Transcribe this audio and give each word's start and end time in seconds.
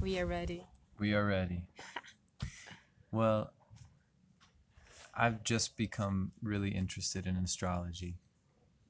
We 0.00 0.18
are 0.18 0.26
ready. 0.26 0.66
We 0.98 1.14
are 1.14 1.24
ready. 1.26 1.62
Well, 3.12 3.52
I've 5.14 5.42
just 5.42 5.76
become 5.76 6.32
really 6.42 6.70
interested 6.70 7.26
in 7.26 7.36
astrology. 7.36 8.18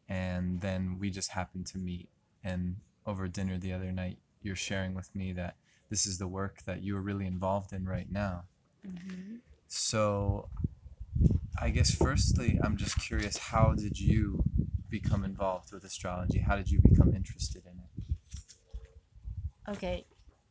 And 0.09 0.61
then 0.61 0.99
we 0.99 1.11
just 1.11 1.31
happened 1.31 1.67
to 1.69 1.79
meet. 1.79 2.11
And 2.45 2.77
over 3.07 3.29
dinner 3.29 3.59
the 3.59 3.73
other 3.73 3.93
night, 3.93 4.19
you're 4.43 4.57
sharing 4.57 4.95
with 4.95 5.15
me 5.15 5.33
that 5.35 5.57
this 5.89 6.07
is 6.07 6.19
the 6.19 6.29
work 6.29 6.63
that 6.65 6.83
you 6.83 6.97
are 6.97 7.03
really 7.03 7.27
involved 7.27 7.73
in 7.73 7.87
right 7.87 8.11
now. 8.11 8.45
Mhm. 8.85 9.43
So, 9.69 10.51
I 11.57 11.71
guess 11.71 11.91
firstly, 11.93 12.59
I'm 12.61 12.77
just 12.77 12.99
curious 12.99 13.37
how 13.37 13.75
did 13.75 13.99
you 13.99 14.47
become 14.89 15.25
involved 15.25 15.73
with 15.73 15.85
astrology? 15.85 16.41
How 16.41 16.57
did 16.57 16.71
you 16.71 16.81
become 16.81 17.15
interested 17.15 17.67
in 17.67 17.79
it? 17.79 17.91
Okay. 19.69 20.07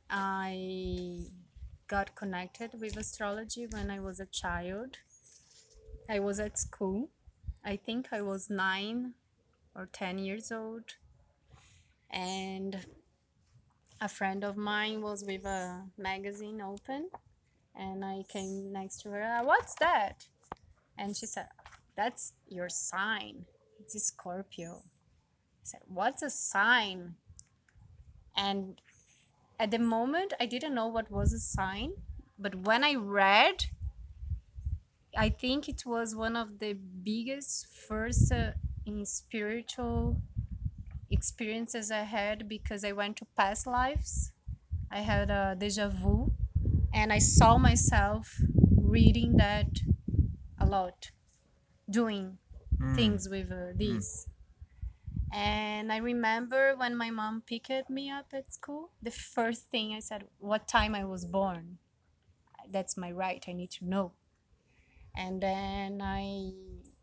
I 0.09 1.21
got 1.87 2.15
connected 2.15 2.71
with 2.79 2.97
astrology 2.97 3.67
when 3.67 3.91
I 3.91 3.99
was 3.99 4.19
a 4.19 4.25
child. 4.25 4.97
I 6.09 6.19
was 6.19 6.39
at 6.39 6.57
school. 6.57 7.09
I 7.63 7.75
think 7.75 8.07
I 8.11 8.21
was 8.21 8.49
nine 8.49 9.13
or 9.75 9.87
10 9.91 10.17
years 10.17 10.51
old. 10.51 10.95
And 12.09 12.85
a 14.01 14.09
friend 14.09 14.43
of 14.43 14.57
mine 14.57 15.01
was 15.01 15.23
with 15.23 15.45
a 15.45 15.83
magazine 15.97 16.61
open. 16.61 17.09
And 17.75 18.03
I 18.03 18.23
came 18.27 18.71
next 18.71 19.01
to 19.01 19.09
her. 19.11 19.23
"Ah, 19.23 19.43
What's 19.43 19.75
that? 19.75 20.25
And 20.97 21.15
she 21.15 21.27
said, 21.27 21.47
That's 21.95 22.33
your 22.47 22.69
sign. 22.69 23.45
It's 23.79 23.95
a 23.95 23.99
Scorpio. 23.99 24.81
I 24.83 25.63
said, 25.63 25.81
What's 25.87 26.23
a 26.23 26.29
sign? 26.29 27.15
And 28.35 28.81
at 29.59 29.71
the 29.71 29.79
moment, 29.79 30.33
I 30.39 30.45
didn't 30.47 30.75
know 30.75 30.87
what 30.87 31.11
was 31.11 31.33
a 31.33 31.39
sign. 31.39 31.91
But 32.37 32.55
when 32.55 32.83
I 32.83 32.95
read, 32.95 33.65
I 35.15 35.29
think 35.29 35.67
it 35.67 35.85
was 35.85 36.15
one 36.15 36.35
of 36.35 36.59
the 36.59 36.73
biggest 36.73 37.67
first 37.67 38.31
uh, 38.31 38.53
in 38.85 39.05
spiritual 39.05 40.21
experiences 41.11 41.91
I 41.91 42.03
had 42.03 42.49
because 42.49 42.83
I 42.85 42.93
went 42.93 43.17
to 43.17 43.27
past 43.37 43.67
lives. 43.67 44.33
I 44.91 45.01
had 45.01 45.31
a 45.31 45.55
deja 45.57 45.89
vu 45.89 46.33
and 46.93 47.13
I 47.13 47.19
saw 47.19 47.57
myself 47.57 48.43
reading 48.77 49.37
that 49.37 49.83
a 50.59 50.65
lot, 50.67 51.11
doing 51.89 52.39
Mm, 52.81 53.19
things 53.19 53.29
with 53.29 53.51
uh, 53.51 53.73
this. 53.75 54.28
And 55.31 55.91
I 55.91 55.97
remember 55.97 56.75
when 56.75 56.95
my 56.95 57.09
mom 57.11 57.41
picked 57.41 57.89
me 57.89 58.09
up 58.09 58.27
at 58.33 58.53
school, 58.53 58.91
the 59.01 59.11
first 59.11 59.69
thing 59.69 59.93
I 59.93 59.99
said, 59.99 60.25
what 60.39 60.67
time 60.67 60.95
I 60.95 61.05
was 61.05 61.25
born. 61.25 61.77
That's 62.71 62.97
my 62.97 63.11
right. 63.11 63.43
I 63.47 63.53
need 63.53 63.71
to 63.71 63.85
know. 63.85 64.13
And 65.15 65.41
then 65.41 66.01
I 66.01 66.53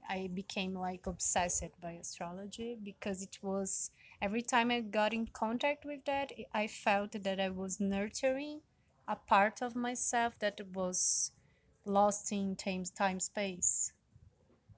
I 0.08 0.28
became 0.33 0.74
like 0.74 1.06
obsessed 1.06 1.80
by 1.80 1.92
astrology 1.92 2.77
because 2.83 3.22
it 3.22 3.38
was 3.42 3.91
every 4.22 4.42
time 4.42 4.70
I 4.70 4.80
got 4.80 5.12
in 5.12 5.27
contact 5.27 5.84
with 5.84 6.05
that, 6.06 6.33
I 6.55 6.68
felt 6.68 7.12
that 7.12 7.40
I 7.40 7.50
was 7.50 7.80
nurturing 7.80 8.61
a 9.08 9.16
part 9.16 9.62
of 9.62 9.74
myself 9.77 10.38
that 10.40 10.61
was 10.74 11.33
lost 11.84 12.33
in 12.33 12.56
time, 12.56 12.84
time 12.84 13.20
space 13.20 13.92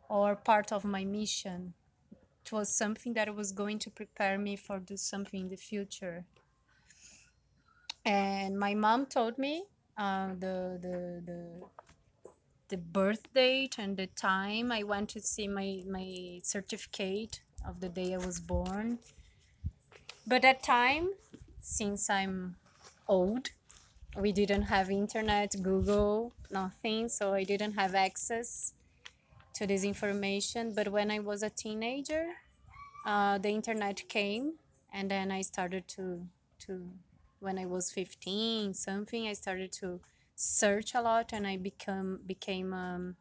or 0.09 0.37
part 0.37 0.73
of 0.73 0.85
my 0.85 1.05
mission 1.05 1.75
it 2.49 2.53
was 2.53 2.75
something 2.75 3.13
that 3.15 3.35
was 3.35 3.53
going 3.53 3.79
to 3.81 3.91
prepare 3.91 4.39
me 4.39 4.57
for 4.57 4.79
do 4.79 4.97
something 4.97 5.43
in 5.43 5.49
the 5.49 5.57
future. 5.57 6.27
And 8.05 8.59
my 8.59 8.75
mom 8.75 9.07
told 9.07 9.39
me 9.39 9.67
uh, 9.97 10.29
the, 10.35 10.79
the 10.81 11.23
the 11.27 11.71
the 12.69 12.77
birth 12.77 13.33
date 13.35 13.79
and 13.79 13.97
the 13.97 14.07
time. 14.07 14.73
I 14.73 14.83
went 14.83 15.11
to 15.11 15.21
see 15.21 15.49
my 15.49 15.83
my 15.89 16.41
certificate 16.43 17.43
of 17.67 17.81
the 17.81 17.89
day 17.89 18.15
i 18.15 18.19
was 18.19 18.41
born. 18.41 19.01
But 20.27 20.45
at 20.45 20.63
time 20.63 21.15
since 21.61 22.09
i'm 22.09 22.57
old 23.09 23.51
we 24.17 24.33
didn't 24.33 24.65
have 24.65 24.91
internet 24.91 25.55
google 25.63 26.35
nothing. 26.51 27.09
So 27.09 27.35
i 27.35 27.45
didn't 27.45 27.75
have 27.75 27.95
access 27.95 28.75
to 29.59 29.67
this 29.67 29.85
information 29.85 30.75
but 30.75 30.89
when 30.93 31.11
i 31.11 31.21
was 31.21 31.43
a 31.43 31.51
teenager 31.51 32.27
uh, 33.07 33.39
the 33.39 33.49
internet 33.51 34.09
came 34.09 34.55
and 34.93 35.11
then 35.11 35.31
i 35.33 35.43
started 35.43 35.87
to 35.89 36.27
to 36.61 36.91
when 37.41 37.59
i 37.59 37.67
was 37.67 37.93
15 37.93 38.75
something 38.75 39.29
i 39.29 39.35
started 39.35 39.73
to 39.73 40.01
search 40.37 40.95
a 40.95 41.03
lot 41.03 41.33
and 41.33 41.47
i 41.47 41.57
become 41.57 42.21
became 42.27 42.73
um, 42.75 43.17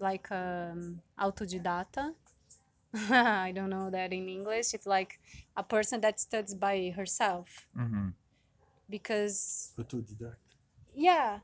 like 0.00 0.30
um, 0.32 1.00
autodidata 1.20 2.12
i 3.10 3.52
don't 3.54 3.70
know 3.70 3.90
that 3.90 4.12
in 4.12 4.28
english 4.28 4.74
it's 4.74 4.86
like 4.86 5.20
a 5.56 5.62
person 5.62 6.00
that 6.00 6.20
studies 6.20 6.54
by 6.54 6.92
herself 6.96 7.66
Mm-hmm. 7.78 8.08
because 8.90 9.74
Autodidact. 9.78 10.56
yeah 10.94 11.40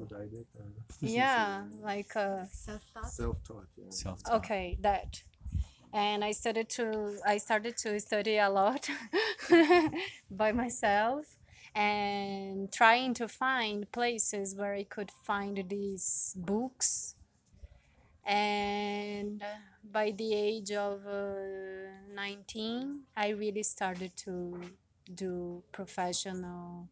Autodidact. 0.00 0.46
uh, 0.58 0.62
yeah 1.00 1.62
like 1.82 2.14
uh, 2.16 2.44
Self-taught. 2.50 3.66
Yeah. 3.76 3.90
Self-taught. 3.90 4.34
okay 4.36 4.78
that 4.80 5.22
and 5.92 6.24
i 6.24 6.32
started 6.32 6.68
to 6.68 7.18
i 7.26 7.38
started 7.38 7.76
to 7.76 7.98
study 8.00 8.38
a 8.38 8.48
lot 8.48 8.88
by 10.30 10.52
myself 10.52 11.26
and 11.74 12.72
trying 12.72 13.14
to 13.14 13.28
find 13.28 13.90
places 13.92 14.54
where 14.54 14.74
i 14.74 14.84
could 14.84 15.10
find 15.24 15.64
these 15.68 16.34
books 16.36 17.14
and 18.26 19.42
by 19.90 20.10
the 20.18 20.34
age 20.34 20.72
of 20.72 21.06
uh, 21.06 21.24
19 22.14 23.00
i 23.16 23.28
really 23.30 23.62
started 23.62 24.12
to 24.16 24.60
do 25.14 25.62
professional 25.72 26.88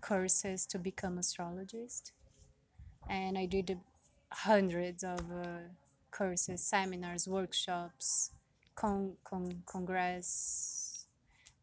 courses 0.00 0.66
to 0.66 0.78
become 0.78 1.18
astrologist 1.18 2.12
and 3.08 3.38
I 3.38 3.46
did 3.46 3.78
hundreds 4.30 5.04
of 5.04 5.20
uh, 5.32 5.60
courses, 6.10 6.62
seminars, 6.62 7.28
workshops, 7.28 8.32
con- 8.74 9.14
con- 9.24 9.62
congress. 9.66 11.06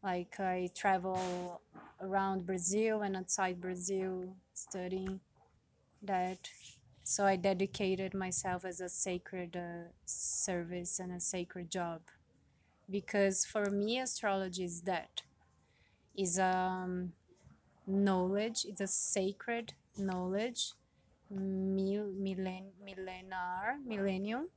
Like 0.02 0.38
I 0.40 0.70
travel 0.74 1.60
around 2.00 2.46
Brazil 2.46 3.02
and 3.02 3.16
outside 3.16 3.60
Brazil 3.60 4.34
studying 4.54 5.20
that. 6.02 6.50
So 7.04 7.24
I 7.26 7.36
dedicated 7.36 8.14
myself 8.14 8.64
as 8.64 8.80
a 8.80 8.88
sacred 8.88 9.56
uh, 9.56 9.90
service 10.06 10.98
and 11.00 11.12
a 11.12 11.20
sacred 11.20 11.70
job 11.70 12.02
because 12.90 13.44
for 13.44 13.70
me 13.70 13.98
astrology 14.00 14.64
is 14.64 14.82
that 14.82 15.22
is 16.16 16.38
um 16.38 17.12
knowledge 17.86 18.64
it's 18.68 18.80
a 18.80 18.86
sacred 18.86 19.72
knowledge 19.98 20.72
mil, 21.30 22.12
millen, 22.12 22.70
millenar, 22.84 23.84
millennium, 23.84 24.48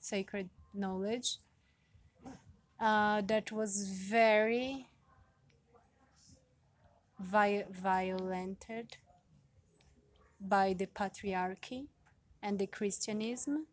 sacred 0.00 0.48
knowledge 0.74 1.38
uh, 2.80 3.20
that 3.22 3.50
was 3.52 3.88
very 3.88 4.88
vi- 7.18 7.64
violented 7.70 8.96
by 10.40 10.74
the 10.74 10.86
patriarchy 10.86 11.86
and 12.42 12.58
the 12.58 12.66
Christianism. 12.66 13.66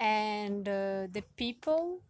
And 0.00 0.68
uh, 0.68 1.06
the 1.12 1.22
people, 1.36 2.00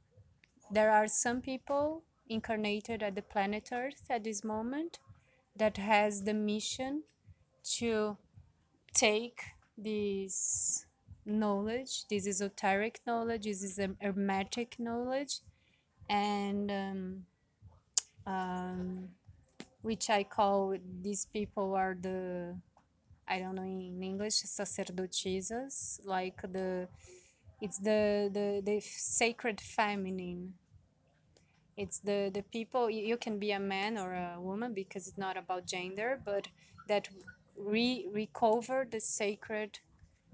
there 0.70 0.90
are 0.90 1.06
some 1.06 1.40
people 1.40 2.02
incarnated 2.28 3.02
at 3.02 3.14
the 3.14 3.22
planet 3.22 3.70
Earth 3.72 4.02
at 4.10 4.24
this 4.24 4.44
moment 4.44 4.98
that 5.56 5.76
has 5.76 6.22
the 6.22 6.34
mission 6.34 7.02
to 7.78 8.16
take 8.94 9.42
this 9.76 10.86
knowledge, 11.24 12.06
this 12.08 12.26
esoteric 12.26 13.00
knowledge, 13.06 13.44
this 13.44 13.62
is 13.62 13.78
a 13.78 13.90
hermetic 14.00 14.76
knowledge, 14.78 15.40
and 16.08 16.70
um, 16.70 17.26
um, 18.26 19.08
which 19.82 20.10
I 20.10 20.24
call 20.24 20.76
these 21.02 21.26
people 21.26 21.74
are 21.74 21.96
the 22.00 22.56
I 23.28 23.38
don't 23.38 23.54
know 23.54 23.62
in 23.62 24.02
English 24.02 24.42
sacerdotisas, 24.42 26.00
like 26.04 26.40
the 26.42 26.88
it's 27.60 27.78
the 27.78 28.30
the 28.32 28.62
the 28.64 28.80
sacred 28.80 29.60
feminine. 29.60 30.54
It's 31.76 31.98
the 31.98 32.30
the 32.32 32.42
people 32.42 32.88
you 32.90 33.04
you 33.04 33.16
can 33.16 33.38
be 33.38 33.52
a 33.52 33.60
man 33.60 33.98
or 33.98 34.14
a 34.14 34.40
woman 34.40 34.72
because 34.72 35.08
it's 35.08 35.18
not 35.18 35.36
about 35.36 35.66
gender, 35.66 36.20
but 36.24 36.48
that 36.88 37.08
re 37.58 38.08
recover 38.12 38.86
the 38.90 39.00
sacred 39.00 39.80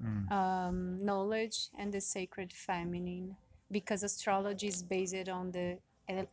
Mm. 0.03 0.31
um, 0.33 1.05
knowledge 1.05 1.71
and 1.79 1.93
the 1.93 2.01
sacred 2.01 2.53
feminine 2.53 3.37
because 3.71 4.03
astrology 4.03 4.67
is 4.67 4.83
based 4.83 5.29
on 5.29 5.53
the 5.53 5.79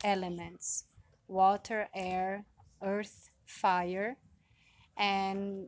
elements 0.03 0.85
water 1.27 1.87
air 1.93 2.45
earth 2.81 3.29
fire. 3.45 4.17
And 4.97 5.67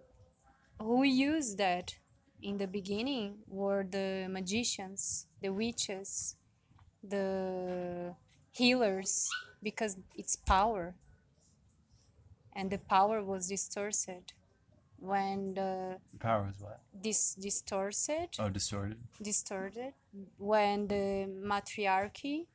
who 0.79 1.03
used 1.03 1.57
that? 1.59 1.95
In 2.41 2.57
the 2.57 2.67
beginning 2.67 3.37
were 3.47 3.85
the 3.89 4.27
magicians 4.29 5.27
the 5.41 5.49
witches 5.53 6.35
the 7.03 8.15
healers 8.51 9.29
because 9.61 9.97
it's 10.15 10.35
power. 10.35 10.95
And 12.53 12.69
the 12.71 12.77
power 12.77 13.23
was 13.23 13.47
distorted 13.49 14.33
when 15.03 15.53
the 15.55 15.99
Power 16.19 16.47
is 16.49 16.59
what? 16.59 16.79
dis- 17.01 17.35
distorted 17.35 18.29
Oh, 18.39 18.49
distorted. 18.49 18.99
distorted 19.21 19.93
when 20.37 20.87
the 20.87 21.25
matriarchy 21.27 22.47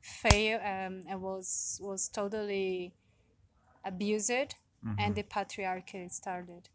fail 0.00 0.58
um, 0.60 1.04
and 1.08 1.22
was 1.22 1.78
was 1.82 2.08
totally 2.08 2.94
abused 3.84 4.56
and 4.98 5.14
the 5.14 5.22
patriarchy 5.22 6.10
started 6.10 6.68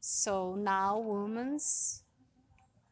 so 0.00 0.54
now 0.54 0.98
women's 0.98 2.04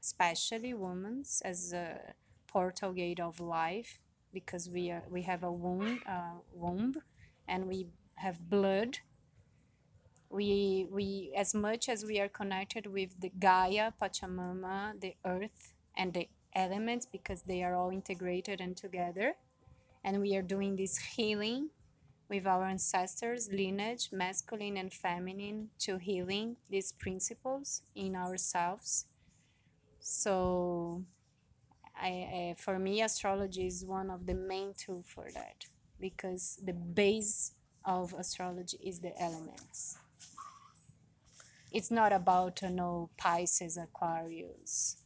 especially 0.01 0.75
women's 0.75 1.43
as 1.43 1.73
a 1.73 2.15
portal 2.47 2.93
gate 2.93 3.21
of 3.21 3.41
life 3.41 4.01
because 4.33 4.71
we 4.71 4.91
are 4.91 5.05
we 5.11 5.23
have 5.23 5.43
a 5.45 5.53
womb 5.53 6.03
uh, 6.07 6.39
womb 6.53 6.97
and 7.49 7.69
we 7.69 7.89
have 8.17 8.49
blood 8.51 9.01
we 10.31 10.87
we 10.91 11.33
as 11.37 11.55
much 11.55 11.89
as 11.89 12.05
we 12.05 12.21
are 12.21 12.29
connected 12.29 12.87
with 12.87 13.19
the 13.21 13.33
gaia 13.39 13.91
pachamama 14.01 14.99
the 15.01 15.15
earth 15.25 15.73
and 15.97 16.13
the 16.13 16.29
elements 16.55 17.07
because 17.07 17.43
they 17.43 17.63
are 17.63 17.75
all 17.75 17.91
integrated 17.91 18.61
and 18.61 18.77
together 18.77 19.35
and 20.05 20.21
we 20.21 20.37
are 20.37 20.43
doing 20.43 20.77
this 20.77 20.97
healing 20.99 21.71
with 22.29 22.47
our 22.47 22.67
ancestors 22.67 23.49
lineage 23.53 24.11
masculine 24.13 24.77
and 24.77 24.93
feminine 24.93 25.69
to 25.79 25.99
healing 25.99 26.57
these 26.71 26.93
principles 26.93 27.83
in 27.95 28.15
ourselves. 28.15 29.07
So 30.01 31.03
I, 31.97 32.09
I 32.09 32.55
for 32.59 32.79
me 32.79 33.03
astrology 33.03 33.67
is 33.67 33.85
one 33.85 34.11
of 34.11 34.27
the 34.27 34.35
main 34.35 34.75
tool 34.77 35.03
for 35.07 35.27
that 35.35 35.65
because 36.01 36.59
the 36.65 36.75
base 36.75 37.53
of 37.85 38.15
astrology 38.19 38.79
is 38.85 38.99
the 39.01 39.19
elements 39.21 39.99
it's 41.73 41.91
not 41.91 42.13
about 42.13 42.63
you 42.63 42.71
know 42.71 43.11
pisces 43.17 43.77
aquarius 43.77 44.97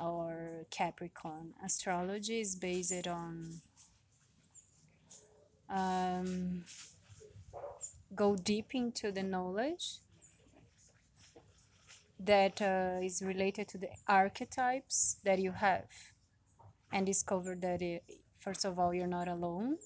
or 0.00 0.66
capricorn. 0.70 1.54
Astrology 1.64 2.40
is 2.40 2.56
based 2.56 3.06
on 3.06 3.60
um, 5.70 6.64
go 8.14 8.36
deep 8.36 8.74
into 8.74 9.12
the 9.12 9.22
knowledge 9.22 9.98
that 12.20 12.60
uh, 12.62 12.98
is 13.02 13.22
related 13.22 13.68
to 13.68 13.78
the 13.78 13.88
archetypes 14.08 15.16
that 15.24 15.38
you 15.38 15.52
have 15.52 15.86
and 16.92 17.06
discover 17.06 17.54
that 17.54 17.82
it, 17.82 18.02
first 18.38 18.64
of 18.64 18.78
all 18.78 18.94
you're 18.94 19.06
not 19.06 19.28
alone. 19.28 19.76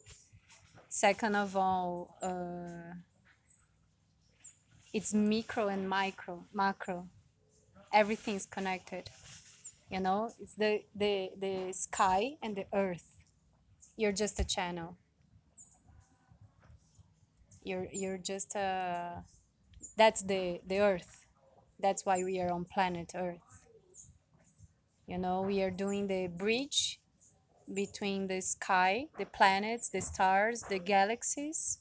Second 0.88 1.36
of 1.36 1.56
all 1.56 2.16
uh, 2.22 2.94
it's 4.92 5.12
micro 5.14 5.68
and 5.68 5.88
micro 5.88 6.44
macro. 6.52 7.06
Everything's 7.92 8.46
connected 8.46 9.10
you 9.90 10.00
know? 10.00 10.30
It's 10.40 10.54
the 10.54 10.82
the 10.94 11.30
the 11.38 11.72
sky 11.72 12.36
and 12.42 12.56
the 12.56 12.66
earth. 12.74 13.04
You're 13.96 14.12
just 14.12 14.38
a 14.40 14.44
channel. 14.44 14.96
You're 17.62 17.88
you're 17.92 18.18
just 18.18 18.54
a 18.54 19.22
that's 19.96 20.22
the 20.22 20.60
the 20.66 20.80
earth. 20.80 21.26
That's 21.80 22.04
why 22.04 22.22
we 22.24 22.40
are 22.40 22.50
on 22.52 22.64
planet 22.64 23.12
earth. 23.14 23.40
You 25.06 25.18
know 25.18 25.42
we 25.42 25.62
are 25.62 25.70
doing 25.70 26.06
the 26.06 26.28
bridge 26.28 27.00
between 27.74 28.26
the 28.28 28.40
sky 28.40 29.06
the 29.18 29.26
planets 29.26 29.90
the 29.90 30.00
stars 30.00 30.62
the 30.70 30.78
galaxies 30.78 31.80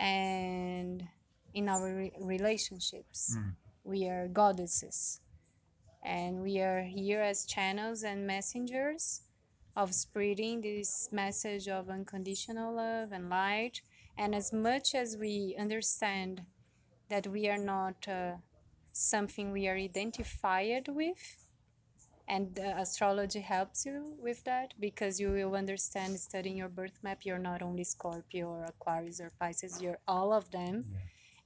and 0.00 1.04
in 1.54 1.68
our 1.68 1.94
re- 1.94 2.12
relationships. 2.20 3.36
We 3.84 4.08
are 4.08 4.28
goddesses 4.28 5.20
and 6.04 6.42
we 6.42 6.60
are 6.60 6.82
here 6.82 7.22
as 7.22 7.46
channels 7.46 8.02
and 8.04 8.26
messengers 8.26 9.22
of 9.76 9.94
spreading 9.94 10.60
this 10.60 11.08
message 11.12 11.68
of 11.68 11.90
unconditional 11.90 12.74
love 12.76 13.12
and 13.12 13.30
light. 13.30 13.80
And 14.18 14.34
as 14.34 14.52
much 14.52 14.94
as 14.94 15.16
we 15.18 15.56
understand 15.58 16.42
that 17.08 17.26
we 17.26 17.48
are 17.48 17.58
not 17.58 18.06
uh, 18.08 18.32
something 18.92 19.52
we 19.52 19.68
are 19.68 19.76
identified 19.76 20.88
with 20.88 21.46
and 22.28 22.58
uh, 22.58 22.74
astrology 22.78 23.40
helps 23.40 23.84
you 23.84 24.14
with 24.18 24.42
that 24.44 24.72
because 24.80 25.20
you 25.20 25.30
will 25.30 25.54
understand 25.54 26.18
studying 26.18 26.56
your 26.56 26.68
birth 26.68 26.98
map 27.02 27.18
you're 27.24 27.38
not 27.38 27.60
only 27.62 27.84
scorpio 27.84 28.48
or 28.48 28.64
aquarius 28.64 29.20
or 29.20 29.30
pisces 29.38 29.82
you're 29.82 29.98
all 30.08 30.32
of 30.32 30.50
them 30.50 30.84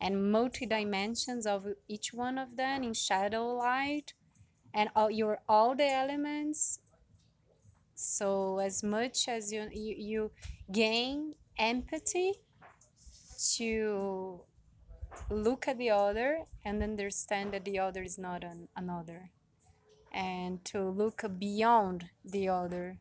and 0.00 0.30
multi 0.30 0.66
dimensions 0.66 1.46
of 1.46 1.66
each 1.88 2.12
one 2.12 2.38
of 2.38 2.56
them 2.56 2.82
in 2.82 2.94
shadow 2.94 3.46
light 3.54 4.14
and 4.74 4.90
all, 4.94 5.10
you're 5.10 5.40
all 5.48 5.74
the 5.74 5.90
elements. 5.90 6.80
So 7.94 8.58
as 8.58 8.82
much 8.82 9.28
as 9.28 9.52
you 9.52 9.68
you, 9.72 9.94
you 9.98 10.30
gain 10.70 11.34
empathy 11.58 12.34
to 13.56 14.40
look 15.30 15.68
at 15.68 15.78
the 15.78 15.90
other 15.90 16.44
and 16.64 16.82
understand 16.82 17.52
that 17.52 17.64
the 17.64 17.78
other 17.78 18.02
is 18.02 18.18
not 18.18 18.44
an, 18.44 18.68
another 18.76 19.30
and 20.12 20.64
to 20.64 20.88
look 20.88 21.24
beyond 21.38 22.08
the 22.24 22.48
other 22.48 22.98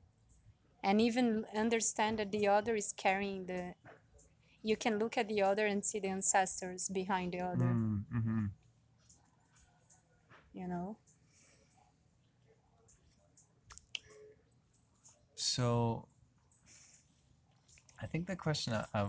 and 0.83 1.01
even 1.01 1.45
understand 1.55 2.19
that 2.19 2.31
the 2.31 2.47
other 2.47 2.75
is 2.75 2.93
carrying 2.93 3.45
the 3.45 3.73
you 4.67 4.75
can 4.75 4.99
look 4.99 5.17
at 5.17 5.27
the 5.29 5.41
other 5.41 5.65
and 5.65 5.83
see 5.85 5.99
the 5.99 6.09
ancestors 6.09 6.89
behind 6.89 7.33
the 7.33 7.39
other 7.39 7.71
Mm-hmm. 7.71 8.45
you 10.53 10.67
know 10.67 10.97
So, 15.35 16.07
I 18.01 18.07
think 18.07 18.27
the 18.27 18.35
question 18.35 18.73
I, 18.73 18.85
I 18.93 19.07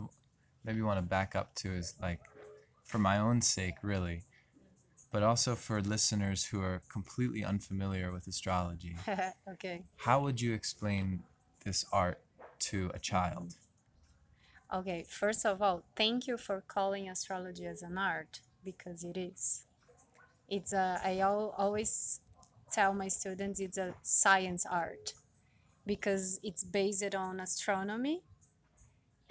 maybe 0.64 0.82
want 0.82 0.98
to 0.98 1.02
back 1.02 1.34
up 1.34 1.54
to 1.56 1.72
is 1.72 1.94
like, 2.00 2.20
for 2.84 2.98
my 2.98 3.18
own 3.18 3.40
sake, 3.40 3.76
really, 3.82 4.24
but 5.12 5.22
also 5.22 5.54
for 5.54 5.80
listeners 5.80 6.44
who 6.44 6.60
are 6.62 6.82
completely 6.90 7.44
unfamiliar 7.44 8.12
with 8.12 8.26
astrology. 8.26 8.96
okay 9.52 9.82
How 9.96 10.20
would 10.22 10.40
you 10.40 10.52
explain 10.54 11.22
this 11.64 11.84
art 11.92 12.20
to 12.70 12.90
a 12.94 12.98
child? 12.98 13.54
Okay 14.72 15.04
first 15.08 15.46
of 15.46 15.62
all 15.62 15.82
thank 15.96 16.26
you 16.26 16.36
for 16.36 16.62
calling 16.68 17.08
astrology 17.08 17.66
as 17.66 17.82
an 17.82 17.96
art 17.98 18.40
because 18.64 19.04
it 19.04 19.16
is. 19.16 19.64
It's 20.48 20.72
a 20.72 21.00
i 21.04 21.18
al- 21.20 21.54
always 21.58 22.20
tell 22.72 22.92
my 22.94 23.08
students 23.08 23.60
it's 23.60 23.78
a 23.78 23.94
science 24.02 24.66
art 24.70 25.14
because 25.86 26.38
it's 26.42 26.64
based 26.64 27.14
on 27.14 27.40
astronomy 27.40 28.22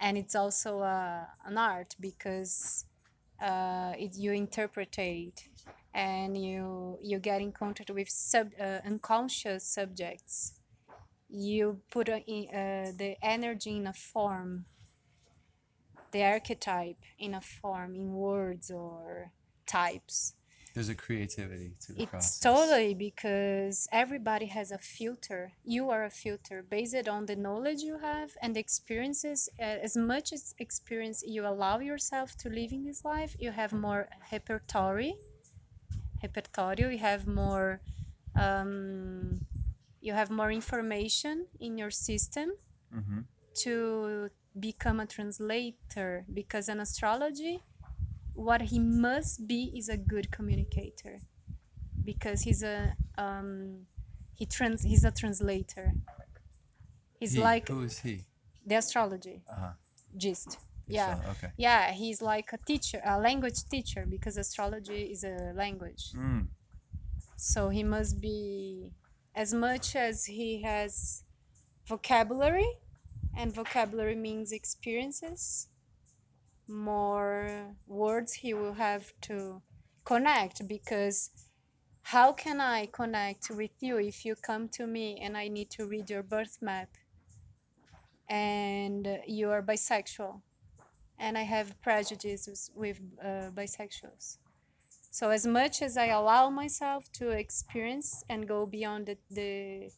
and 0.00 0.16
it's 0.18 0.34
also 0.34 0.80
uh, 0.80 1.24
an 1.44 1.58
art 1.58 1.94
because 2.00 2.84
uh, 3.40 3.92
it, 3.98 4.16
you 4.16 4.32
interpretate 4.32 5.48
and 5.94 6.36
you 6.36 6.98
you 7.02 7.18
get 7.18 7.40
in 7.40 7.52
contact 7.52 7.90
with 7.90 8.08
sub 8.08 8.50
uh, 8.60 8.78
unconscious 8.84 9.64
subjects. 9.64 10.54
You 11.30 11.80
put 11.90 12.08
a, 12.08 12.18
uh, 12.20 12.92
the 12.96 13.16
energy 13.22 13.76
in 13.76 13.86
a 13.86 13.92
form 13.92 14.66
the 16.12 16.22
archetype 16.24 17.02
in 17.18 17.34
a 17.34 17.40
form 17.40 17.94
in 17.94 18.12
words 18.12 18.70
or 18.70 19.32
types 19.66 20.34
There's 20.74 20.88
a 20.88 20.94
creativity 20.94 21.70
to 21.84 21.92
the 21.92 22.02
it's 22.02 22.10
process. 22.10 22.40
totally 22.40 22.94
because 22.94 23.88
everybody 23.92 24.46
has 24.46 24.70
a 24.70 24.78
filter. 24.78 25.52
You 25.64 25.90
are 25.90 26.04
a 26.04 26.10
filter 26.10 26.62
based 26.76 27.08
on 27.08 27.26
the 27.26 27.36
knowledge 27.36 27.80
you 27.82 27.98
have 27.98 28.30
and 28.42 28.54
the 28.54 28.60
experiences. 28.60 29.48
As 29.58 29.96
much 29.96 30.32
as 30.32 30.54
experience 30.58 31.22
you 31.26 31.46
allow 31.46 31.78
yourself 31.80 32.36
to 32.42 32.48
live 32.48 32.72
in 32.72 32.84
this 32.84 33.04
life, 33.04 33.34
you 33.38 33.50
have 33.50 33.72
more 33.72 34.08
repertory. 34.32 35.14
Repertory. 36.22 36.92
You 36.92 36.98
have 36.98 37.26
more. 37.26 37.80
Um, 38.36 39.40
you 40.00 40.12
have 40.12 40.30
more 40.30 40.50
information 40.52 41.46
in 41.60 41.76
your 41.78 41.90
system 41.90 42.50
Mm-hmm. 42.94 43.20
to 43.62 44.30
become 44.60 45.00
a 45.00 45.06
translator 45.06 46.24
because 46.32 46.68
an 46.68 46.80
astrology 46.80 47.60
what 48.34 48.60
he 48.62 48.78
must 48.78 49.46
be 49.48 49.72
is 49.76 49.88
a 49.88 49.96
good 49.96 50.30
communicator 50.30 51.20
because 52.04 52.42
he's 52.42 52.62
a 52.62 52.94
um, 53.18 53.86
he 54.34 54.46
trans 54.46 54.82
he's 54.82 55.04
a 55.04 55.10
translator. 55.10 55.92
He's 57.18 57.34
He. 57.34 57.40
like 57.40 57.68
Who 57.68 57.82
is 57.82 57.98
he? 57.98 58.24
the 58.64 58.76
astrology 58.76 59.42
Uh-huh. 59.50 59.72
gist. 60.16 60.58
Yeah. 60.86 61.20
So, 61.20 61.30
okay. 61.30 61.52
Yeah, 61.56 61.90
he's 61.92 62.22
like 62.22 62.52
a 62.52 62.58
teacher, 62.58 63.00
a 63.04 63.18
language 63.18 63.64
teacher, 63.68 64.06
because 64.08 64.36
astrology 64.38 65.02
is 65.12 65.24
a 65.24 65.52
language. 65.54 66.12
Mm. 66.14 66.46
So 67.36 67.68
he 67.68 67.82
must 67.82 68.20
be, 68.20 68.92
as 69.34 69.52
much 69.52 69.96
as 69.96 70.24
he 70.24 70.62
has 70.62 71.24
vocabulary, 71.86 72.66
and 73.38 73.54
vocabulary 73.54 74.16
means 74.16 74.50
experiences, 74.50 75.68
more 76.66 77.48
words 77.86 78.32
he 78.32 78.52
will 78.52 78.74
have 78.74 79.12
to 79.20 79.62
connect 80.04 80.66
because 80.66 81.30
how 82.02 82.32
can 82.32 82.60
I 82.60 82.86
connect 82.86 83.50
with 83.50 83.70
you 83.80 83.98
if 83.98 84.24
you 84.24 84.34
come 84.34 84.68
to 84.70 84.86
me 84.86 85.20
and 85.22 85.36
I 85.36 85.46
need 85.46 85.70
to 85.70 85.86
read 85.86 86.10
your 86.10 86.24
birth 86.24 86.58
map? 86.60 86.88
And 88.28 89.06
you 89.26 89.50
are 89.50 89.62
bisexual. 89.62 90.40
And 91.20 91.38
I 91.38 91.42
have 91.42 91.80
prejudices 91.80 92.70
with 92.74 92.98
uh, 93.22 93.50
bisexuals? 93.54 94.38
So 95.10 95.30
as 95.30 95.46
much 95.46 95.80
as 95.80 95.96
I 95.96 96.06
allow 96.06 96.50
myself 96.50 97.10
to 97.12 97.30
experience 97.30 98.24
and 98.28 98.48
go 98.48 98.66
beyond 98.66 99.06
the 99.06 99.16
the, 99.30 99.90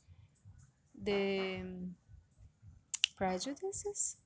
the 1.02 1.62
prejudices, 3.20 4.16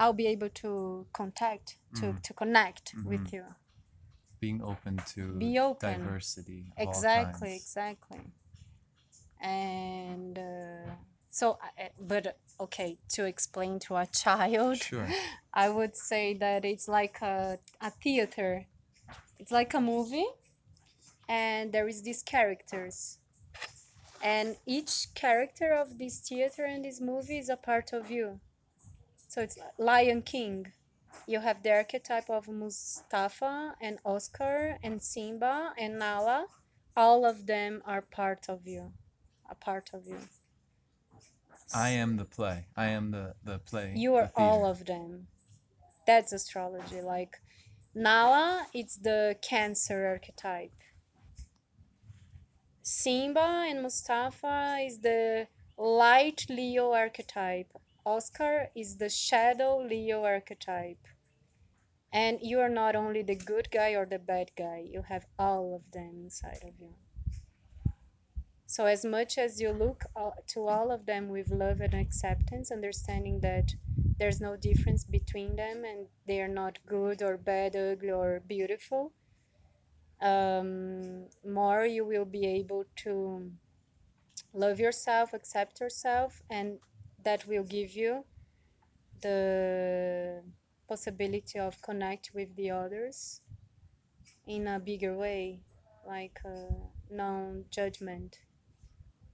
I'll 0.00 0.14
be 0.14 0.26
able 0.26 0.48
to 0.64 1.06
contact 1.12 1.76
to, 1.96 2.06
Mm. 2.06 2.22
to 2.22 2.32
connect 2.34 2.94
Mhm. 2.96 3.04
with 3.04 3.32
you. 3.34 3.44
Being 4.40 4.62
open 4.62 4.96
to 5.14 5.22
Be 5.38 5.58
open. 5.58 6.00
diversity 6.00 6.72
of 6.78 6.88
exactly 6.88 7.50
kinds. 7.50 7.62
exactly 7.62 8.20
and 9.40 10.38
uh, 10.38 10.94
so 11.30 11.58
I- 11.60 11.82
I- 11.84 11.90
but 11.98 12.38
okay 12.60 12.98
to 13.14 13.24
explain 13.24 13.78
to 13.86 13.96
a 13.96 14.06
child 14.06 14.78
Sure. 14.78 15.08
i 15.64 15.68
would 15.68 15.96
say 15.96 16.34
that 16.44 16.64
it's 16.64 16.88
like 16.88 17.20
a, 17.22 17.58
a 17.80 17.90
theater 18.02 18.66
it's 19.40 19.50
like 19.50 19.74
a 19.74 19.80
movie 19.80 20.30
and 21.28 21.72
there 21.72 21.88
is 21.88 22.02
these 22.02 22.22
characters 22.22 23.18
and 24.22 24.56
each 24.66 25.08
character 25.14 25.72
of 25.72 25.98
this 25.98 26.20
theater 26.20 26.64
and 26.64 26.84
this 26.84 27.00
movie 27.00 27.38
is 27.38 27.48
a 27.48 27.56
part 27.56 27.92
of 27.92 28.10
you. 28.10 28.40
So 29.28 29.42
it's 29.42 29.58
lion 29.78 30.22
king. 30.22 30.72
You 31.26 31.40
have 31.40 31.62
the 31.62 31.72
archetype 31.72 32.30
of 32.30 32.48
mustafa 32.48 33.74
and 33.80 33.98
oscar 34.04 34.78
and 34.82 35.02
simba 35.02 35.72
and 35.78 35.98
nala. 35.98 36.46
All 36.96 37.24
of 37.24 37.46
them 37.46 37.82
are 37.86 38.02
part 38.02 38.48
of 38.48 38.66
you 38.66 38.92
a 39.52 39.54
part 39.54 39.90
of 39.92 40.06
you. 40.06 40.18
I 41.74 41.90
am 41.90 42.16
the 42.16 42.24
play. 42.24 42.66
I 42.76 42.86
am 42.86 43.10
the 43.10 43.34
the 43.44 43.58
play. 43.58 43.92
you 43.94 44.12
the 44.12 44.18
are 44.18 44.30
all 44.36 44.66
of 44.66 44.84
them. 44.86 45.26
That's 46.06 46.32
astrology. 46.32 47.00
Like 47.00 47.40
nala 47.94 48.66
it's 48.72 48.96
the 48.96 49.36
cancer 49.42 50.06
archetype 50.06 50.78
simba 52.82 53.64
and 53.68 53.80
mustafa 53.80 54.78
is 54.84 54.98
the 54.98 55.46
light 55.78 56.44
leo 56.48 56.92
archetype. 56.92 57.72
Oscar 58.04 58.68
is 58.74 58.96
the 58.96 59.08
shadow 59.08 59.78
leo 59.78 60.24
archetype. 60.24 61.06
And 62.12 62.38
you 62.42 62.58
are 62.58 62.68
not 62.68 62.96
only 62.96 63.22
the 63.22 63.36
good 63.36 63.70
guy 63.70 63.92
or 63.94 64.04
the 64.04 64.18
bad 64.18 64.50
guy 64.56 64.84
you 64.86 65.02
have 65.02 65.26
all 65.38 65.76
of 65.76 65.92
them 65.92 66.20
inside 66.24 66.62
of 66.62 66.74
you. 66.80 66.94
So 68.66 68.86
as 68.86 69.04
much 69.04 69.38
as 69.38 69.60
you 69.60 69.70
look 69.70 70.04
uh, 70.16 70.30
to 70.48 70.66
all 70.66 70.90
of 70.90 71.06
them 71.06 71.28
with 71.28 71.50
love 71.50 71.80
and 71.80 71.94
acceptance 71.94 72.70
understanding 72.72 73.38
that 73.40 73.74
there's 74.18 74.40
no 74.40 74.56
difference 74.56 75.04
between 75.04 75.56
them 75.56 75.84
and 75.84 76.06
they 76.26 76.40
are 76.40 76.48
not 76.48 76.78
good 76.86 77.22
or 77.22 77.36
bad 77.36 77.76
ugly 77.76 78.10
or 78.10 78.40
beautiful 78.46 79.12
um, 80.22 81.26
more 81.44 81.84
you 81.84 82.04
will 82.04 82.24
be 82.24 82.46
able 82.46 82.84
to 82.96 83.50
love 84.54 84.78
yourself 84.78 85.32
accept 85.32 85.80
yourself 85.80 86.42
and 86.50 86.78
that 87.24 87.46
will 87.46 87.64
give 87.64 87.90
you 87.96 88.24
the 89.20 90.42
possibility 90.88 91.58
of 91.58 91.80
connect 91.82 92.30
with 92.34 92.54
the 92.56 92.70
others 92.70 93.40
in 94.46 94.66
a 94.66 94.78
bigger 94.78 95.16
way 95.16 95.60
like 96.06 96.40
uh, 96.44 96.50
non-judgment. 97.10 98.38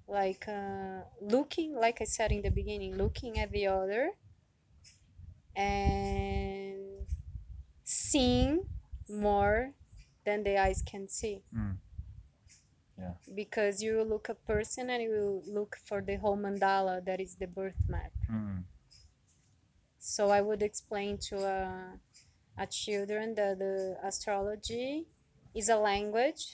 Like 0.06 0.46
uh, 0.48 1.02
looking 1.20 1.74
like 1.74 2.00
i 2.00 2.04
said 2.04 2.32
in 2.32 2.40
the 2.40 2.50
beginning 2.50 2.96
looking 2.96 3.38
at 3.38 3.50
the 3.50 3.66
other 3.66 4.12
and 5.54 7.06
seeing 7.84 8.62
more 9.08 9.74
than 10.28 10.42
the 10.48 10.56
eyes 10.66 10.80
can 10.92 11.04
see 11.18 11.36
Mm. 11.54 11.76
Yeah. 13.02 13.14
because 13.40 13.82
you 13.86 14.02
look 14.12 14.28
a 14.28 14.34
person 14.52 14.90
and 14.94 15.02
you 15.08 15.42
look 15.58 15.76
for 15.88 15.98
the 16.08 16.16
whole 16.22 16.38
mandala 16.46 16.94
that 17.08 17.20
is 17.26 17.36
the 17.42 17.48
birth 17.58 17.82
map 17.94 18.12
Mm. 18.30 18.64
so 20.14 20.22
i 20.38 20.40
would 20.48 20.62
explain 20.70 21.18
to 21.28 21.36
a, 21.56 21.58
a 22.64 22.66
children 22.80 23.34
that 23.40 23.58
the 23.64 23.74
astrology 24.10 25.06
is 25.60 25.68
a 25.76 25.78
language 25.90 26.44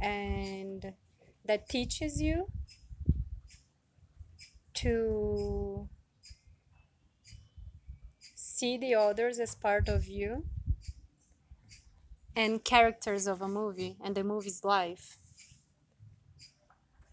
and 0.00 0.92
that 1.48 1.68
teaches 1.76 2.20
you 2.20 2.36
to 4.74 4.92
see 8.34 8.76
the 8.78 8.94
others 8.94 9.38
as 9.46 9.54
part 9.54 9.88
of 9.88 10.06
you 10.06 10.44
and 12.36 12.64
characters 12.64 13.26
of 13.26 13.42
a 13.42 13.48
movie 13.48 13.98
and 14.00 14.16
the 14.16 14.22
movie's 14.22 14.62
life. 14.64 15.18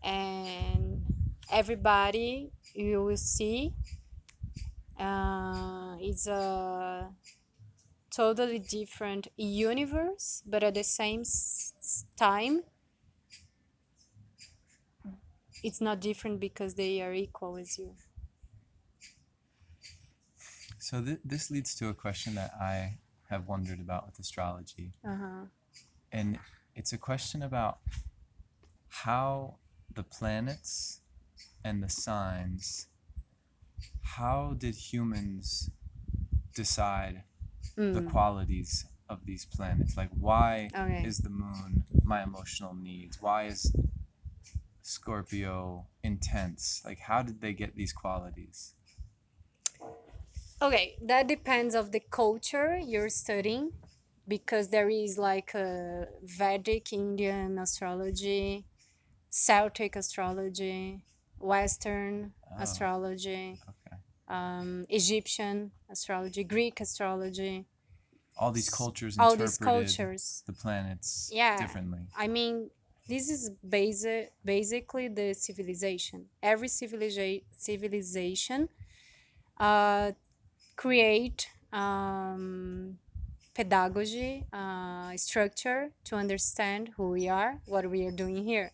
And 0.04 1.08
everybody 1.50 2.54
you 2.74 3.04
will 3.04 3.18
see 3.18 3.76
uh, 5.00 5.98
is 6.02 6.28
a 6.28 7.16
totally 8.12 8.60
different 8.60 9.28
universe 9.38 10.44
but 10.46 10.64
at 10.64 10.74
the 10.76 10.84
same 10.84 11.22
s- 11.22 12.06
time 12.18 12.64
it's 15.64 15.82
not 15.82 16.00
different 16.00 16.40
because 16.40 16.76
they 16.76 17.02
are 17.02 17.12
equal 17.14 17.58
as 17.58 17.80
you. 17.80 17.98
So 20.78 21.04
th- 21.04 21.20
this 21.24 21.50
leads 21.50 21.74
to 21.76 21.90
a 21.90 21.94
question 21.96 22.36
that 22.36 22.54
I 22.54 23.00
have 23.34 23.48
wondered 23.48 23.80
about 23.80 24.06
with 24.08 24.20
astrology, 24.20 24.94
uh-huh. 25.06 25.46
and 26.12 26.40
it's 26.76 26.94
a 26.94 26.98
question 26.98 27.42
about 27.44 27.80
how 28.90 29.58
the 29.94 30.04
planets 30.04 31.02
and 31.64 31.84
the 31.84 31.90
signs. 31.90 32.88
How 34.04 34.54
did 34.54 34.76
humans 34.76 35.72
decide 36.54 37.24
the 37.92 38.02
Mm, 38.02 38.08
qualities 38.12 38.86
of 39.10 39.26
these 39.26 39.46
planets? 39.46 39.98
Like, 39.98 40.12
why 40.12 40.70
okay 40.76 41.04
is 41.04 41.20
the 41.20 41.30
moon 41.30 41.86
my 42.04 42.24
emotional 42.24 42.74
needs? 42.76 43.22
Why 43.22 43.46
is 43.48 43.74
Scorpio 44.84 45.88
intense? 46.04 46.84
Like, 46.86 47.00
how 47.00 47.24
did 47.24 47.42
they 47.42 47.54
get 47.54 47.76
these 47.76 47.94
qualities? 47.94 48.76
Okay 50.64 50.96
that 51.02 51.28
depends 51.28 51.76
of 51.76 51.92
the 51.92 52.00
culture 52.00 52.78
you're 52.78 53.10
studying 53.10 53.72
because 54.28 54.70
there 54.70 54.90
is 54.90 55.18
like 55.18 55.54
a 55.54 56.08
vedic 56.24 56.94
indian 56.94 57.60
astrology 57.60 58.66
celtic 59.30 59.96
astrology 59.96 61.04
western 61.40 62.34
Oh, 62.52 62.62
astrology 62.64 63.60
okay. 63.74 63.98
um, 64.30 64.86
egyptian 64.90 65.72
astrology 65.90 66.44
greek 66.44 66.80
astrology 66.82 67.66
All 68.38 68.52
these 68.52 68.70
cultures 68.70 69.18
all 69.20 69.36
these 69.36 69.58
interpreted 69.58 69.98
cultures 69.98 70.44
the 70.48 70.54
planets 70.54 71.30
yeah 71.34 71.58
differently. 71.58 72.00
i 72.18 72.28
mean 72.28 72.70
this 73.08 73.30
is 73.30 73.50
basic 73.78 74.34
basically 74.46 75.08
the 75.10 75.34
civilization 75.34 76.26
every 76.42 76.68
civiliza- 76.70 77.44
civilization 77.58 78.70
uh, 79.60 80.12
create 80.76 81.50
um, 81.72 82.98
pedagogy 83.56 84.46
uh, 84.54 85.16
structure 85.18 85.92
to 86.06 86.16
understand 86.16 86.90
who 86.98 87.10
we 87.12 87.28
are 87.30 87.60
what 87.66 87.90
we 87.90 88.06
are 88.06 88.12
doing 88.12 88.44
here. 88.44 88.72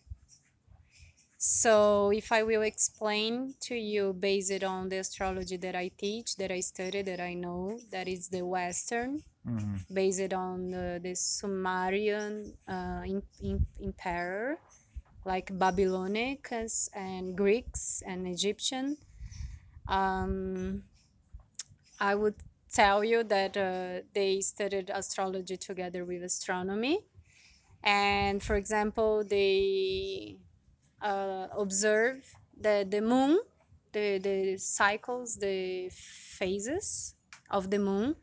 So 1.38 2.10
if 2.10 2.32
i 2.32 2.42
will 2.42 2.62
explain 2.62 3.54
to 3.60 3.74
you 3.74 4.12
based 4.12 4.62
on 4.62 4.88
the 4.90 4.98
astrology 4.98 5.56
that 5.56 5.74
i 5.74 5.88
teach 5.88 6.36
that 6.36 6.50
i 6.50 6.60
study 6.60 7.02
that 7.02 7.20
i 7.20 7.32
know 7.34 7.78
that 7.90 8.08
is 8.08 8.28
the 8.28 8.42
western 8.44 9.22
hmm 9.44 9.76
based 9.92 10.32
on 10.34 10.70
the, 10.70 11.00
the 11.02 11.14
sumerian 11.14 12.54
uh, 12.68 13.02
in, 13.04 13.22
in, 13.42 13.66
emperor 13.82 14.58
like 15.24 15.50
babylonics 15.58 16.88
and 16.94 17.36
greeks 17.36 18.02
and 18.06 18.26
egyptian 18.28 18.96
um, 19.88 20.84
I 22.00 22.14
would 22.14 22.36
tell 22.72 23.04
you 23.04 23.24
that 23.24 23.56
uh, 23.56 24.02
they 24.14 24.40
studied 24.40 24.90
astrology 24.90 25.56
together 25.56 26.04
with 26.04 26.22
astronomy. 26.22 27.06
And 27.82 28.42
for 28.42 28.56
example, 28.56 29.24
they 29.24 30.38
uh, 31.02 31.48
observe 31.56 32.24
the, 32.60 32.86
the 32.88 33.00
moon, 33.00 33.40
the, 33.92 34.18
the 34.18 34.56
cycles, 34.58 35.36
the 35.36 35.90
phases 35.92 37.14
of 37.50 37.70
the 37.70 37.78
moon 37.78 38.16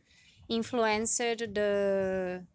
influenced 0.50 1.18
the 1.20 2.46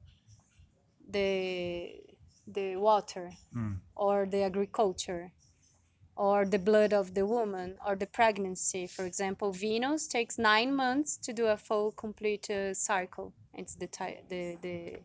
the 1.09 2.01
the 2.47 2.77
water 2.77 3.31
Mm. 3.55 3.81
or 3.97 4.27
the 4.27 4.43
agriculture 4.43 5.33
or 6.23 6.45
the 6.45 6.59
blood 6.71 6.93
of 6.93 7.15
the 7.15 7.27
woman 7.27 7.77
or 7.85 7.97
the 7.97 8.07
pregnancy. 8.07 8.87
For 8.87 9.05
example, 9.07 9.51
Venus 9.51 10.07
takes 10.07 10.39
nine 10.39 10.73
months 10.73 11.17
to 11.17 11.33
do 11.33 11.47
a 11.49 11.57
full 11.57 11.91
complete 11.91 12.49
uh, 12.49 12.75
cycle. 12.75 13.33
It's 13.55 13.75
the, 13.75 13.89
ti- 13.89 14.23
the, 14.29 14.57
the, 14.63 15.01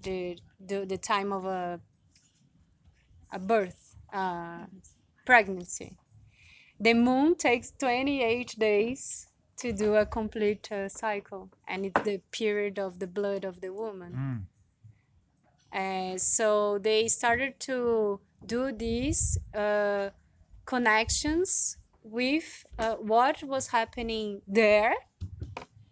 the, 0.00 0.38
the, 0.68 0.86
the 0.86 0.96
time 0.96 1.30
of 1.30 1.44
a, 1.44 1.78
a 3.34 3.38
birth, 3.38 3.96
uh, 4.14 4.64
pregnancy. 5.26 5.98
The 6.80 6.94
moon 6.94 7.34
takes 7.34 7.72
28 7.78 8.54
days 8.58 9.26
to 9.58 9.74
do 9.74 9.96
a 9.96 10.06
complete 10.06 10.72
uh, 10.72 10.88
cycle, 10.88 11.50
and 11.68 11.84
it's 11.84 12.00
the 12.00 12.22
period 12.32 12.78
of 12.78 12.98
the 12.98 13.06
blood 13.06 13.44
of 13.44 13.60
the 13.60 13.74
woman. 13.74 14.48
Mm. 15.74 16.14
Uh, 16.14 16.16
so 16.16 16.78
they 16.78 17.08
started 17.08 17.60
to 17.60 18.20
do 18.46 18.72
these 18.72 19.38
uh, 19.54 20.10
connections 20.66 21.76
with 22.02 22.64
uh, 22.78 22.94
what 22.96 23.42
was 23.42 23.68
happening 23.68 24.42
there, 24.46 24.94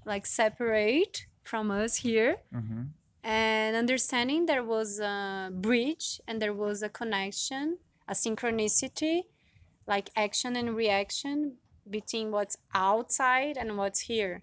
like 0.05 0.27
separate 0.27 1.27
from 1.43 1.71
us 1.71 1.97
here, 1.97 2.37
Mm-hmm. 2.55 2.83
and 3.25 3.77
understanding 3.77 4.47
there 4.47 4.65
was 4.65 5.01
a 5.01 5.51
bridge 5.53 6.21
and 6.29 6.41
there 6.41 6.55
was 6.55 6.83
a 6.83 6.89
connection, 6.89 7.79
a 8.09 8.13
synchronicity, 8.15 9.23
like 9.87 10.11
action 10.17 10.57
and 10.57 10.77
reaction 10.77 11.57
between 11.91 12.31
what's 12.31 12.57
outside 12.75 13.57
and 13.57 13.77
what's 13.79 14.01
here. 14.01 14.43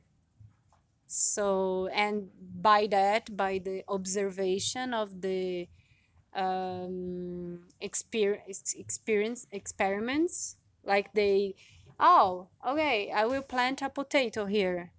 So, 1.07 1.87
and 1.93 2.29
by 2.61 2.87
that, 2.87 3.35
by 3.35 3.59
the 3.59 3.83
observation 3.87 4.93
of 4.93 5.21
the 5.21 5.67
um, 6.33 7.59
experience, 7.81 8.75
experience 8.77 9.48
experiments, 9.51 10.55
like 10.83 11.13
they, 11.13 11.55
oh, 12.00 12.48
okay, 12.67 13.12
I 13.12 13.25
will 13.25 13.41
plant 13.41 13.81
a 13.81 13.89
potato 13.89 14.45
here. 14.45 14.91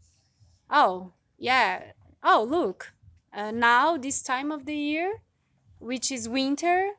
Oh, 0.70 1.12
yeah. 1.38 1.92
Oh, 2.22 2.46
look, 2.49 2.92
uh, 3.32 3.50
now 3.50 3.96
this 3.96 4.22
time 4.22 4.52
of 4.52 4.66
the 4.66 4.76
year, 4.76 5.20
which 5.78 6.12
is 6.12 6.28
winter, 6.28 6.90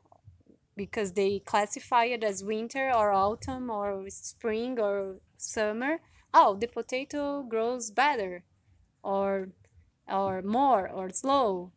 because 0.76 1.12
they 1.14 1.40
classify 1.40 2.06
it 2.06 2.24
as 2.24 2.44
winter 2.44 2.92
or 2.96 3.12
autumn 3.12 3.70
or 3.70 4.04
spring 4.10 4.80
or 4.80 5.18
summer. 5.38 6.00
Oh, 6.34 6.56
the 6.56 6.68
potato 6.68 7.44
grows 7.44 7.92
better 7.92 8.44
or 9.04 9.50
or 10.08 10.42
more 10.42 10.90
or 10.90 11.10
slow. 11.12 11.72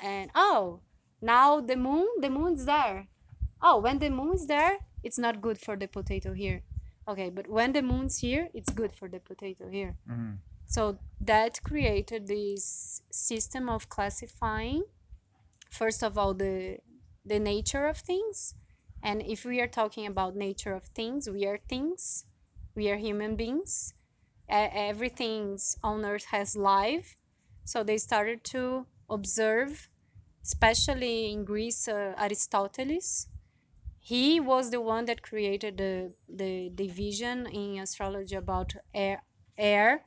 And 0.00 0.30
oh, 0.34 0.80
now 1.20 1.60
the 1.60 1.76
moon, 1.76 2.06
the 2.20 2.30
moon's 2.30 2.64
there. 2.64 3.08
Oh, 3.62 3.78
when 3.78 3.98
the 3.98 4.10
moon's 4.10 4.46
there, 4.46 4.78
it's 5.02 5.18
not 5.18 5.40
good 5.40 5.58
for 5.58 5.76
the 5.76 5.88
potato 5.88 6.32
here. 6.32 6.62
Okay, 7.08 7.30
but 7.30 7.48
when 7.48 7.72
the 7.72 7.82
moon's 7.82 8.18
here, 8.18 8.48
it's 8.54 8.70
good 8.70 8.94
for 8.94 9.08
the 9.08 9.20
potato 9.20 9.68
here. 9.68 9.96
Mm-hmm. 10.10 10.34
So 10.66 10.98
that 11.20 11.60
created 11.64 12.26
this 12.28 13.02
system 13.10 13.68
of 13.68 13.88
classifying 13.88 14.84
first 15.70 16.02
of 16.02 16.18
all 16.18 16.34
the 16.34 16.78
the 17.24 17.38
nature 17.38 17.86
of 17.86 17.96
things 17.96 18.54
and 19.02 19.22
if 19.22 19.44
we 19.44 19.60
are 19.60 19.68
talking 19.68 20.06
about 20.06 20.36
nature 20.36 20.74
of 20.74 20.84
things 20.94 21.28
we 21.30 21.46
are 21.46 21.58
things 21.68 22.24
we 22.74 22.90
are 22.90 22.96
human 22.96 23.36
beings 23.36 23.94
everything's 24.48 25.76
on 25.82 26.04
earth 26.04 26.24
has 26.24 26.56
life 26.56 27.16
so 27.64 27.84
they 27.84 27.96
started 27.96 28.42
to 28.42 28.84
observe 29.08 29.88
especially 30.42 31.32
in 31.32 31.44
greece 31.44 31.88
uh, 31.88 32.14
aristoteles 32.18 33.26
he 34.00 34.40
was 34.40 34.70
the 34.70 34.80
one 34.80 35.04
that 35.04 35.22
created 35.22 35.76
the 35.76 36.12
the 36.28 36.70
division 36.74 37.46
in 37.46 37.78
astrology 37.78 38.34
about 38.34 38.74
air 38.94 39.22
air 39.58 40.04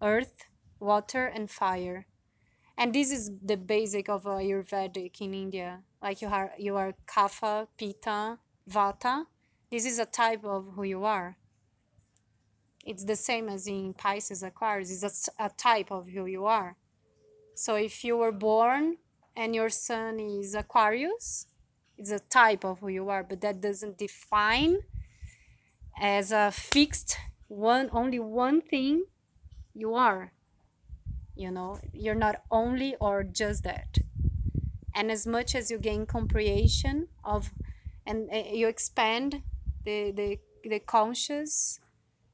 earth 0.00 0.46
water 0.84 1.26
and 1.26 1.50
fire. 1.50 2.06
And 2.76 2.94
this 2.94 3.10
is 3.10 3.30
the 3.42 3.56
basic 3.56 4.08
of 4.08 4.24
ayurvedic 4.24 5.20
in 5.20 5.34
india. 5.34 5.82
Like 6.02 6.20
you 6.22 6.28
are 6.28 6.52
you 6.58 6.76
are 6.76 6.94
kapha 7.06 7.68
pitta 7.78 8.38
vata. 8.68 9.26
This 9.70 9.86
is 9.86 9.98
a 9.98 10.06
type 10.06 10.44
of 10.44 10.72
who 10.74 10.82
you 10.84 11.04
are. 11.04 11.36
It's 12.84 13.04
the 13.04 13.16
same 13.16 13.48
as 13.48 13.66
in 13.66 13.94
pisces 13.94 14.42
aquarius. 14.42 15.02
It's 15.02 15.28
a 15.38 15.50
type 15.50 15.90
of 15.90 16.08
who 16.08 16.26
you 16.26 16.44
are. 16.44 16.76
So 17.54 17.76
if 17.76 18.04
you 18.04 18.16
were 18.16 18.32
born 18.32 18.96
and 19.36 19.54
your 19.54 19.70
sun 19.70 20.20
is 20.20 20.54
aquarius. 20.54 21.46
It's 21.96 22.10
a 22.10 22.18
type 22.20 22.64
of 22.64 22.80
who 22.80 22.88
you 22.88 23.08
are 23.08 23.22
but 23.22 23.40
that 23.42 23.60
doesn't 23.60 23.98
define 23.98 24.78
as 26.00 26.32
a 26.32 26.50
fixed 26.50 27.18
one 27.48 27.88
only 27.92 28.18
one 28.18 28.60
thing 28.60 29.04
you 29.74 29.94
are. 29.94 30.32
You 31.36 31.50
know 31.50 31.80
you're 31.92 32.14
not 32.14 32.42
only 32.50 32.96
or 32.96 33.24
just 33.24 33.64
that. 33.64 34.00
And 34.94 35.10
as 35.10 35.26
much 35.26 35.54
as 35.54 35.70
you 35.70 35.78
gain 35.78 36.06
comprehension 36.06 37.08
of 37.24 37.52
and 38.06 38.30
uh, 38.32 38.36
you 38.52 38.68
expand 38.68 39.42
the, 39.84 40.12
the 40.12 40.38
the 40.62 40.80
conscious 40.80 41.80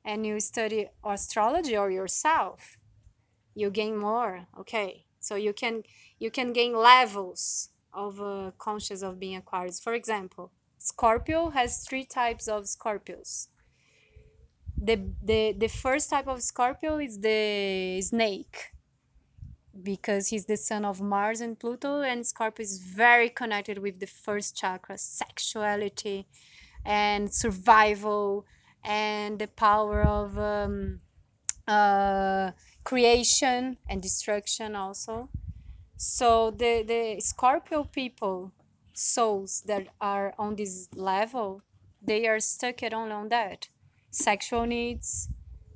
and 0.05 0.27
you 0.27 0.41
study 0.41 0.89
astrology 1.05 1.77
or 1.77 1.91
yourself 1.91 2.79
you 3.55 3.71
gain 3.71 3.97
more 3.97 4.47
okay 4.59 5.07
so 5.21 5.37
you 5.37 5.53
can 5.53 5.83
you 6.19 6.31
can 6.31 6.53
gain 6.53 6.75
levels 6.75 7.71
of 7.93 8.21
uh, 8.21 8.51
conscious 8.59 9.03
of 9.03 9.19
being 9.21 9.37
aquarius. 9.37 9.81
For 9.81 9.95
example 9.95 10.53
scorpio 10.79 11.51
has 11.51 11.85
three 11.87 12.05
types 12.05 12.49
of 12.49 12.65
scorpios. 12.65 13.49
The 14.77 14.97
the 15.23 15.53
the 15.59 15.69
first 15.69 16.11
type 16.11 16.27
of 16.27 16.43
scorpio 16.43 16.99
is 16.99 17.21
the 17.21 18.01
snake 18.03 18.73
because 19.83 20.29
he's 20.29 20.47
the 20.47 20.57
son 20.57 20.85
of 20.85 21.01
Mars 21.01 21.41
and 21.41 21.59
Pluto, 21.59 22.01
and 22.03 22.27
Scorpio 22.27 22.63
is 22.63 22.79
very 22.79 23.29
connected 23.31 23.79
with 23.79 24.01
the 24.01 24.07
first 24.07 24.57
chakra, 24.57 24.99
sexuality 24.99 26.27
and 26.85 27.33
survival, 27.33 28.47
and 28.85 29.39
the 29.39 29.49
power 29.49 30.03
of 30.03 30.39
um, 30.39 31.01
uh, 31.69 32.51
creation 32.91 33.77
and 33.89 34.03
destruction 34.03 34.75
also. 34.75 35.29
So 35.97 36.51
the 36.51 36.83
the 36.83 37.21
Scorpio 37.21 37.85
people, 37.85 38.51
souls 38.95 39.63
that 39.67 39.87
are 40.01 40.35
on 40.37 40.57
this 40.57 40.89
level, 40.97 41.63
they 42.03 42.27
are 42.27 42.41
stuck 42.41 42.83
at 42.83 42.93
only 42.93 43.13
on 43.13 43.29
that, 43.29 43.69
sexual 44.11 44.67
needs, 44.67 45.29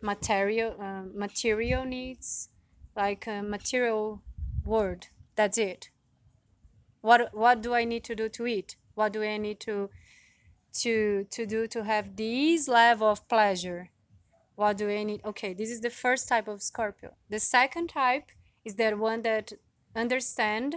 material 0.03 0.75
uh, 0.81 1.05
material 1.15 1.85
needs, 1.85 2.49
like 2.97 3.29
a 3.29 3.43
material 3.43 4.21
world. 4.65 5.07
That's 5.37 5.59
it. 5.59 5.91
What 7.01 7.21
what 7.33 7.63
do 7.63 7.75
I 7.75 7.85
need 7.85 8.03
to 8.11 8.17
do 8.17 8.29
to 8.29 8.47
eat? 8.49 8.77
What 8.97 9.13
do 9.13 9.23
I 9.23 9.39
need 9.39 9.61
to 9.61 9.89
to 10.83 11.27
to 11.31 11.47
do 11.47 11.69
to 11.69 11.85
have 11.85 12.17
this 12.17 12.67
level 12.67 13.09
of 13.09 13.29
pleasure? 13.29 13.94
What 14.57 14.77
do 14.77 14.89
I 14.89 15.03
need? 15.03 15.21
Okay, 15.25 15.53
this 15.53 15.71
is 15.71 15.81
the 15.81 15.91
first 15.91 16.29
type 16.29 16.47
of 16.47 16.63
Scorpio. 16.63 17.15
The 17.29 17.41
second 17.41 17.89
type 17.89 18.31
is 18.65 18.77
that 18.77 18.97
one 18.99 19.23
that 19.23 19.53
understand 19.97 20.77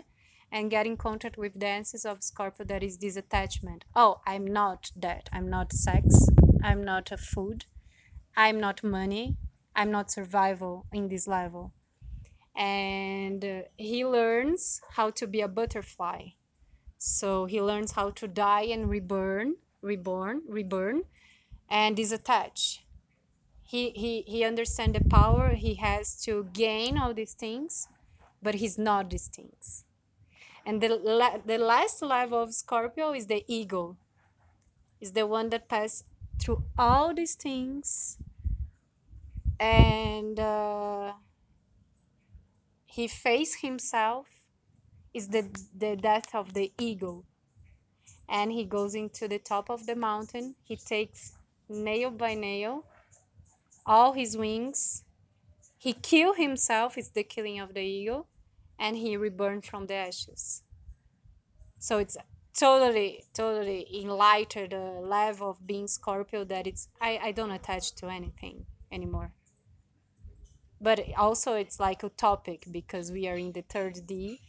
and 0.52 0.72
get 0.72 0.88
in 0.88 0.98
contact 0.98 1.38
with 1.38 1.60
the 1.60 1.68
essence 1.68 2.06
of 2.06 2.24
Scorpio 2.24 2.66
that 2.66 2.82
is 2.82 2.98
this 2.98 3.18
attachment. 3.18 3.86
Oh, 3.96 4.22
I'm 4.26 4.46
not 4.48 4.92
that. 4.96 5.30
I'm 5.32 5.50
not 5.50 5.74
sex. 5.74 6.28
I'm 6.64 6.84
not 6.84 7.12
a 7.12 7.18
food. 7.18 7.66
I'm 8.36 8.60
not 8.60 8.84
money. 8.84 9.38
I'm 9.76 9.92
not 9.92 10.12
survival 10.12 10.86
in 10.92 11.08
this 11.08 11.28
level. 11.28 11.74
And 12.56 13.46
uh, 13.46 13.62
he 13.78 14.06
learns 14.06 14.82
how 14.90 15.12
to 15.12 15.28
be 15.28 15.42
a 15.42 15.48
butterfly. 15.48 16.30
So 16.98 17.46
he 17.46 17.62
learns 17.62 17.92
how 17.92 18.10
to 18.12 18.28
die 18.28 18.64
and 18.64 18.90
reborn, 18.90 19.58
reborn, 19.84 20.42
reborn, 20.48 21.04
and 21.70 21.96
disattach 21.96 22.80
he 23.68 23.92
he 23.92 24.24
he 24.24 24.44
understands 24.46 24.96
the 24.98 25.02
power 25.02 25.56
he 25.56 25.76
has 25.76 26.20
to 26.24 26.46
gain 26.54 26.98
all 26.98 27.14
these 27.14 27.36
things 27.36 27.88
but 28.42 28.56
he's 28.56 28.78
not 28.78 29.10
these 29.12 29.28
things. 29.28 29.86
And 30.66 30.82
the 30.82 30.90
la- 30.90 31.38
the 31.38 31.58
last 31.58 32.02
level 32.02 32.42
of 32.44 32.54
scorpio 32.54 33.14
is 33.14 33.28
the 33.28 33.44
ego. 33.48 33.98
Is 35.02 35.14
the 35.14 35.28
one 35.28 35.50
that 35.50 35.70
pass 35.70 36.04
through 36.40 36.64
all 36.78 37.14
these 37.16 37.36
things. 37.36 38.20
And 39.60 40.40
uh, 40.40 41.16
he 42.86 43.08
face 43.08 43.62
himself 43.62 44.28
is 45.14 45.30
the 45.30 45.44
the 45.76 45.96
death 45.96 46.36
of 46.36 46.54
the 46.54 46.74
eagle 46.80 47.26
and 48.30 48.52
he 48.52 48.66
goes 48.66 48.96
into 48.96 49.28
the 49.28 49.40
top 49.40 49.70
of 49.70 49.86
the 49.86 49.96
mountain. 49.96 50.56
He 50.64 50.78
takes 50.78 51.38
nail 51.70 52.12
by 52.12 52.36
nail 52.36 52.86
all 53.88 54.14
his 54.14 54.38
wings. 54.38 55.04
He 55.78 55.94
killed 55.94 56.38
himself 56.38 56.98
is 56.98 57.10
the 57.12 57.24
killing 57.24 57.60
of 57.60 57.74
the 57.74 57.82
eagle 57.82 58.28
and 58.78 58.98
he 58.98 59.16
reborn 59.18 59.62
from 59.62 59.88
the 59.88 59.96
ashes. 59.96 60.64
So 61.80 61.98
it's 62.00 62.18
totally 62.54 63.24
totally 63.34 63.88
enlightened 64.02 64.72
the 64.72 65.00
level 65.00 65.52
of 65.52 65.68
being 65.68 65.88
scorpio 65.88 66.44
that 66.44 66.66
it's 66.66 66.90
i 67.00 67.20
i 67.22 67.32
don't 67.32 67.52
attach 67.52 67.94
to 67.96 68.08
anything 68.08 68.66
anymore. 68.92 69.32
But 70.82 71.00
also 71.18 71.54
it's 71.54 71.80
like 71.80 72.04
a 72.04 72.10
topic 72.10 72.66
because 72.72 73.12
we 73.12 73.28
are 73.28 73.38
in 73.38 73.52
the 73.54 73.62
third 73.62 74.06
d 74.06 74.42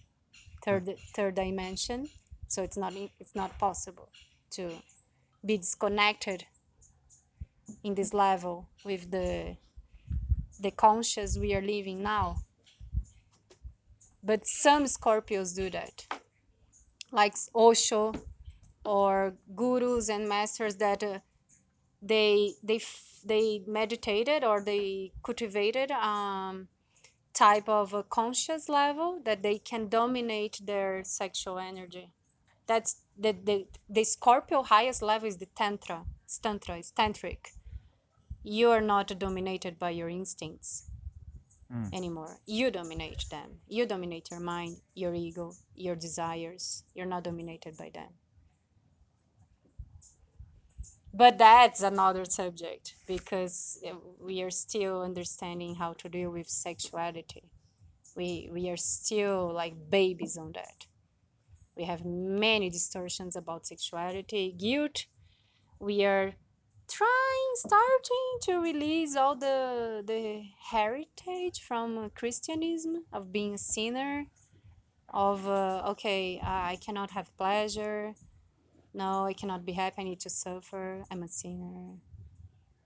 third 0.64 0.98
third 1.14 1.34
dimension. 1.36 2.08
So 2.48 2.62
it's 2.62 2.76
not 2.76 2.94
it's 3.20 3.34
not 3.34 3.58
possible 3.58 4.08
to 4.50 4.82
be 5.44 5.58
disconnected 5.58 6.46
in 7.88 7.94
this 7.94 8.12
level 8.14 8.68
with 8.84 9.10
the 9.10 9.56
the 10.60 10.70
conscious 10.70 11.38
we 11.38 11.54
are 11.54 11.62
living 11.74 12.02
now. 12.02 12.36
But 14.22 14.46
some 14.46 14.84
scorpios 14.84 15.54
do 15.54 15.70
that. 15.70 16.06
Like 17.10 17.34
osho 17.54 18.04
or 18.84 19.36
gurus 19.56 20.08
and 20.08 20.28
masters 20.28 20.76
that 20.76 21.02
uh, 21.02 21.20
they 22.02 22.52
they 22.62 22.80
they 23.24 23.62
meditated 23.66 24.44
or 24.44 24.60
they 24.70 25.12
cultivated 25.22 25.90
um 25.90 26.68
type 27.34 27.68
of 27.68 27.94
a 27.94 28.02
conscious 28.02 28.68
level 28.68 29.20
that 29.24 29.42
they 29.42 29.58
can 29.58 29.88
dominate 29.88 30.60
their 30.70 31.04
sexual 31.04 31.58
energy. 31.58 32.06
That's 32.66 32.92
the 33.16 33.32
the, 33.32 33.56
the 33.88 34.04
scorpio 34.04 34.62
highest 34.62 35.00
level 35.02 35.28
is 35.28 35.38
the 35.38 35.50
tantra. 35.60 36.04
It's 36.24 36.38
tantra 36.38 36.78
it's 36.78 36.92
tantric 36.92 37.57
you 38.42 38.70
are 38.70 38.80
not 38.80 39.18
dominated 39.18 39.78
by 39.78 39.90
your 39.90 40.08
instincts 40.08 40.90
Mm. 41.72 41.92
anymore. 41.94 42.40
You 42.46 42.70
dominate 42.70 43.26
them. 43.30 43.60
You 43.66 43.86
dominate 43.86 44.30
your 44.30 44.40
mind 44.40 44.80
your 44.94 45.14
ego 45.14 45.52
your 45.74 45.96
desires. 45.96 46.84
You're 46.94 47.06
not 47.06 47.24
dominated 47.24 47.76
by 47.76 47.90
them. 47.90 48.14
But 51.12 51.38
that's 51.38 51.82
another 51.82 52.24
subject 52.24 52.94
because 53.06 53.78
uh, 53.86 53.94
we 54.20 54.42
are 54.42 54.50
still 54.50 55.02
understanding 55.02 55.74
how 55.74 55.94
to 55.94 56.08
deal 56.08 56.30
with 56.30 56.48
sexuality. 56.48 57.44
We 58.16 58.50
we 58.52 58.68
are 58.70 58.76
still 58.76 59.52
like 59.52 59.74
babies 59.90 60.36
on 60.38 60.52
that. 60.52 60.86
We 61.76 61.84
have 61.84 62.04
many 62.04 62.70
distortions 62.70 63.36
about 63.36 63.66
sexuality. 63.66 64.52
Guilt 64.52 65.06
we 65.80 66.04
are 66.04 66.34
trying 66.90 67.52
starting 67.54 68.28
to 68.42 68.60
release 68.60 69.16
all 69.16 69.36
the 69.36 70.02
the 70.06 70.42
heritage 70.70 71.60
from 71.60 72.10
christianism 72.14 73.04
of 73.12 73.32
being 73.32 73.54
a 73.54 73.58
sinner 73.58 74.26
of 75.12 75.46
uh, 75.48 75.82
okay 75.86 76.40
i 76.42 76.76
cannot 76.84 77.10
have 77.10 77.34
pleasure. 77.36 78.14
No 78.94 79.24
i 79.26 79.32
cannot 79.32 79.64
be 79.64 79.72
happy. 79.72 80.02
I 80.02 80.04
need 80.04 80.20
to 80.20 80.30
suffer. 80.30 81.04
I'm 81.10 81.22
a 81.22 81.28
sinner. 81.28 81.96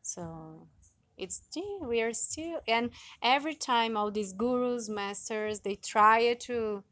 So 0.02 0.68
it's 1.16 1.42
we 1.82 2.00
are 2.00 2.12
still 2.12 2.60
and 2.66 2.90
every 3.22 3.54
time 3.54 3.96
all 3.96 4.10
these 4.10 4.32
gurus 4.32 4.88
masters 4.88 5.60
they 5.60 5.76
try 5.76 6.34
to 6.34 6.82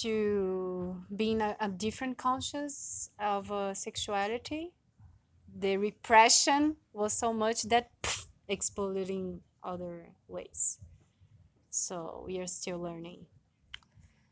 to 0.00 0.96
being 1.14 1.40
a, 1.40 1.56
a 1.60 1.68
different 1.68 2.18
conscious 2.18 3.10
of 3.18 3.50
uh, 3.50 3.72
sexuality 3.72 4.72
the 5.58 5.76
repression 5.78 6.76
was 6.92 7.12
so 7.14 7.32
much 7.32 7.62
that 7.64 7.90
pff, 8.02 8.26
exploded 8.48 9.10
in 9.10 9.42
other 9.62 10.14
ways 10.28 10.80
so 11.70 12.24
we 12.26 12.38
are 12.40 12.46
still 12.48 12.78
learning 12.80 13.26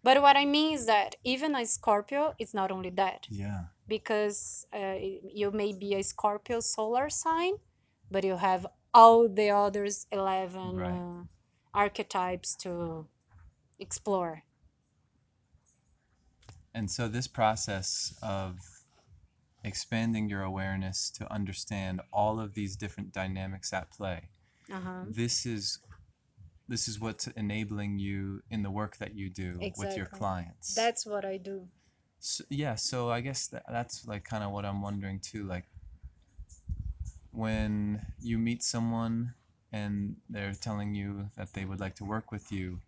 but 0.03 0.21
what 0.23 0.37
i 0.37 0.45
mean 0.45 0.75
is 0.75 0.87
that 0.87 1.15
even 1.25 1.55
a 1.55 1.65
scorpio 1.67 2.35
it's 2.39 2.55
not 2.55 2.71
only 2.71 2.91
that 2.91 3.29
Yeah. 3.29 3.65
because 3.89 4.67
uh, 4.75 4.97
you 5.01 5.51
may 5.53 5.73
be 5.73 5.95
a 5.95 6.03
scorpio 6.03 6.61
solar 6.61 7.11
sign 7.11 7.55
but 8.11 8.25
you 8.25 8.37
have 8.37 8.67
all 8.95 9.29
the 9.29 9.51
others 9.51 10.07
11 10.13 10.81
Right. 10.81 10.91
uh, 10.91 11.25
archetypes 11.75 12.57
to 12.57 13.09
explore 13.79 14.45
And 16.75 16.91
so 16.91 17.09
this 17.09 17.27
process 17.27 18.15
of 18.21 18.74
expanding 19.65 20.29
your 20.29 20.43
awareness 20.43 21.11
to 21.11 21.33
understand 21.33 22.01
all 22.13 22.41
of 22.41 22.55
these 22.55 22.77
different 22.77 23.13
dynamics 23.13 23.73
at 23.73 23.91
play, 23.91 24.29
uh-huh. 24.73 25.05
this 25.09 25.47
is 25.47 25.79
this 26.69 26.89
is 26.89 26.99
what's 27.01 27.27
enabling 27.37 27.99
you 27.99 28.43
in 28.51 28.63
the 28.63 28.71
work 28.71 28.97
that 28.97 29.15
you 29.15 29.29
do 29.29 29.59
with 29.77 29.97
your 29.97 30.07
clients. 30.07 30.75
that's 30.75 31.05
what 31.07 31.25
i 31.25 31.37
do 31.37 31.67
So, 32.21 32.45
yeah, 32.49 32.75
so 32.77 33.11
I 33.11 33.21
guess 33.21 33.49
that, 33.49 33.65
that's 33.69 34.07
like 34.07 34.25
kind 34.25 34.43
of 34.45 34.51
what 34.53 34.65
I'm 34.65 34.81
wondering 34.83 35.21
too. 35.21 35.45
Like 35.45 35.67
when 37.33 38.01
you 38.21 38.39
meet 38.39 38.63
someone 38.63 39.35
and 39.73 40.17
they're 40.31 40.55
telling 40.55 40.95
you 40.95 41.29
that 41.37 41.53
they 41.53 41.65
would 41.65 41.81
like 41.81 41.95
to 41.97 42.05
work 42.05 42.31
with 42.33 42.51
you, 42.53 42.81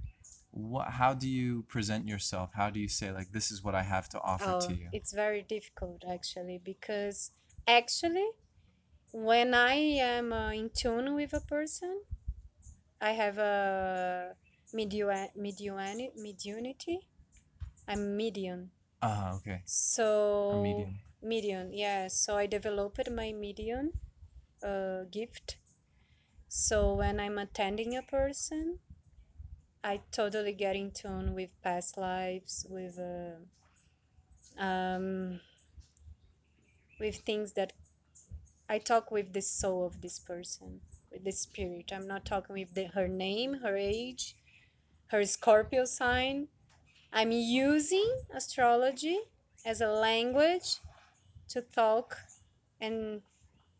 what, 0.56 0.88
how 0.88 1.12
do 1.12 1.28
you 1.28 1.62
present 1.68 2.08
yourself? 2.08 2.50
How 2.54 2.70
do 2.70 2.80
you 2.80 2.88
say 2.88 3.12
like 3.12 3.30
this 3.32 3.50
is 3.50 3.62
what 3.62 3.74
I 3.74 3.82
have 3.82 4.08
to 4.10 4.20
offer 4.22 4.54
Oh, 4.54 4.58
to 4.68 4.72
you? 4.74 4.88
it's 4.92 5.12
very 5.12 5.42
difficult 5.42 6.02
actually 6.10 6.58
because 6.64 7.30
actually 7.68 8.26
when 9.12 9.54
I 9.54 9.74
am 10.00 10.32
uh, 10.32 10.50
in 10.52 10.70
tune 10.70 11.14
with 11.14 11.34
a 11.34 11.40
person, 11.40 12.00
I 13.00 13.12
have 13.12 13.38
a 13.38 14.34
mediu- 14.74 15.30
mediuni- 15.38 16.16
mediunity. 16.18 16.96
I'm 17.88 18.16
medium. 18.16 18.70
Ah, 19.02 19.34
okay. 19.34 19.60
So 19.66 20.62
medium. 20.62 20.94
medium, 21.22 21.72
yeah. 21.72 22.08
So 22.08 22.36
I 22.36 22.46
developed 22.46 23.10
my 23.10 23.32
medium 23.32 23.92
uh, 24.62 25.04
gift. 25.10 25.58
So 26.48 26.94
when 26.94 27.20
I'm 27.20 27.38
attending 27.38 27.96
a 27.96 28.02
person, 28.02 28.78
I 29.84 30.00
totally 30.10 30.52
get 30.52 30.76
in 30.76 30.90
tune 30.90 31.34
with 31.34 31.50
past 31.62 31.96
lives, 31.96 32.66
with 32.68 32.98
uh, 32.98 33.36
um, 34.62 35.40
with 36.98 37.18
things 37.18 37.52
that 37.52 37.72
I 38.68 38.78
talk 38.78 39.10
with 39.10 39.32
the 39.32 39.42
soul 39.42 39.86
of 39.86 40.00
this 40.00 40.18
person, 40.18 40.80
with 41.12 41.24
the 41.24 41.32
spirit. 41.32 41.92
I'm 41.92 42.08
not 42.08 42.24
talking 42.24 42.54
with 42.54 42.74
the, 42.74 42.86
her 42.86 43.06
name, 43.06 43.54
her 43.54 43.76
age, 43.76 44.34
her 45.08 45.24
Scorpio 45.24 45.84
sign. 45.84 46.48
I'm 47.12 47.30
using 47.30 48.10
astrology 48.34 49.20
as 49.64 49.80
a 49.80 49.88
language 49.88 50.78
to 51.48 51.62
talk 51.62 52.18
and 52.80 53.22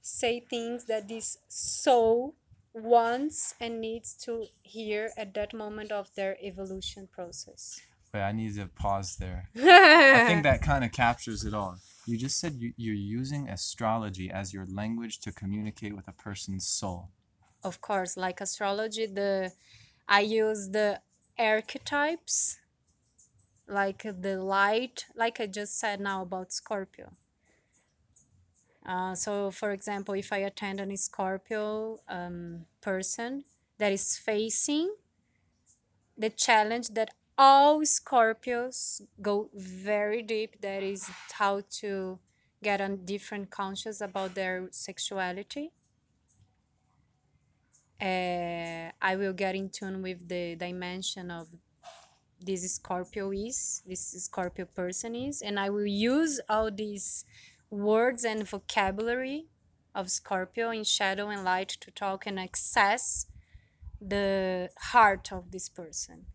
say 0.03 0.41
things 0.41 0.85
that 0.85 1.09
this 1.09 1.39
soul 1.49 2.35
wants 2.77 3.55
and 3.61 3.81
needs 3.81 4.15
to 4.15 4.45
hear 4.63 5.11
at 5.17 5.35
that 5.35 5.55
moment 5.55 5.91
of 5.91 6.15
their 6.15 6.37
evolution 6.43 7.09
process. 7.11 7.81
Wait, 8.13 8.21
I 8.21 8.33
need 8.33 8.55
to 8.57 8.67
pause 8.67 9.17
there. 9.17 9.49
I 9.57 10.25
think 10.27 10.43
that 10.43 10.63
kind 10.63 10.85
of 10.85 10.93
captures 10.93 11.45
it 11.45 11.55
all. 11.55 11.77
You 12.07 12.17
just 12.17 12.39
said 12.39 12.55
you, 12.55 12.73
you're 12.77 12.95
using 12.95 13.49
astrology 13.49 14.31
as 14.31 14.53
your 14.53 14.67
language 14.67 15.21
to 15.21 15.33
communicate 15.33 15.97
with 15.97 16.07
a 16.09 16.13
person's 16.13 16.67
soul. 16.67 17.11
of 17.65 17.81
course, 17.81 18.17
like 18.17 18.41
astrology, 18.41 19.07
the 19.07 19.53
I 20.09 20.21
use 20.21 20.69
the 20.71 21.01
archetypes 21.39 22.59
like 23.69 24.03
the 24.03 24.41
light, 24.43 25.07
like 25.15 25.41
I 25.41 25.47
just 25.47 25.79
said 25.79 26.01
now 26.01 26.23
about 26.23 26.53
Scorpio. 26.53 27.13
Uh, 28.87 29.15
so, 29.17 29.51
for 29.51 29.73
example, 29.73 30.15
if 30.15 30.33
I 30.33 30.39
attend 30.39 30.81
a 30.81 30.97
Scorpio 30.97 31.99
um, 32.09 32.65
person 32.81 33.45
that 33.79 33.93
is 33.93 34.17
facing 34.17 34.95
the 36.17 36.31
challenge 36.31 36.89
that 36.89 37.11
all 37.37 37.81
Scorpios 37.81 39.03
go 39.21 39.51
very 39.55 40.23
deep, 40.23 40.61
that 40.61 40.85
is 40.85 41.11
how 41.33 41.63
to 41.81 42.19
get 42.63 42.81
a 42.81 42.97
different 42.97 43.51
conscious 43.51 44.01
about 44.01 44.35
their 44.35 44.69
sexuality. 44.71 45.73
Uh, 48.01 48.91
I 49.03 49.17
will 49.17 49.33
get 49.33 49.57
in 49.57 49.69
tune 49.69 50.01
with 50.01 50.29
the 50.29 50.55
dimension 50.55 51.31
of 51.31 51.49
this 52.41 52.75
Scorpio 52.75 53.33
is, 53.33 53.83
this 53.87 54.13
Scorpio 54.25 54.67
person 54.67 55.15
is, 55.15 55.43
and 55.43 55.59
I 55.59 55.71
will 55.71 55.87
use 55.87 56.39
all 56.49 56.71
these 56.71 57.25
words 57.71 58.25
and 58.25 58.49
vocabulary 58.49 59.47
of 59.95 60.11
Scorpio 60.11 60.71
in 60.71 60.85
shadow 60.85 61.29
and 61.29 61.45
light 61.45 61.69
to 61.81 61.91
talk 61.91 62.27
and 62.27 62.39
access 62.39 63.27
the 64.01 64.69
heart 64.79 65.33
of 65.33 65.51
this 65.51 65.69
person 65.69 66.27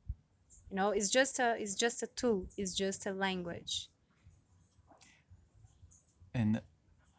you 0.70 0.76
know 0.76 0.90
it's 0.90 1.10
just 1.10 1.40
a 1.40 1.56
it's 1.60 1.76
just 1.76 2.02
a 2.02 2.08
tool 2.08 2.46
it's 2.58 2.74
just 2.74 3.06
a 3.06 3.12
language 3.14 3.88
And 6.34 6.62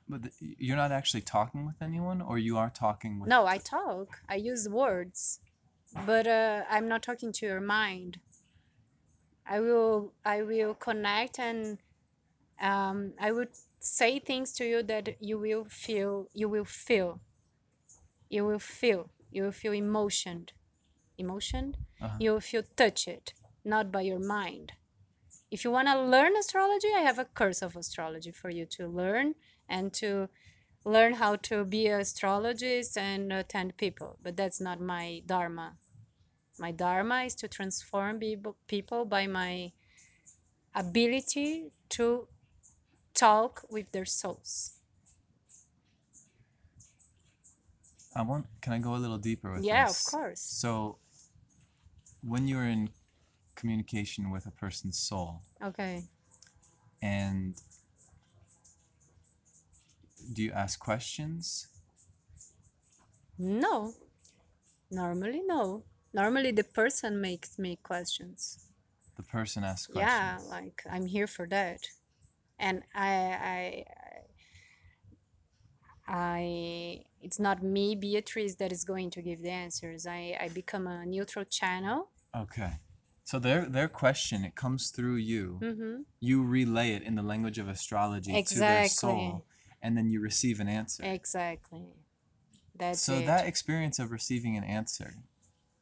but 0.08 0.22
you're 0.40 0.76
not 0.76 0.92
actually 0.92 1.20
talking 1.22 1.64
with 1.64 1.80
anyone, 1.80 2.20
or 2.20 2.36
you 2.38 2.58
are 2.58 2.70
talking 2.70 3.20
with. 3.20 3.28
no 3.28 3.46
i 3.46 3.58
talk 3.58 4.08
i 4.28 4.34
use 4.34 4.68
words 4.68 5.40
but 6.06 6.26
uh, 6.26 6.62
i'm 6.70 6.88
not 6.88 7.02
talking 7.02 7.32
to 7.32 7.46
your 7.46 7.60
mind 7.60 8.18
i 9.46 9.60
will 9.60 10.12
i 10.24 10.42
will 10.42 10.74
connect 10.74 11.38
and 11.38 11.78
um, 12.60 13.12
i 13.20 13.30
would 13.30 13.48
say 13.82 14.18
things 14.18 14.52
to 14.52 14.64
you 14.64 14.82
that 14.84 15.16
you 15.20 15.38
will 15.38 15.64
feel 15.64 16.28
you 16.32 16.48
will 16.48 16.64
feel. 16.64 17.20
You 18.28 18.44
will 18.44 18.58
feel 18.58 19.10
you 19.30 19.44
will 19.44 19.52
feel 19.52 19.72
emotioned. 19.72 20.52
Emotioned? 21.18 21.76
Uh-huh. 22.00 22.16
you 22.18 22.32
will 22.32 22.40
feel 22.40 22.62
touched 22.76 23.34
not 23.64 23.92
by 23.92 24.00
your 24.00 24.18
mind. 24.18 24.72
If 25.50 25.64
you 25.64 25.70
want 25.70 25.88
to 25.88 26.00
learn 26.00 26.36
astrology 26.36 26.88
i 26.96 27.00
have 27.00 27.18
a 27.18 27.26
course 27.26 27.62
of 27.62 27.76
astrology 27.76 28.30
for 28.30 28.50
you 28.50 28.66
to 28.66 28.88
learn 28.88 29.34
and 29.68 29.92
to 29.94 30.28
learn 30.84 31.12
how 31.14 31.36
to 31.36 31.64
be 31.64 31.86
an 31.86 32.00
astrologist 32.00 32.96
and 32.96 33.32
attend 33.32 33.76
people 33.76 34.18
but 34.22 34.36
that's 34.36 34.60
not 34.60 34.80
my 34.80 35.22
dharma. 35.26 35.76
My 36.58 36.72
dharma 36.72 37.22
is 37.22 37.34
to 37.36 37.48
transform 37.48 38.18
people 38.18 38.56
people 38.66 39.04
by 39.04 39.26
my 39.26 39.72
ability 40.74 41.70
to 41.90 42.28
talk 43.22 43.62
with 43.70 43.90
their 43.92 44.04
souls 44.06 44.72
I 48.14 48.22
want. 48.22 48.46
Can 48.60 48.72
I 48.72 48.78
go 48.78 48.94
a 48.94 49.00
little 49.04 49.18
deeper 49.18 49.52
with 49.52 49.62
yeah 49.64 49.84
this? 49.86 49.94
Yeah, 50.06 50.08
of 50.08 50.12
course 50.12 50.40
So, 50.40 50.98
when 52.22 52.46
you're 52.48 52.66
in 52.66 52.90
communication 53.54 54.30
with 54.30 54.46
a 54.46 54.50
person's 54.50 54.98
soul, 54.98 55.42
okay 55.62 56.04
and 57.02 57.54
do 60.32 60.42
you 60.42 60.52
ask 60.52 60.78
questions? 60.78 61.68
no 63.38 63.94
normally 64.90 65.42
no 65.46 65.84
normally 66.12 66.52
the 66.52 66.64
person 66.64 67.20
makes 67.20 67.58
me 67.58 67.76
questions 67.82 68.58
The 69.16 69.22
person 69.22 69.64
asks 69.64 69.86
questions. 69.86 70.08
yeah 70.08 70.38
like 70.48 70.82
i'm 70.90 71.06
here 71.06 71.26
for 71.26 71.46
that 71.48 71.80
and 72.62 72.82
i 72.94 73.12
i 73.56 73.84
i 76.08 77.04
it's 77.20 77.38
not 77.38 77.62
me 77.62 77.94
Bellatrix 77.94 78.54
that 78.56 78.72
is 78.72 78.84
going 78.84 79.10
to 79.10 79.22
give 79.22 79.42
the 79.42 79.50
answers 79.50 80.06
i 80.06 80.36
i 80.40 80.48
become 80.48 80.86
a 80.86 81.04
neutral 81.06 81.44
channel 81.44 82.08
Okay. 82.34 82.72
So 83.24 83.38
their 83.38 83.66
their 83.66 83.88
question 83.88 84.44
it 84.44 84.54
comes 84.54 84.90
through 84.90 85.16
you. 85.16 85.58
mm-hmm. 85.62 86.02
You 86.20 86.42
relay 86.44 86.92
it 86.92 87.02
in 87.02 87.14
the 87.14 87.22
language 87.22 87.58
of 87.58 87.68
astrology 87.68 88.42
to 88.42 88.58
their 88.58 88.84
soul, 88.84 89.44
and 89.82 89.96
then 89.96 90.10
you 90.10 90.20
receive 90.20 90.60
an 90.60 90.68
answer. 90.68 91.04
exactly 91.04 91.86
that's 92.74 93.08
so 93.08 93.18
it 93.18 93.26
that 93.26 93.46
experience 93.46 93.98
of 93.98 94.10
receiving 94.10 94.56
an 94.56 94.64
answer, 94.64 95.14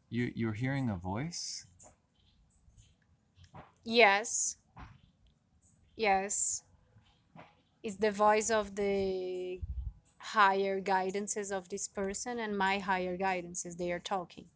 you 0.08 0.32
you're 0.34 0.52
hearing 0.52 0.90
a 0.90 0.96
voice. 0.96 1.66
yes 3.84 4.56
yes 5.96 6.62
it's 7.82 7.96
the 7.96 8.10
voice 8.10 8.50
of 8.50 8.76
the 8.76 9.60
higher 10.18 10.80
guidances 10.80 11.50
of 11.50 11.68
this 11.68 11.88
person 11.88 12.38
and 12.38 12.56
my 12.56 12.78
higher 12.78 13.16
guidances. 13.16 13.76
They 13.76 13.90
are 13.92 13.98
talking. 13.98 14.46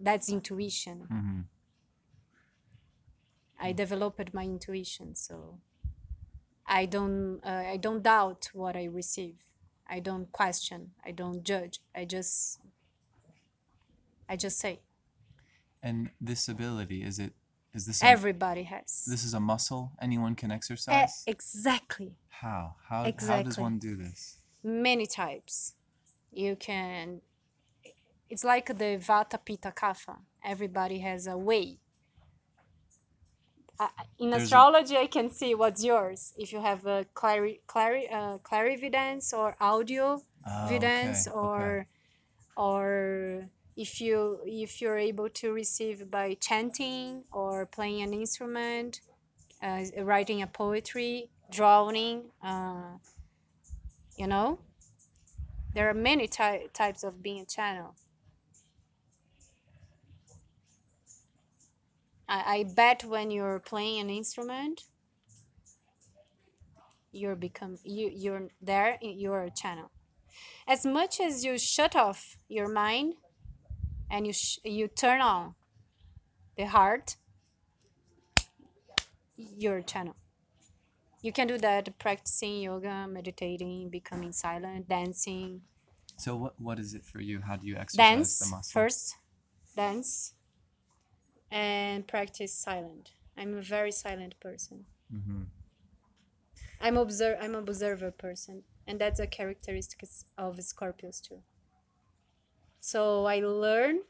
That's 0.00 0.28
intuition. 0.28 1.06
Mm-hmm. 1.12 1.40
i 3.60 3.72
developed 3.72 4.32
my 4.32 4.44
intuition 4.44 5.16
so 5.16 5.58
i 6.64 6.86
don't 6.86 7.40
uh, 7.44 7.64
i 7.74 7.76
don't 7.76 8.02
doubt 8.04 8.48
what 8.52 8.76
i 8.76 8.84
receive. 8.84 9.34
I 9.88 10.00
don't 10.00 10.30
question. 10.32 10.90
I 11.04 11.12
don't 11.12 11.42
judge. 11.42 11.80
I 11.94 12.04
just 12.04 12.60
i 14.28 14.36
just 14.36 14.58
say. 14.58 14.80
And 15.82 16.10
this 16.20 16.48
ability 16.48 17.02
is 17.02 17.18
it 17.18 17.32
is 17.74 17.86
this 17.86 18.02
a, 18.02 18.06
everybody 18.06 18.62
has. 18.64 19.04
this 19.06 19.24
is 19.24 19.34
a 19.34 19.40
muscle 19.40 19.92
anyone 20.00 20.34
can 20.34 20.50
exercise? 20.50 21.22
exactly. 21.26 22.12
How? 22.28 22.74
How 22.88 23.12
how 23.20 23.42
does 23.42 23.58
one 23.58 23.78
do 23.78 23.96
this? 23.96 24.38
many 24.62 25.06
types. 25.06 25.74
You 26.32 26.56
can 26.56 27.20
it's 28.30 28.44
like 28.44 28.66
the 28.66 28.98
vata 28.98 29.38
pitta 29.44 29.72
kapha. 29.72 30.16
Everybody 30.44 30.98
has 30.98 31.26
a 31.26 31.36
way. 31.36 31.78
Uh, 33.80 33.86
in 34.18 34.30
There's 34.30 34.42
astrology 34.42 34.96
i 34.96 35.06
can 35.06 35.30
see 35.30 35.54
what's 35.54 35.84
yours. 35.84 36.34
If 36.36 36.52
you 36.52 36.60
have 36.60 36.84
a 36.86 37.06
clari, 37.14 37.60
clari, 37.68 38.12
uh, 38.12 38.38
clarividence 38.38 39.32
or 39.32 39.56
audio 39.60 40.20
Oh, 40.46 40.66
vidence 40.68 41.26
okay, 41.26 41.36
or 41.36 41.60
okay. 41.60 41.86
or 42.56 43.48
if 43.78 44.00
you 44.00 44.40
if 44.44 44.80
you're 44.80 44.98
able 44.98 45.28
to 45.28 45.52
receive 45.52 46.10
by 46.10 46.34
chanting 46.40 47.22
or 47.32 47.64
playing 47.66 48.02
an 48.02 48.12
instrument 48.12 49.00
uh, 49.62 49.82
writing 50.02 50.42
a 50.42 50.46
poetry 50.46 51.30
drawing 51.50 52.24
uh, 52.42 52.90
you 54.16 54.26
know 54.26 54.58
there 55.74 55.88
are 55.88 55.94
many 55.94 56.26
ty- 56.26 56.66
types 56.72 57.04
of 57.04 57.22
being 57.22 57.42
a 57.42 57.44
channel. 57.44 57.94
I, 62.28 62.42
I 62.56 62.64
bet 62.74 63.04
when 63.04 63.30
you're 63.30 63.60
playing 63.60 64.00
an 64.00 64.10
instrument 64.10 64.82
you're 67.12 67.36
become 67.36 67.78
you 67.84 68.10
you're 68.12 68.48
there 68.60 68.98
you're 69.00 69.44
a 69.44 69.50
channel. 69.50 69.90
As 70.66 70.84
much 70.84 71.20
as 71.20 71.44
you 71.44 71.56
shut 71.58 71.94
off 71.94 72.36
your 72.48 72.68
mind 72.68 73.14
and 74.10 74.26
you 74.26 74.32
sh- 74.32 74.58
you 74.64 74.88
turn 74.88 75.20
on 75.20 75.54
the 76.56 76.66
heart 76.66 77.16
you're 79.36 79.80
channel 79.82 80.16
you 81.22 81.32
can 81.32 81.46
do 81.46 81.56
that 81.58 81.96
practicing 81.98 82.60
yoga 82.60 83.06
meditating 83.06 83.88
becoming 83.88 84.32
silent 84.32 84.88
dancing 84.88 85.62
So 86.18 86.36
what 86.36 86.60
what 86.60 86.78
is 86.78 86.92
it 86.94 87.02
for 87.04 87.20
you? 87.20 87.40
How 87.40 87.56
do 87.56 87.66
you 87.66 87.76
exercise 87.76 87.96
dance 87.96 88.38
the 88.38 88.46
muscle? 88.46 88.80
first 88.82 89.16
dance 89.76 90.34
and 91.50 92.06
practice 92.08 92.54
silent 92.54 93.12
i'm 93.36 93.54
a 93.54 93.62
very 93.62 93.92
silent 93.92 94.38
person 94.40 94.86
Mm-hmm. 95.12 95.42
i'm 96.80 96.96
observe 96.96 97.38
i'm 97.40 97.54
an 97.54 97.60
observer 97.68 98.10
person 98.10 98.64
and 98.86 99.00
that's 99.00 99.20
a 99.20 99.26
characteristic 99.26 100.02
of 100.36 100.56
scorpios 100.56 101.20
too 101.20 101.42
so 102.80 103.26
i 103.26 103.40
learn 103.40 104.00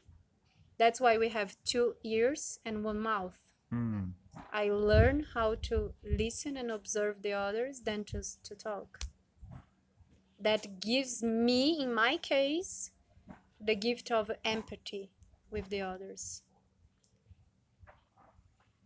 that's 0.77 1.01
why 1.01 1.17
we 1.17 1.29
have 1.29 1.55
two 1.65 1.95
ears 2.03 2.59
and 2.65 2.83
one 2.83 2.99
mouth 2.99 3.37
Mm. 3.71 4.13
i 4.51 4.69
learn 4.69 5.25
how 5.35 5.55
to 5.69 5.93
listen 6.03 6.57
and 6.57 6.71
observe 6.71 7.21
the 7.21 7.33
others 7.33 7.81
than 7.81 8.03
to, 8.05 8.23
to 8.43 8.55
talk 8.55 8.99
that 10.39 10.79
gives 10.79 11.21
me 11.21 11.79
in 11.81 11.93
my 11.93 12.17
case 12.17 12.91
the 13.59 13.75
gift 13.75 14.11
of 14.11 14.31
empathy 14.43 15.11
with 15.51 15.69
the 15.69 15.81
others 15.81 16.43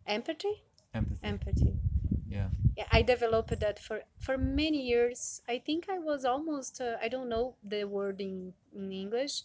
empathy 0.06 0.64
Empathy. 0.94 1.20
empathy 1.24 1.80
yeah. 2.28 2.50
yeah, 2.76 2.86
I 2.92 3.02
developed 3.02 3.60
that 3.60 3.80
for 3.80 4.02
for 4.20 4.38
many 4.38 4.82
years. 4.82 5.42
I 5.48 5.60
think 5.60 5.88
I 5.90 6.00
was 6.00 6.26
almost 6.26 6.82
uh, 6.82 6.98
I 7.02 7.08
don't 7.10 7.30
know 7.30 7.56
the 7.64 7.84
word 7.86 8.22
in, 8.22 8.54
in 8.74 8.92
English, 8.92 9.44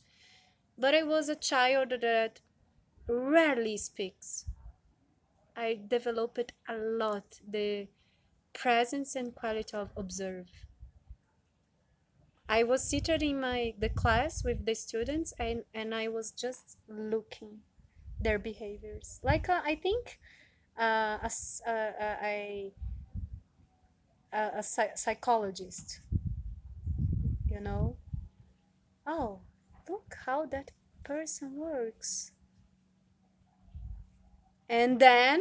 but 0.79 0.95
I 0.95 1.03
was 1.03 1.29
a 1.29 1.37
child 1.37 1.91
that 1.91 2.41
rarely 3.09 3.77
speaks. 3.77 4.47
I 5.55 5.75
developed 5.75 6.53
a 6.67 6.79
lot 6.79 7.39
the 7.47 7.91
presence 8.55 9.15
and 9.15 9.35
quality 9.35 9.77
of 9.77 9.93
observe. 9.95 10.49
I 12.49 12.65
was 12.65 12.85
seated 12.89 13.23
in 13.23 13.41
my 13.41 13.75
the 13.79 13.89
class 13.89 14.43
with 14.43 14.65
the 14.67 14.75
students 14.75 15.33
and 15.39 15.65
and 15.75 15.95
I 15.95 16.09
was 16.09 16.33
just 16.33 16.79
looking 16.89 17.63
their 18.21 18.39
behaviors. 18.39 19.21
Like 19.23 19.49
uh, 19.49 19.63
I 19.65 19.77
think 19.77 20.21
uh, 20.79 21.19
as 21.23 21.63
uh, 21.67 21.71
uh, 21.71 22.17
a, 22.23 22.75
a 24.33 24.63
psy- 24.63 24.95
psychologist 24.95 26.01
you 27.47 27.61
know 27.61 27.99
oh 29.07 29.48
look 29.89 30.15
how 30.27 30.47
that 30.47 30.71
person 31.05 31.55
works 31.57 32.33
and 34.69 35.01
then 35.01 35.41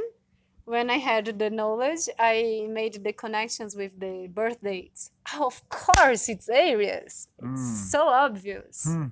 when 0.65 0.89
I 0.89 0.97
had 0.97 1.39
the 1.39 1.49
knowledge, 1.49 2.09
I 2.19 2.67
made 2.69 3.01
the 3.03 3.13
connections 3.13 3.75
with 3.75 3.97
the 3.99 4.27
birth 4.29 4.61
dates. 4.61 5.11
Oh, 5.33 5.45
of 5.47 5.69
course, 5.69 6.27
it's 6.27 6.49
Aries. 6.49 7.27
It's 7.39 7.61
Mm. 7.61 7.91
so 7.91 8.07
obvious. 8.07 8.83
Hmm. 8.83 9.05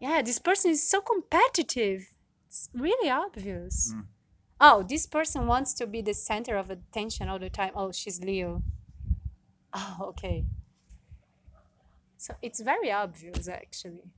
Yeah, 0.00 0.20
this 0.22 0.38
person 0.38 0.72
is 0.72 0.86
so 0.88 1.00
competitive. 1.00 2.06
It's 2.48 2.68
really 2.74 3.08
obvious. 3.10 3.94
Mm. 3.94 4.06
Oh, 4.60 4.82
this 4.82 5.06
person 5.06 5.46
wants 5.46 5.72
to 5.74 5.86
be 5.86 6.02
the 6.02 6.12
center 6.14 6.56
of 6.56 6.70
attention 6.70 7.28
all 7.30 7.38
the 7.38 7.50
time. 7.50 7.72
Oh, 7.74 7.92
she's 7.92 8.20
Leo. 8.22 8.62
Oh, 9.72 9.96
okay. 10.08 10.44
So 12.18 12.34
it's 12.42 12.60
very 12.60 12.90
obvious, 12.90 13.48
actually. 13.48 14.10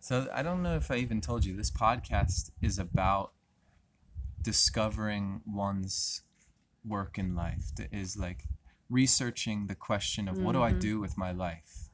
So 0.00 0.28
I 0.32 0.42
don't 0.42 0.62
know 0.62 0.76
if 0.76 0.90
I 0.90 0.96
even 0.96 1.20
told 1.20 1.44
you 1.44 1.54
this 1.56 1.70
podcast 1.70 2.50
is 2.62 2.78
about 2.78 3.32
discovering 4.42 5.42
one's 5.46 6.22
work 6.84 7.18
in 7.18 7.34
life. 7.34 7.74
That 7.76 7.92
is 7.92 8.16
like 8.16 8.44
researching 8.88 9.66
the 9.66 9.74
question 9.74 10.28
of 10.28 10.40
what 10.40 10.52
do 10.52 10.62
I 10.62 10.72
Mhm. 10.72 10.80
do 10.80 11.00
with 11.00 11.16
my 11.18 11.32
life? 11.32 11.90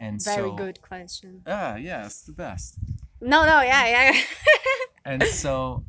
And 0.00 0.20
so, 0.20 0.30
Very 0.34 0.48
so 0.48 0.56
good 0.56 0.80
question. 0.80 1.42
Ah, 1.46 1.76
yeah, 1.76 2.06
it's 2.06 2.22
the 2.22 2.32
best. 2.32 2.78
No, 3.20 3.44
no, 3.44 3.60
yeah, 3.60 3.86
yeah. 3.86 4.20
And 5.04 5.22
so 5.22 5.84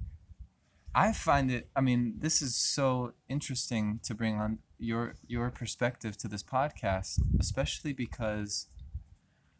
I 0.94 1.14
find 1.14 1.52
it 1.52 1.70
I 1.76 1.82
mean, 1.82 2.16
this 2.20 2.42
is 2.42 2.56
so 2.56 3.14
interesting 3.30 4.00
to 4.04 4.14
bring 4.14 4.36
on 4.40 4.60
your 4.82 5.14
your 5.28 5.52
perspective 5.52 6.18
to 6.18 6.28
this 6.28 6.44
podcast, 6.44 7.20
especially 7.40 7.94
because 7.94 8.68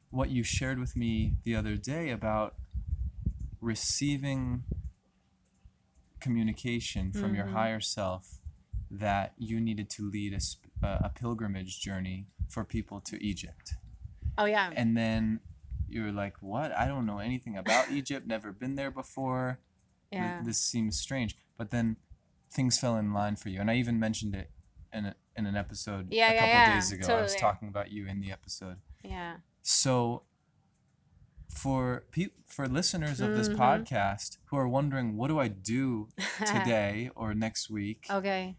what 0.10 0.30
you 0.30 0.44
shared 0.44 0.80
with 0.80 0.96
me 0.98 1.36
the 1.44 1.56
other 1.56 1.78
day 1.78 2.10
about 2.10 2.56
receiving 3.62 4.64
communication 6.20 7.12
from 7.12 7.34
your 7.36 7.46
Mhm. 7.46 7.54
higher 7.54 7.80
self 7.80 8.40
that 8.90 9.34
you 9.38 9.60
needed 9.62 9.90
to 9.92 10.10
lead 10.10 10.34
a, 10.34 10.88
a 11.04 11.10
pilgrimage 11.10 11.80
journey 11.80 12.28
for 12.50 12.64
people 12.66 13.00
to 13.02 13.24
Egypt. 13.24 13.76
oh, 14.38 14.46
yeah. 14.46 14.72
And 14.76 14.96
then 14.98 15.40
you're 15.90 16.12
like, 16.12 16.42
"What? 16.42 16.72
I 16.72 16.88
don't 16.88 17.06
know 17.06 17.20
anything 17.20 17.58
about 17.58 17.92
Egypt. 18.00 18.26
Never 18.26 18.52
been 18.52 18.76
there 18.76 18.90
before. 18.92 19.60
Th- 20.12 20.22
Yeah. 20.22 20.42
this 20.44 20.60
seems 20.60 20.98
strange." 21.00 21.38
But 21.58 21.70
then 21.70 21.98
things 22.50 22.80
fell 22.80 22.96
in 22.98 23.14
line 23.14 23.36
for 23.36 23.50
you, 23.50 23.60
and 23.62 23.70
I 23.70 23.76
even 23.76 24.00
mentioned 24.00 24.34
it 24.36 24.50
in 24.94 25.06
a, 25.06 25.16
in 25.36 25.46
an 25.46 25.56
episode 25.56 26.08
Yeah, 26.12 26.32
a 26.32 26.34
yeah, 26.34 26.40
couple 26.40 26.54
yeah, 26.56 26.74
days 26.76 26.92
ago. 26.92 27.16
I 27.16 27.22
was 27.22 27.36
talking 27.36 27.68
about 27.68 27.92
you 27.92 28.08
in 28.08 28.22
the 28.22 28.32
episode. 28.32 28.78
Yeah. 29.04 29.38
So 29.62 30.24
for 31.50 32.06
pe- 32.12 32.30
for 32.48 32.68
listeners 32.68 33.20
of 33.22 33.36
this 33.36 33.50
Mhm. 33.50 33.58
podcast 33.58 34.38
who 34.46 34.58
are 34.58 34.68
wondering 34.68 35.18
what 35.18 35.28
do 35.28 35.40
I 35.40 35.48
do 35.50 36.10
today 36.46 37.10
or 37.16 37.34
next 37.34 37.70
week, 37.70 38.06
okay. 38.10 38.56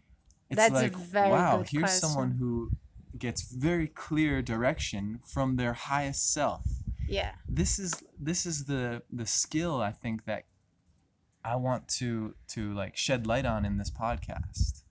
it's 0.49 0.57
That's 0.57 0.71
a 0.71 0.83
like 0.83 0.95
very 0.95 1.31
wow, 1.31 1.63
here's 1.67 1.93
someone 1.93 2.31
who 2.31 2.71
gets 3.17 3.51
very 3.51 3.87
clear 3.87 4.41
direction 4.41 5.19
from 5.25 5.55
their 5.55 5.73
highest 5.73 6.31
self. 6.31 6.65
Yeah. 7.07 7.33
This 7.49 7.79
is 7.79 8.03
this 8.19 8.45
is 8.45 8.65
the 8.65 9.03
the 9.11 9.25
skill 9.25 9.81
I 9.81 9.91
think 9.91 10.25
that 10.25 10.45
I 11.43 11.55
want 11.57 11.87
to 11.99 12.35
to 12.49 12.73
like 12.73 12.95
shed 12.95 13.27
light 13.27 13.45
on 13.45 13.65
in 13.65 13.77
this 13.77 13.91
podcast. 13.91 14.82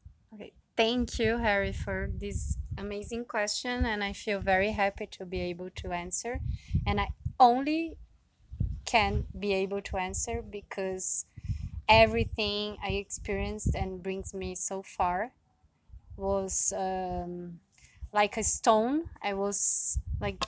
Thank 0.77 1.19
you, 1.19 1.39
Harry, 1.39 1.73
for 1.73 2.11
this 2.13 2.57
amazing 2.79 3.27
question. 3.27 3.85
And 3.85 4.03
I 4.03 4.13
feel 4.13 4.41
very 4.41 4.73
happy 4.73 5.07
to 5.13 5.27
be 5.27 5.41
able 5.43 5.71
to 5.77 5.93
answer. 5.93 6.41
And 6.87 7.01
I 7.01 7.11
only 7.39 7.99
can 8.87 9.27
be 9.39 9.53
able 9.55 9.83
to 9.83 9.99
answer 9.99 10.43
because 10.43 11.27
everything 11.89 12.79
I 12.83 12.91
experienced 12.93 13.75
and 13.75 14.03
brings 14.03 14.35
me 14.35 14.55
so 14.57 14.83
far 14.83 15.33
was 16.17 16.73
um, 16.77 17.61
like 18.13 18.37
a 18.39 18.45
stone. 18.45 19.07
I 19.23 19.35
was 19.35 19.99
like 20.21 20.39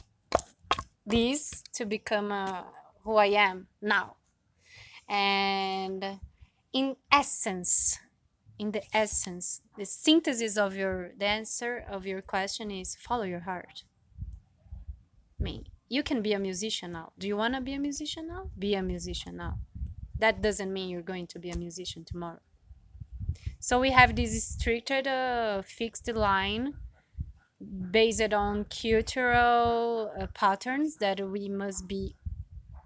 this 1.07 1.63
to 1.75 1.85
become 1.85 2.33
uh, 2.33 2.63
who 3.03 3.17
I 3.17 3.27
am 3.27 3.69
now. 3.81 4.17
And 5.09 6.21
in 6.73 6.97
essence, 7.13 8.01
in 8.59 8.71
the 8.71 8.83
essence, 8.97 9.61
the 9.77 9.85
synthesis 9.85 10.57
of 10.57 10.77
your 10.77 11.13
the 11.19 11.27
answer 11.27 11.85
of 11.89 12.07
your 12.07 12.23
question 12.23 12.71
is 12.71 12.95
follow 12.95 13.25
your 13.25 13.41
heart. 13.41 13.85
Mean, 15.39 15.65
you 15.89 16.03
can 16.03 16.23
be 16.23 16.33
a 16.33 16.39
musician 16.39 16.93
now. 16.93 17.13
Do 17.19 17.27
you 17.27 17.37
want 17.37 17.55
to 17.55 17.61
be 17.61 17.75
a 17.75 17.79
musician 17.79 18.29
now? 18.29 18.51
Be 18.59 18.75
a 18.75 18.83
musician 18.83 19.37
now. 19.37 19.59
That 20.19 20.41
doesn't 20.41 20.73
mean 20.73 20.89
you're 20.89 21.03
going 21.03 21.27
to 21.29 21.39
be 21.39 21.51
a 21.51 21.57
musician 21.57 22.05
tomorrow. 22.05 22.41
So 23.59 23.81
we 23.81 23.91
have 23.91 24.15
this 24.15 24.45
stricted, 24.45 25.07
uh, 25.07 25.63
fixed 25.63 26.09
line 26.09 26.75
based 27.91 28.33
on 28.33 28.67
cultural 28.67 30.13
uh, 30.19 30.27
patterns 30.35 30.97
that 30.97 31.21
we 31.21 31.49
must 31.49 31.89
be 31.89 32.15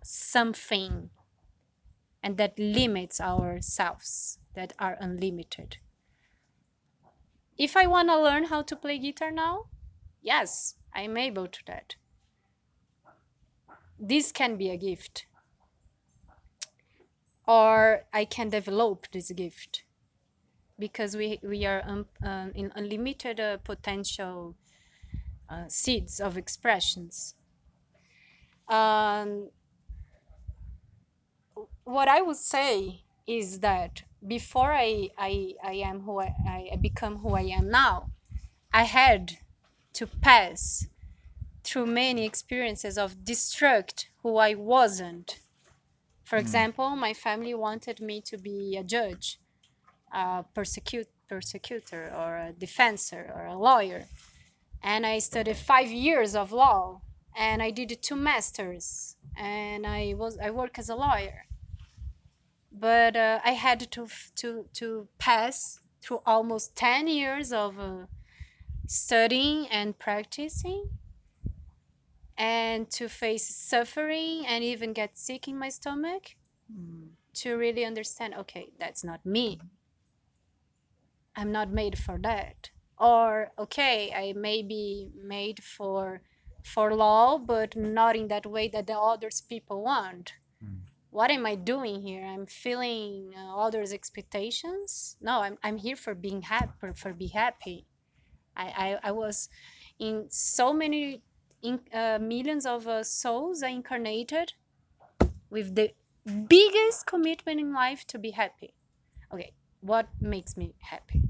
something 0.03 1.11
and 2.23 2.37
that 2.37 2.59
limits 2.59 3.21
ourselves 3.21 4.39
that 4.59 4.73
are 4.81 4.97
unlimited. 5.01 5.77
If 7.57 7.77
I 7.77 7.87
want 7.87 8.09
to 8.09 8.21
learn 8.21 8.43
how 8.43 8.63
to 8.63 8.75
play 8.75 8.99
guitar 8.99 9.31
now, 9.31 9.67
yes, 10.21 10.75
I'm 10.93 11.17
able 11.17 11.47
to 11.47 11.61
that. 11.69 11.95
This 14.01 14.33
can 14.33 14.57
be 14.57 14.71
a 14.71 14.77
gift. 14.77 15.27
Or 17.47 18.03
I 18.13 18.25
can 18.25 18.49
develop 18.49 19.07
this 19.13 19.31
gift 19.31 19.85
because 20.77 21.17
we, 21.17 21.39
we 21.45 21.65
are 21.65 21.83
um, 21.87 22.07
um, 22.25 22.51
in 22.57 22.73
unlimited 22.75 23.39
uh, 23.39 23.59
potential 23.59 24.57
uh, 25.49 25.69
seeds 25.69 26.19
of 26.19 26.37
expressions. 26.37 27.37
Um, 28.69 29.51
what 31.85 32.09
I 32.09 32.23
would 32.23 32.37
say 32.37 33.05
is 33.29 33.61
that 33.61 34.03
before 34.27 34.73
I, 34.73 35.11
I, 35.19 35.55
I 35.63 35.73
am 35.75 36.01
who 36.03 36.21
I, 36.21 36.35
I 36.73 36.77
become 36.81 37.19
who 37.19 37.35
I 37.35 37.43
am 37.43 37.71
now, 37.71 38.11
I 38.73 38.85
had 38.85 39.39
to 39.95 40.07
pass 40.09 40.89
through 41.65 41.87
many 41.87 42.27
experiences 42.27 42.99
of 42.99 43.25
destruct 43.25 44.07
who 44.23 44.37
I 44.39 44.55
wasn't. 44.55 45.41
For 46.25 46.39
Mm. 46.39 46.41
example, 46.41 46.97
my 46.97 47.15
family 47.15 47.55
wanted 47.55 48.01
me 48.01 48.23
to 48.23 48.39
be 48.39 48.77
a 48.77 48.85
judge, 48.85 49.41
a 50.13 50.45
persecute, 50.55 51.09
persecutor, 51.29 52.13
or 52.15 52.39
a 52.39 52.55
defensor, 52.55 53.33
or 53.35 53.47
a 53.47 53.57
lawyer. 53.59 54.11
And 54.83 55.07
I 55.07 55.21
studied 55.21 55.59
five 55.59 55.91
years 55.91 56.37
of 56.37 56.53
law, 56.53 57.03
and 57.37 57.63
I 57.63 57.71
did 57.73 58.03
two 58.03 58.17
masters, 58.17 59.17
and 59.37 59.87
I 59.87 60.15
was 60.15 60.39
I 60.39 60.51
work 60.53 60.79
as 60.79 60.91
a 60.91 60.97
lawyer. 60.97 61.48
But 62.81 63.17
uh, 63.17 63.41
I 63.45 63.53
had 63.53 63.81
to 63.93 64.09
to 64.37 64.67
to 64.75 65.09
pass 65.19 65.81
through 66.03 66.23
almost 66.27 66.77
ten 66.77 67.09
years 67.09 67.53
of 67.53 67.79
uh, 67.79 68.07
studying 68.87 69.67
and 69.69 69.99
practicing 69.99 70.91
and 72.39 72.91
to 72.91 73.09
face 73.09 73.49
suffering 73.55 74.47
and 74.47 74.63
even 74.65 74.93
get 74.93 75.19
sick 75.19 75.49
in 75.49 75.59
my 75.59 75.69
stomach 75.71 76.37
to 77.35 77.55
really 77.55 77.85
understand 77.85 78.35
okay 78.35 78.73
that's 78.79 79.05
not 79.05 79.25
me. 79.27 79.61
I'm 81.37 81.53
not 81.53 81.71
made 81.71 81.99
for 81.99 82.19
that. 82.19 82.71
Or 82.99 83.53
okay 83.59 84.13
i 84.15 84.33
may 84.33 84.63
be 84.63 85.11
made 85.15 85.63
for 85.63 86.23
for 86.63 86.95
law 86.95 87.39
but 87.39 87.77
not 87.77 88.17
in 88.17 88.29
that 88.29 88.47
way 88.47 88.69
that 88.69 88.87
the 88.87 88.99
others 88.99 89.41
people 89.41 89.83
want. 89.83 90.33
Mm. 90.33 90.48
What 91.19 91.31
am 91.37 91.45
i 91.53 91.55
doing 91.55 92.01
here 92.09 92.25
i'm 92.25 92.47
feeling 92.47 93.33
uh, 93.37 93.57
others 93.65 93.93
expectations 93.93 95.17
no 95.21 95.41
i'm, 95.41 95.57
I'm 95.65 95.77
here 95.77 95.97
for 95.97 96.15
being 96.15 96.43
happy 96.43 96.93
for 96.95 97.13
be 97.13 97.27
happy 97.27 97.79
I, 98.59 98.67
I, 98.85 99.09
I 99.09 99.13
was 99.13 99.49
in 99.99 100.27
so 100.29 100.73
many 100.73 101.23
in, 101.63 101.81
uh, 101.95 102.19
millions 102.21 102.67
of 102.67 102.87
uh, 102.87 103.03
souls 103.05 103.63
I 103.63 103.69
incarnated 103.69 104.53
with 105.51 105.75
the 105.75 105.93
biggest 106.49 107.07
commitment 107.07 107.61
in 107.61 107.73
life 107.73 108.07
to 108.09 108.19
be 108.19 108.31
happy. 108.31 108.75
Okay, 109.33 109.53
what 109.81 110.09
makes 110.21 110.57
me 110.57 110.75
happy? 110.81 111.23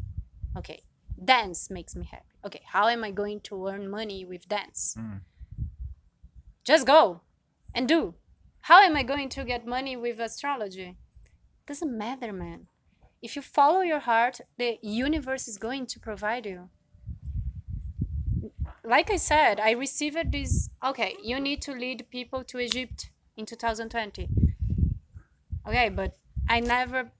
Okay, 0.56 0.82
dance 1.24 1.70
makes 1.70 1.94
me 1.94 2.08
happy. 2.10 2.24
Okay, 2.44 2.62
how 2.64 2.88
am 2.88 3.04
I 3.04 3.10
going 3.10 3.40
to 3.40 3.68
earn 3.68 3.88
money 3.88 4.24
with 4.24 4.48
dance? 4.48 4.96
Mm. 4.98 5.20
Just 6.64 6.86
go 6.86 7.20
and 7.74 7.88
do. 7.88 8.14
How 8.68 8.82
am 8.82 8.96
I 8.98 9.02
going 9.02 9.30
to 9.30 9.44
get 9.44 9.66
money 9.66 9.96
with 9.96 10.20
astrology? 10.20 10.94
Doesn't 11.66 11.96
matter, 11.96 12.34
man. 12.34 12.66
If 13.22 13.34
you 13.34 13.40
follow 13.40 13.80
your 13.80 13.98
heart, 13.98 14.42
the 14.58 14.78
universe 14.82 15.48
is 15.48 15.56
going 15.56 15.86
to 15.86 15.98
provide 15.98 16.44
you. 16.44 16.68
like 18.84 19.10
I 19.10 19.16
said, 19.16 19.58
I 19.58 19.70
received 19.70 20.32
this. 20.32 20.68
Okay, 20.84 21.16
you 21.22 21.40
need 21.40 21.62
to 21.62 21.72
lead 21.72 22.10
people 22.10 22.44
to 22.44 22.58
Egypt 22.58 23.08
in 23.38 23.46
2020. 23.46 24.28
Okay, 25.66 25.88
but 25.88 26.18
I 26.46 26.60
never 26.60 27.10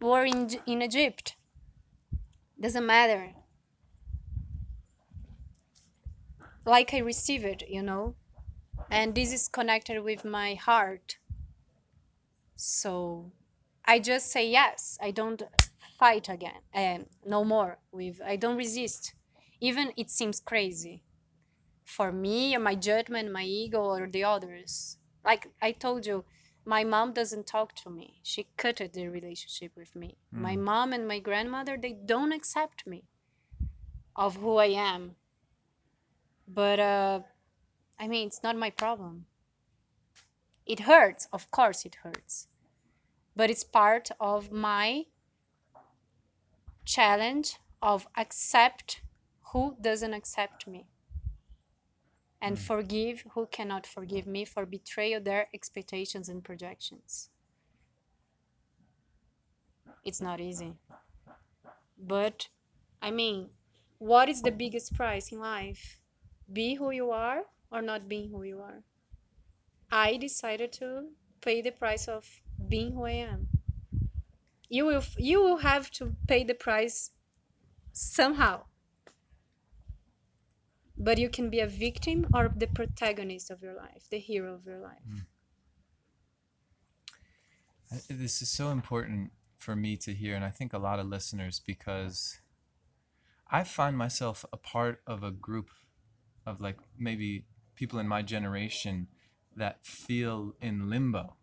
were 0.00 0.24
in, 0.24 0.50
in 0.66 0.82
Egypt. 0.82 1.36
Doesn't 2.60 2.84
matter. 2.84 3.30
Like 6.66 6.92
I 6.92 6.98
received, 6.98 7.44
it, 7.44 7.68
you 7.68 7.84
know? 7.84 8.16
And 8.94 9.14
this 9.14 9.30
is 9.30 9.48
connected 9.48 10.00
with 10.02 10.24
my 10.24 10.54
heart. 10.54 11.18
So 12.56 13.32
I 13.84 13.98
just 14.00 14.30
say 14.30 14.48
yes. 14.48 14.98
I 15.00 15.10
don't 15.10 15.42
fight 15.98 16.28
again. 16.28 16.62
And 16.72 17.10
no 17.24 17.44
more 17.44 17.80
with 17.92 18.20
I 18.24 18.36
don't 18.36 18.56
resist. 18.56 19.14
Even 19.60 19.92
it 19.96 20.10
seems 20.10 20.40
crazy 20.40 21.04
for 21.84 22.12
me 22.12 22.56
or 22.56 22.60
my 22.60 22.76
judgment, 22.76 23.32
my 23.32 23.44
ego 23.44 23.82
or 23.84 24.08
the 24.08 24.24
others. 24.24 24.98
Like 25.24 25.52
I 25.62 25.72
told 25.72 26.06
you, 26.06 26.24
my 26.66 26.84
mom 26.84 27.12
doesn't 27.14 27.46
talk 27.46 27.74
to 27.76 27.90
me. 27.90 28.20
She 28.24 28.50
cut 28.56 28.76
the 28.78 29.08
relationship 29.08 29.76
with 29.76 29.94
me. 29.96 30.18
My 30.32 30.56
Mm. 30.56 30.64
mom 30.64 30.92
and 30.94 31.08
my 31.08 31.20
grandmother, 31.20 31.76
they 31.78 31.92
don't 31.94 32.32
accept 32.32 32.86
me 32.86 33.08
of 34.16 34.36
who 34.36 34.56
I 34.56 34.66
am. 34.66 35.16
But 36.48 36.80
uh 36.80 37.22
I 37.98 38.06
mean, 38.06 38.28
it's 38.28 38.42
not 38.42 38.56
my 38.56 38.70
problem. 38.70 39.26
It 40.66 40.80
hurts, 40.80 41.24
of 41.32 41.50
course 41.50 41.86
it 41.86 41.94
hurts. 41.94 42.48
But 43.36 43.50
it's 43.50 43.64
part 43.64 44.10
of 44.20 44.52
my 44.52 45.06
challenge 46.86 47.58
of 47.82 48.08
accept 48.16 49.02
who 49.52 49.76
doesn't 49.82 50.14
accept 50.14 50.66
me 50.66 50.88
and 52.40 52.56
Mm. 52.56 52.60
forgive 52.60 53.22
who 53.32 53.44
cannot 53.46 53.88
forgive 53.88 54.24
me 54.24 54.44
for 54.44 54.64
betrayal 54.64 55.20
their 55.20 55.48
expectations 55.52 56.28
and 56.28 56.44
projections 56.44 57.30
it's 60.04 60.20
not 60.20 60.40
easy 60.40 60.74
but 61.98 62.48
i 63.02 63.10
mean 63.10 63.50
what 63.98 64.28
is 64.28 64.42
the 64.42 64.50
biggest 64.50 64.94
price 64.94 65.32
in 65.32 65.38
life 65.38 66.00
be 66.52 66.74
who 66.74 66.90
you 66.90 67.10
are 67.10 67.44
or 67.70 67.82
not 67.82 68.08
being 68.08 68.30
who 68.30 68.42
you 68.42 68.60
are. 68.62 68.84
I 69.90 70.18
decided 70.18 70.74
to 70.74 71.16
pay 71.40 71.62
the 71.62 71.70
price 71.72 72.06
of 72.06 72.42
being 72.68 72.92
who 72.92 73.06
i 73.06 73.12
am. 73.12 73.48
You 74.68 74.84
will 74.84 75.02
you 75.16 75.42
will 75.42 75.56
have 75.56 75.90
to 75.92 76.18
pay 76.26 76.44
the 76.44 76.54
price 76.54 77.12
somehow. 77.92 78.66
But 80.98 81.18
you 81.18 81.30
can 81.30 81.50
be 81.50 81.60
a 81.60 81.68
victim 81.68 82.26
or 82.32 82.48
the 82.48 82.66
protagonist 82.66 83.48
of 83.48 83.62
your 83.62 83.74
life 83.74 84.08
the 84.10 84.18
hero 84.18 84.54
of 84.54 84.66
your 84.66 84.80
life. 84.80 85.04
Hmm. 85.06 85.18
I- 87.90 88.02
This 88.08 88.42
is 88.42 88.50
so 88.50 88.70
important 88.70 89.32
for 89.56 89.74
me 89.74 89.96
to 89.98 90.14
hear, 90.14 90.34
and 90.36 90.44
I 90.44 90.50
think 90.50 90.72
a 90.74 90.78
lot 90.78 90.98
of 90.98 91.06
listeners, 91.06 91.60
because 91.60 92.40
I 93.48 93.64
find 93.64 93.96
myself 93.96 94.44
a 94.52 94.56
part 94.58 95.02
of 95.06 95.22
a 95.22 95.30
group 95.30 95.70
of 96.46 96.60
like 96.60 96.78
maybe 96.98 97.46
people 97.74 97.98
in 97.98 98.08
my 98.08 98.22
generation 98.22 99.08
that 99.56 99.84
feel 99.84 100.54
in 100.60 100.90
limbo. 100.90 101.34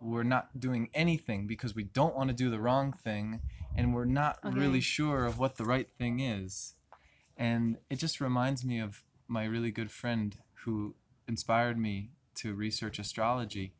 We're 0.00 0.22
not 0.22 0.60
doing 0.60 0.90
anything 0.94 1.46
because 1.46 1.74
we 1.74 1.84
don't 1.84 2.14
want 2.14 2.28
to 2.28 2.34
do 2.34 2.50
the 2.50 2.60
wrong 2.60 2.92
thing, 2.92 3.40
and 3.76 3.94
we're 3.94 4.04
not 4.04 4.38
really 4.44 4.80
sure 4.80 5.24
of 5.24 5.38
what 5.38 5.56
the 5.56 5.64
right 5.64 5.88
thing 5.98 6.20
is. 6.20 6.74
And 7.36 7.78
it 7.90 7.96
just 7.96 8.20
reminds 8.20 8.64
me 8.64 8.80
of 8.80 9.02
my 9.26 9.44
really 9.44 9.70
good 9.70 9.90
friend 9.90 10.36
who 10.64 10.94
inspired 11.26 11.78
me 11.78 12.10
to 12.36 12.54
research 12.54 12.98
astrology. 12.98 13.74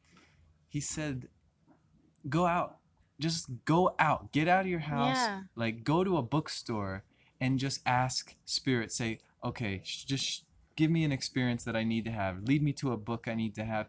He 0.69 0.81
said, 0.81 1.29
Go 2.29 2.47
out. 2.47 2.79
Just 3.21 3.49
go 3.65 3.95
out. 3.99 4.33
Get 4.33 4.49
out 4.49 4.63
of 4.63 4.67
your 4.67 4.81
house. 4.81 5.17
Yeah. 5.17 5.41
Like, 5.57 5.85
go 5.85 6.05
to 6.05 6.19
a 6.19 6.23
bookstore 6.23 7.05
and 7.41 7.59
just 7.59 7.81
ask 7.87 8.35
Spirit, 8.45 8.93
say, 8.93 9.21
Okay, 9.45 9.83
just 9.85 10.45
give 10.79 10.91
me 10.93 11.03
an 11.05 11.11
experience 11.11 11.65
that 11.65 11.75
I 11.75 11.83
need 11.83 12.05
to 12.05 12.13
have. 12.13 12.45
Lead 12.45 12.63
me 12.63 12.73
to 12.75 12.93
a 12.93 12.97
book 12.97 13.27
I 13.27 13.35
need 13.35 13.55
to 13.57 13.65
have. 13.65 13.89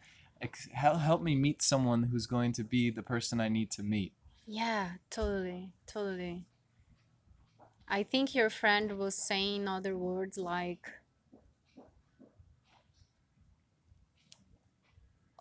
Help 0.73 1.21
me 1.21 1.35
meet 1.35 1.61
someone 1.61 2.01
who's 2.01 2.25
going 2.25 2.51
to 2.53 2.63
be 2.63 2.89
the 2.89 3.03
person 3.03 3.39
I 3.39 3.47
need 3.47 3.69
to 3.77 3.83
meet. 3.83 4.11
Yeah, 4.47 4.85
totally, 5.11 5.71
totally. 5.85 6.45
I 7.87 8.01
think 8.01 8.33
your 8.33 8.49
friend 8.49 8.97
was 8.97 9.13
saying 9.13 9.67
other 9.67 9.95
words 9.95 10.35
like 10.37 10.85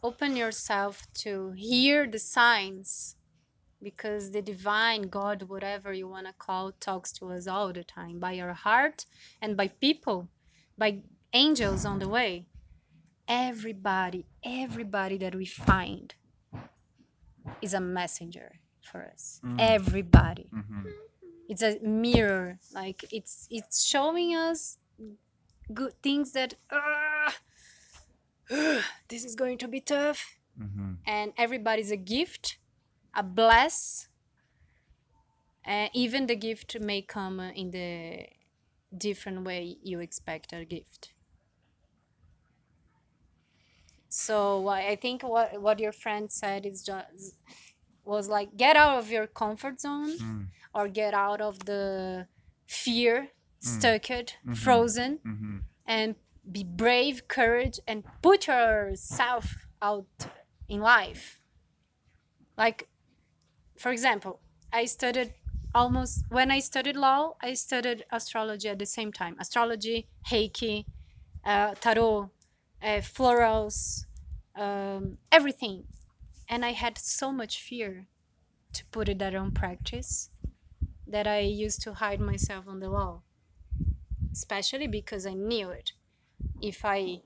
open 0.03 0.37
yourself 0.37 1.07
to 1.25 1.53
hear 1.53 2.07
the 2.07 2.19
signs 2.19 3.17
because 3.83 4.33
the 4.33 4.43
divine 4.43 5.03
God, 5.03 5.45
whatever 5.45 5.95
you 5.95 6.09
want 6.09 6.27
to 6.27 6.35
call, 6.35 6.73
talks 6.73 7.11
to 7.13 7.31
us 7.31 7.47
all 7.47 7.73
the 7.73 7.85
time 7.85 8.19
by 8.19 8.39
our 8.39 8.53
heart 8.53 9.07
and 9.41 9.57
by 9.57 9.69
people, 9.69 10.29
by 10.77 11.01
angels 11.33 11.85
on 11.85 11.99
the 11.99 12.09
way. 12.09 12.47
Everybody, 13.29 14.27
everybody 14.45 15.19
that 15.19 15.35
we 15.35 15.47
find 15.47 16.15
is 17.63 17.75
a 17.75 17.81
messenger 17.81 18.61
for 18.83 19.05
us. 19.05 19.41
Mm. 19.45 19.57
Everybody. 19.59 20.49
hmm 20.51 20.89
It's 21.49 21.63
a 21.63 21.79
mirror. 21.81 22.59
Like 22.73 23.05
it's 23.13 23.47
it's 23.51 23.85
showing 23.85 24.35
us 24.37 24.79
good 25.73 25.95
things 26.03 26.33
that 26.33 26.55
"Ah, 26.71 27.35
this 29.09 29.25
is 29.25 29.35
going 29.35 29.59
to 29.59 29.69
be 29.69 29.81
tough 29.81 30.39
hmm 30.59 30.95
and 31.07 31.33
everybody's 31.39 31.91
a 31.91 31.97
gift 31.97 32.59
a 33.15 33.23
bless 33.23 34.09
and 35.65 35.91
even 35.95 36.27
the 36.27 36.37
gift 36.37 36.79
may 36.81 37.03
come 37.03 37.41
uh, 37.41 37.51
in 37.51 37.71
the 37.71 38.27
different 38.97 39.45
way 39.45 39.77
you 39.83 40.01
expect 40.01 40.53
a 40.53 40.65
gift 40.65 41.13
so 44.09 44.67
i 44.69 44.81
I 44.93 44.97
think 44.97 45.23
what 45.23 45.61
what 45.61 45.79
your 45.81 45.93
friend 45.93 46.31
said 46.31 46.67
is 46.67 46.83
just 46.83 47.37
was 48.05 48.29
like 48.29 48.57
get 48.57 48.77
out 48.77 48.99
of 48.99 49.11
your 49.11 49.27
comfort 49.27 49.81
zone 49.81 50.13
Mm. 50.19 50.47
or 50.75 50.89
get 50.89 51.15
out 51.15 51.41
of 51.41 51.55
the 51.67 52.27
fear 52.67 53.17
Mm. 53.63 53.69
stuck 53.75 54.03
Mhm. 54.47 54.57
frozen 54.57 55.19
hmm 55.25 55.59
and 55.87 56.17
be 56.53 56.65
brave, 56.65 57.29
courage, 57.29 57.81
and 57.87 58.05
put 58.23 58.47
yourself 58.47 59.67
out 59.83 60.07
in 60.69 60.81
life. 60.81 61.41
Like, 62.57 62.89
for 63.79 63.93
example, 63.93 64.41
I 64.73 64.87
studied 64.87 65.35
almost 65.75 66.25
when 66.29 66.51
I 66.51 66.61
studied 66.61 66.97
law, 66.97 67.35
I 67.43 67.55
studied 67.55 68.05
astrology 68.11 68.69
at 68.69 68.79
the 68.79 68.87
same 68.87 69.13
time. 69.13 69.37
Astrology, 69.39 70.09
Reiki, 70.31 70.87
uh, 71.45 71.75
tarot, 71.77 72.31
uh, 72.83 73.01
florals, 73.01 74.07
um, 74.57 75.19
everything. 75.33 75.89
And 76.49 76.65
I 76.65 76.73
had 76.73 76.99
so 76.99 77.33
much 77.33 77.63
fear 77.63 78.09
to 78.75 78.87
put 78.87 79.09
it 79.09 79.19
that 79.21 79.35
on 79.35 79.53
practice 79.53 80.31
that 81.07 81.27
I 81.27 81.41
used 81.41 81.83
to 81.83 81.95
hide 81.95 82.21
myself 82.21 82.69
on 82.69 82.81
the 82.81 82.91
wall, 82.91 83.25
especially 84.33 84.87
because 84.87 85.27
I 85.27 85.35
knew 85.35 85.71
it. 85.71 85.93
If 86.61 86.85
I 86.85 87.23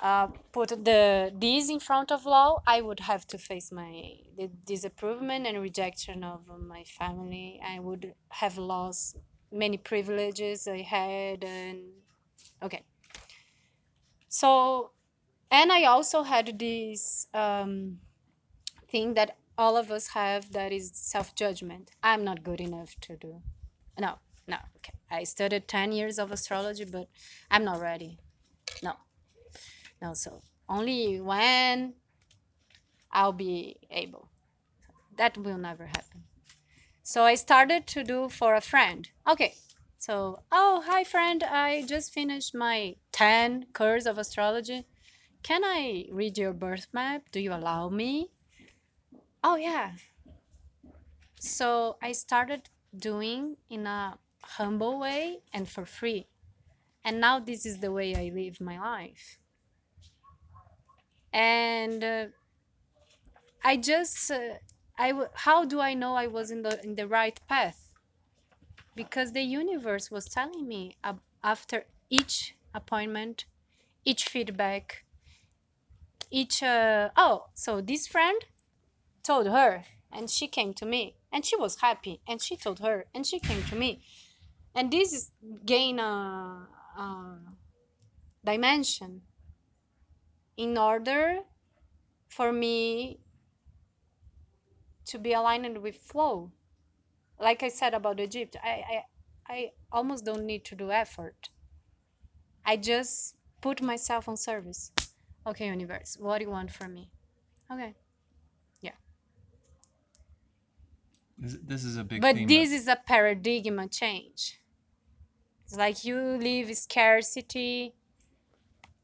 uh, 0.00 0.28
put 0.52 0.68
the 0.84 1.32
this 1.34 1.68
in 1.70 1.80
front 1.80 2.10
of 2.12 2.24
law, 2.26 2.60
I 2.66 2.80
would 2.80 3.00
have 3.00 3.26
to 3.28 3.38
face 3.38 3.70
my 3.72 3.92
the 4.36 4.48
disapproval 4.48 5.30
and 5.30 5.60
rejection 5.60 6.24
of 6.24 6.46
my 6.46 6.84
family. 6.84 7.60
I 7.64 7.78
would 7.80 8.14
have 8.30 8.56
lost 8.58 9.16
many 9.52 9.78
privileges 9.78 10.66
I 10.66 10.82
had, 10.82 11.44
and 11.44 11.78
okay. 12.62 12.84
So, 14.28 14.92
and 15.50 15.72
I 15.72 15.84
also 15.84 16.22
had 16.22 16.58
this 16.58 17.26
um, 17.34 18.00
thing 18.90 19.14
that 19.14 19.38
all 19.58 19.76
of 19.76 19.90
us 19.90 20.08
have 20.08 20.52
that 20.52 20.72
is 20.72 20.92
self 20.94 21.34
judgment. 21.34 21.90
I'm 22.02 22.24
not 22.24 22.42
good 22.42 22.60
enough 22.60 22.96
to 23.02 23.16
do. 23.16 23.42
No, 23.98 24.18
no. 24.46 24.56
Okay, 24.76 24.92
I 25.10 25.24
studied 25.24 25.68
ten 25.68 25.92
years 25.92 26.18
of 26.18 26.32
astrology, 26.32 26.84
but 26.84 27.08
I'm 27.50 27.64
not 27.64 27.80
ready. 27.80 28.18
No, 28.82 28.94
no. 30.00 30.14
So 30.14 30.42
only 30.68 31.20
when 31.20 31.94
I'll 33.10 33.32
be 33.32 33.76
able. 33.90 34.30
That 35.16 35.36
will 35.38 35.58
never 35.58 35.86
happen. 35.86 36.24
So 37.02 37.24
I 37.24 37.34
started 37.34 37.86
to 37.88 38.04
do 38.04 38.28
for 38.28 38.54
a 38.54 38.60
friend. 38.60 39.08
Okay. 39.26 39.54
So, 40.06 40.44
oh, 40.52 40.82
hi 40.86 41.02
friend, 41.02 41.42
I 41.42 41.82
just 41.82 42.12
finished 42.12 42.54
my 42.54 42.98
10 43.10 43.72
course 43.72 44.06
of 44.06 44.16
astrology. 44.16 44.86
Can 45.42 45.64
I 45.64 46.08
read 46.12 46.38
your 46.38 46.52
birth 46.52 46.88
map? 46.92 47.30
Do 47.32 47.40
you 47.40 47.52
allow 47.52 47.88
me? 47.88 48.32
Oh, 49.42 49.56
yeah. 49.56 49.94
So 51.40 51.96
I 52.02 52.12
started 52.12 52.68
doing 52.94 53.56
in 53.70 53.86
a 53.86 54.18
humble 54.42 54.98
way 54.98 55.44
and 55.52 55.66
for 55.68 55.86
free. 55.86 56.28
And 57.04 57.20
now 57.20 57.40
this 57.40 57.66
is 57.66 57.80
the 57.80 57.92
way 57.92 58.16
I 58.16 58.30
live 58.34 58.60
my 58.60 58.78
life. 58.80 59.40
And 61.32 62.02
uh, 62.02 62.28
I 63.62 63.76
just 63.76 64.30
uh, 64.30 64.60
I 64.96 65.08
w- 65.10 65.28
how 65.34 65.66
do 65.66 65.78
I 65.80 65.92
know 65.92 66.14
I 66.14 66.26
was 66.26 66.50
in 66.50 66.62
the 66.62 66.82
in 66.82 66.94
the 66.94 67.06
right 67.06 67.38
path? 67.46 67.85
Because 68.96 69.32
the 69.32 69.42
universe 69.42 70.10
was 70.10 70.24
telling 70.24 70.66
me 70.66 70.96
after 71.44 71.84
each 72.08 72.56
appointment, 72.74 73.44
each 74.06 74.24
feedback, 74.24 75.04
each 76.30 76.62
uh, 76.62 77.10
oh, 77.16 77.46
so 77.54 77.82
this 77.82 78.06
friend 78.08 78.42
told 79.22 79.46
her 79.48 79.84
and 80.10 80.30
she 80.30 80.48
came 80.48 80.72
to 80.74 80.86
me 80.86 81.14
and 81.30 81.44
she 81.44 81.56
was 81.56 81.80
happy 81.82 82.22
and 82.26 82.40
she 82.40 82.56
told 82.56 82.80
her 82.80 83.04
and 83.14 83.26
she 83.26 83.38
came 83.38 83.62
to 83.64 83.76
me. 83.76 84.02
And 84.74 84.90
this 84.90 85.12
is 85.12 85.30
gain 85.66 85.98
a, 85.98 86.66
a 86.96 87.38
dimension 88.44 89.22
in 90.56 90.78
order 90.78 91.40
for 92.28 92.50
me 92.50 93.20
to 95.04 95.18
be 95.18 95.34
aligned 95.34 95.82
with 95.82 95.96
flow 95.98 96.50
like 97.38 97.62
i 97.62 97.68
said 97.68 97.94
about 97.94 98.20
egypt 98.20 98.56
i 98.62 98.82
i, 98.94 99.02
I 99.48 99.70
almost 99.92 100.24
don't 100.24 100.44
need 100.44 100.64
to 100.66 100.74
do 100.74 100.90
effort. 100.90 101.50
I 102.64 102.76
just 102.76 103.36
put 103.60 103.80
myself 103.80 104.28
on 104.28 104.36
service. 104.36 104.90
Okay 105.46 105.66
universe 105.66 106.16
what 106.18 106.38
do 106.38 106.44
you 106.44 106.50
want 106.50 106.70
from 106.70 106.94
me? 106.94 107.10
Okay 107.72 107.94
yeah. 108.80 108.96
This, 111.38 111.58
this 111.62 111.84
is 111.84 111.96
a 111.96 112.04
big 112.04 112.20
but 112.20 112.34
theme. 112.34 112.48
this 112.48 112.72
is 112.72 112.88
a 112.88 112.96
paradigm 112.96 113.88
change. 113.88 114.60
It's 115.64 115.76
like 115.76 116.04
you 116.04 116.18
live 116.18 116.76
scarcity 116.76 117.94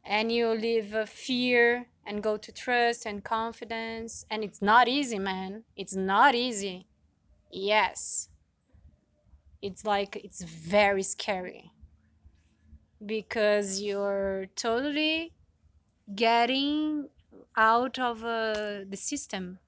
and 0.05 0.33
you 0.33 0.49
live 0.49 0.95
uh, 0.95 1.07
fear 1.07 1.87
and 2.05 2.21
go 2.23 2.37
to 2.37 2.51
trust 2.51 3.07
and 3.07 3.23
confidence 3.23 4.25
and 4.29 4.43
it's 4.43 4.61
not 4.61 4.89
easy 4.89 5.21
man. 5.21 5.65
It's 5.77 5.95
not 5.95 6.35
easy 6.35 6.87
yes. 7.53 8.29
It's 9.63 9.87
like 9.87 10.17
it's 10.17 10.43
very 10.43 11.03
scary. 11.03 11.73
Because 13.05 13.81
you're 13.81 14.47
totally 14.57 15.35
getting 16.15 17.11
out 17.57 17.99
of 17.99 18.25
uh, 18.25 18.85
the 18.89 18.97
system. 18.97 19.61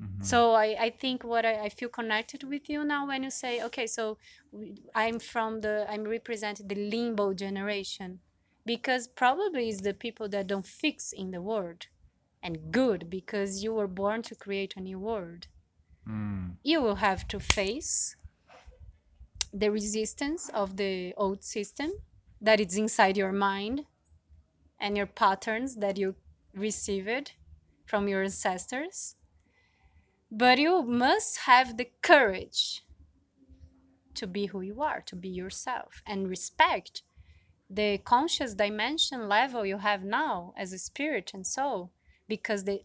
Mhm. 0.00 0.24
so 0.24 0.52
I, 0.52 0.76
I 0.86 0.90
think 0.90 1.24
what 1.24 1.44
I, 1.44 1.64
I 1.64 1.68
feel 1.68 1.88
connected 1.90 2.42
with 2.44 2.68
you 2.70 2.84
now 2.84 3.06
when 3.06 3.22
you 3.22 3.30
say 3.30 3.62
okay 3.64 3.86
so 3.86 4.18
i'm 4.94 5.18
from 5.18 5.60
the 5.60 5.86
i'm 5.90 6.04
representing 6.04 6.68
the 6.68 6.74
limbo 6.90 7.34
generation. 7.34 8.20
Because 8.66 9.08
probably 9.08 9.68
it's 9.70 9.80
the 9.82 9.94
people 9.94 10.28
that 10.30 10.46
don't 10.46 10.66
fix 10.66 11.12
in 11.12 11.30
the 11.30 11.40
world 11.42 11.86
and 12.42 12.70
good 12.72 13.10
because 13.10 13.62
you 13.64 13.74
were 13.74 13.88
born 13.88 14.22
to 14.22 14.34
create 14.36 14.74
a 14.76 14.80
new 14.80 14.98
world 14.98 15.48
Mm. 16.10 16.56
you 16.64 16.82
will 16.82 16.96
have 16.96 17.28
to 17.28 17.38
face 17.38 18.16
the 19.52 19.70
resistance 19.70 20.48
of 20.48 20.76
the 20.76 21.14
old 21.16 21.44
system 21.44 21.92
that 22.40 22.60
is 22.60 22.76
inside 22.76 23.16
your 23.16 23.32
mind 23.32 23.86
and 24.80 24.96
your 24.96 25.06
patterns 25.06 25.76
that 25.76 25.98
you 25.98 26.16
received 26.54 27.32
from 27.86 28.08
your 28.08 28.22
ancestors 28.24 29.14
but 30.30 30.58
you 30.58 30.82
must 30.82 31.38
have 31.40 31.76
the 31.76 31.88
courage 32.02 32.84
to 34.14 34.26
be 34.26 34.46
who 34.46 34.60
you 34.62 34.82
are 34.82 35.00
to 35.02 35.16
be 35.16 35.28
yourself 35.28 36.02
and 36.06 36.28
respect 36.28 37.02
the 37.68 37.98
conscious 37.98 38.54
dimension 38.54 39.28
level 39.28 39.64
you 39.64 39.78
have 39.78 40.02
now 40.02 40.52
as 40.56 40.72
a 40.72 40.78
spirit 40.78 41.30
and 41.34 41.46
soul 41.46 41.92
because 42.28 42.64
the 42.64 42.80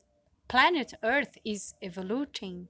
planet 0.48 0.94
earth 1.04 1.38
is 1.44 1.74
evoluting 1.82 2.68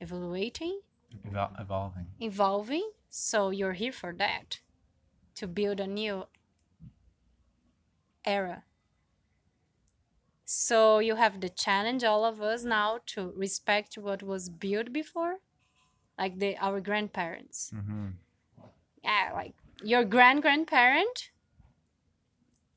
evaluating 0.00 0.80
Evol- 1.26 1.60
evolving. 1.60 2.06
evolving. 2.20 2.90
So 3.10 3.50
you're 3.50 3.72
here 3.74 3.92
for 3.92 4.12
that 4.14 4.60
to 5.36 5.46
build 5.46 5.80
a 5.80 5.86
new 5.86 6.26
era. 8.24 8.64
So 10.44 10.98
you 10.98 11.14
have 11.16 11.40
the 11.40 11.48
challenge 11.50 12.04
all 12.04 12.24
of 12.24 12.40
us 12.42 12.64
now 12.64 13.00
to 13.06 13.32
respect 13.36 13.96
what 13.98 14.22
was 14.22 14.48
built 14.48 14.92
before? 14.92 15.38
Like 16.18 16.38
the 16.38 16.56
our 16.58 16.80
grandparents. 16.80 17.70
Hmm 17.70 18.08
yeah 19.02 19.30
like 19.34 19.54
your 19.82 20.04
grand 20.04 20.42
grandparent 20.42 21.30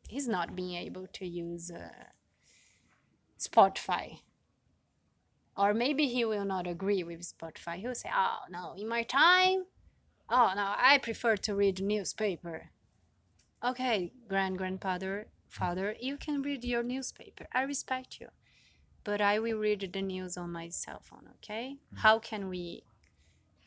he's 0.07 0.27
not 0.27 0.55
being 0.55 0.75
able 0.75 1.07
to 1.07 1.25
use 1.25 1.71
uh, 1.71 1.89
spotify 3.37 4.19
or 5.57 5.73
maybe 5.73 6.07
he 6.07 6.25
will 6.25 6.45
not 6.45 6.67
agree 6.67 7.03
with 7.03 7.21
spotify. 7.21 7.75
He'll 7.77 7.95
say 7.95 8.09
oh 8.15 8.39
no 8.49 8.73
in 8.77 8.87
my 8.87 9.03
time 9.03 9.65
oh 10.29 10.51
no 10.55 10.73
i 10.77 10.97
prefer 10.97 11.35
to 11.37 11.55
read 11.55 11.81
newspaper. 11.81 12.69
Okay 13.63 14.11
grand 14.27 14.57
grandfather 14.57 15.27
father 15.49 15.95
you 15.99 16.17
can 16.17 16.41
read 16.41 16.63
your 16.63 16.83
newspaper. 16.83 17.47
I 17.53 17.63
respect 17.63 18.19
you 18.19 18.29
but 19.03 19.21
i 19.21 19.39
will 19.39 19.57
read 19.57 19.89
the 19.93 20.01
news 20.01 20.37
on 20.37 20.51
my 20.51 20.69
cell 20.69 21.01
phone 21.03 21.27
okay? 21.35 21.77
How 21.95 22.19
can 22.19 22.49
we 22.49 22.83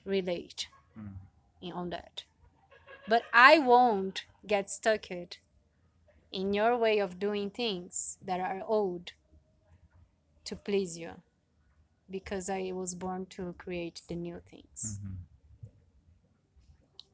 relate 0.05 0.69
Mm. 0.99 1.15
in, 1.61 1.73
on 1.73 1.91
that? 1.91 2.25
But 3.09 3.25
i 3.33 3.59
won't 3.59 4.25
get 4.47 4.71
stuck 4.71 5.11
it 5.11 5.39
in 6.33 6.53
your 6.55 6.77
way 6.77 6.99
of 6.99 7.19
doing 7.19 7.51
things 7.51 8.19
that 8.25 8.41
are 8.41 8.63
old 8.67 9.13
to 10.45 10.57
please 10.57 10.99
you 10.99 11.23
because 12.11 12.49
i 12.51 12.71
was 12.73 12.95
born 12.95 13.27
to 13.27 13.55
create 13.59 14.03
the 14.09 14.15
new 14.15 14.41
things 14.51 15.01
hmm 15.05 15.15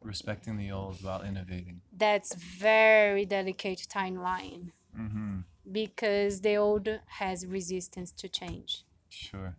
Respecting 0.02 0.56
the 0.56 0.70
old 0.72 1.02
while 1.02 1.22
innovating. 1.22 1.82
that's 1.96 2.34
very 2.34 3.24
delicate 3.26 3.86
timeline 3.94 4.72
hmm 4.96 5.40
because 5.72 6.40
the 6.40 6.56
old 6.56 6.88
has 7.06 7.46
resistance 7.46 8.10
to 8.12 8.28
change 8.28 8.84
Sure. 9.08 9.54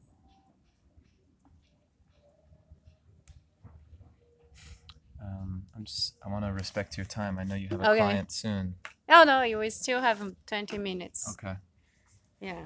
Um, 5.21 5.63
I'm 5.75 5.83
just. 5.85 6.15
I 6.25 6.29
want 6.29 6.45
to 6.45 6.51
respect 6.53 6.97
your 6.97 7.05
time. 7.05 7.37
I 7.37 7.43
know 7.43 7.55
you 7.55 7.67
have 7.69 7.81
a 7.81 7.87
Okay. 7.87 7.97
client 7.97 8.31
soon. 8.31 8.75
oh 9.09 9.23
no 9.25 9.43
you 9.43 9.57
will 9.57 9.69
still 9.71 10.01
have 10.01 10.21
um, 10.21 10.35
20 10.47 10.77
minutes 10.77 11.29
Okay. 11.33 11.55
yeah 12.39 12.65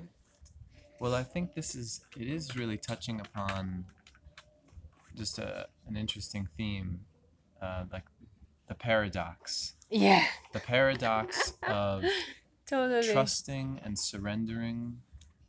Well, 1.00 1.14
I 1.14 1.24
think 1.24 1.54
this 1.54 1.76
is. 1.76 2.02
It 2.18 2.28
is 2.28 2.56
really 2.56 2.78
touching 2.78 3.20
upon 3.22 3.86
just 5.16 5.39
a 5.39 5.68
an 5.88 5.96
interesting 5.96 6.48
theme, 6.58 7.00
uh, 7.62 7.84
like 7.91 8.04
the 8.68 8.76
paradox. 8.76 9.74
yeah 9.89 10.26
The 10.54 10.60
paradox 10.60 11.54
of 11.68 12.04
totally 12.68 13.12
trusting 13.14 13.80
and 13.84 13.98
surrendering 13.98 14.98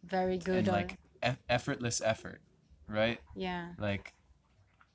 very 0.05 0.39
good 0.39 0.59
and 0.59 0.69
like 0.69 0.99
eff- 1.23 1.39
effortless 1.49 2.01
effort, 2.01 2.41
right? 2.89 3.21
yeah 3.35 3.69
Like 3.79 4.13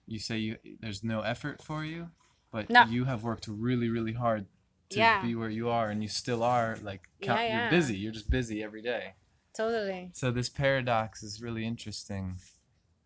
you 0.08 0.20
say 0.20 0.38
you 0.38 0.58
there's 0.82 1.04
no 1.04 1.22
effort 1.22 1.62
for 1.64 1.84
you, 1.86 2.10
but 2.52 2.70
No. 2.70 2.84
you 2.86 3.06
have 3.06 3.24
worked 3.24 3.48
really 3.48 3.90
really 3.90 4.14
hard 4.14 4.46
to 4.90 5.00
Yeah. 5.00 5.22
be 5.26 5.36
where 5.36 5.50
you 5.50 5.70
are 5.70 5.90
and 5.90 6.02
you 6.04 6.10
still 6.10 6.44
are 6.44 6.78
like 6.84 7.08
count, 7.22 7.40
yeah. 7.42 7.62
you're 7.62 7.70
busy. 7.72 7.98
You're 7.98 8.12
just 8.14 8.30
busy 8.30 8.62
every 8.64 8.82
day. 8.82 9.16
Totally 9.54 10.10
So 10.14 10.32
this 10.32 10.50
paradox 10.50 11.24
is 11.24 11.42
really 11.42 11.66
interesting 11.66 12.38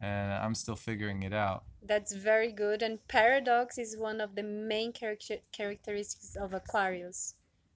and 0.02 0.34
I'm 0.34 0.56
still 0.56 0.76
figuring 0.76 1.24
it 1.24 1.34
out. 1.34 1.64
That's 1.82 2.14
very 2.14 2.52
good. 2.52 2.82
And 2.82 3.00
paradox 3.08 3.78
is 3.78 3.98
one 3.98 4.20
of 4.20 4.36
the 4.36 4.43
main 4.43 4.91
character- 4.91 5.41
characteristics 5.52 6.36
of 6.36 6.54
Aquarius, 6.54 7.36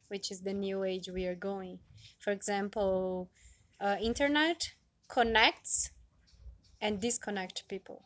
which 0.10 0.32
is 0.32 0.42
the 0.42 0.54
new 0.54 0.84
age 0.84 1.10
we 1.10 1.26
are 1.26 1.36
going. 1.36 1.80
For 2.20 2.32
example, 2.32 3.30
uh, 3.80 3.96
internet 4.02 4.74
connects 5.08 5.92
and 6.82 7.00
disconnect 7.00 7.68
people. 7.68 8.04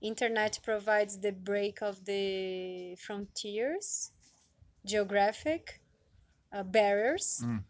Internet 0.00 0.58
provides 0.62 1.18
the 1.20 1.32
break 1.32 1.80
of 1.80 2.04
the 2.04 2.96
frontiers, 2.96 4.10
geographic 4.84 5.80
uh, 6.52 6.64
barriers, 6.64 7.40
Mm. 7.44 7.64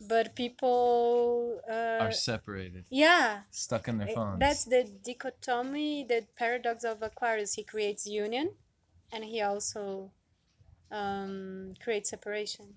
But 0.00 0.34
people, 0.36 1.60
uh, 1.68 1.98
are 2.04 2.12
separated, 2.12 2.84
yeah, 2.90 3.40
stuck 3.50 3.88
in 3.88 3.98
their 3.98 4.08
Eh, 4.08 4.14
phones. 4.14 4.38
That's 4.38 4.64
the 4.64 4.84
dichotomy, 5.04 6.04
the 6.04 6.26
paradox 6.36 6.84
of 6.84 7.02
Aquarius. 7.02 7.54
He 7.54 7.64
creates 7.64 8.06
union 8.06 8.50
and 9.12 9.24
he 9.24 9.40
also 9.42 10.12
um, 10.90 11.74
creates 11.82 12.10
separation. 12.10 12.74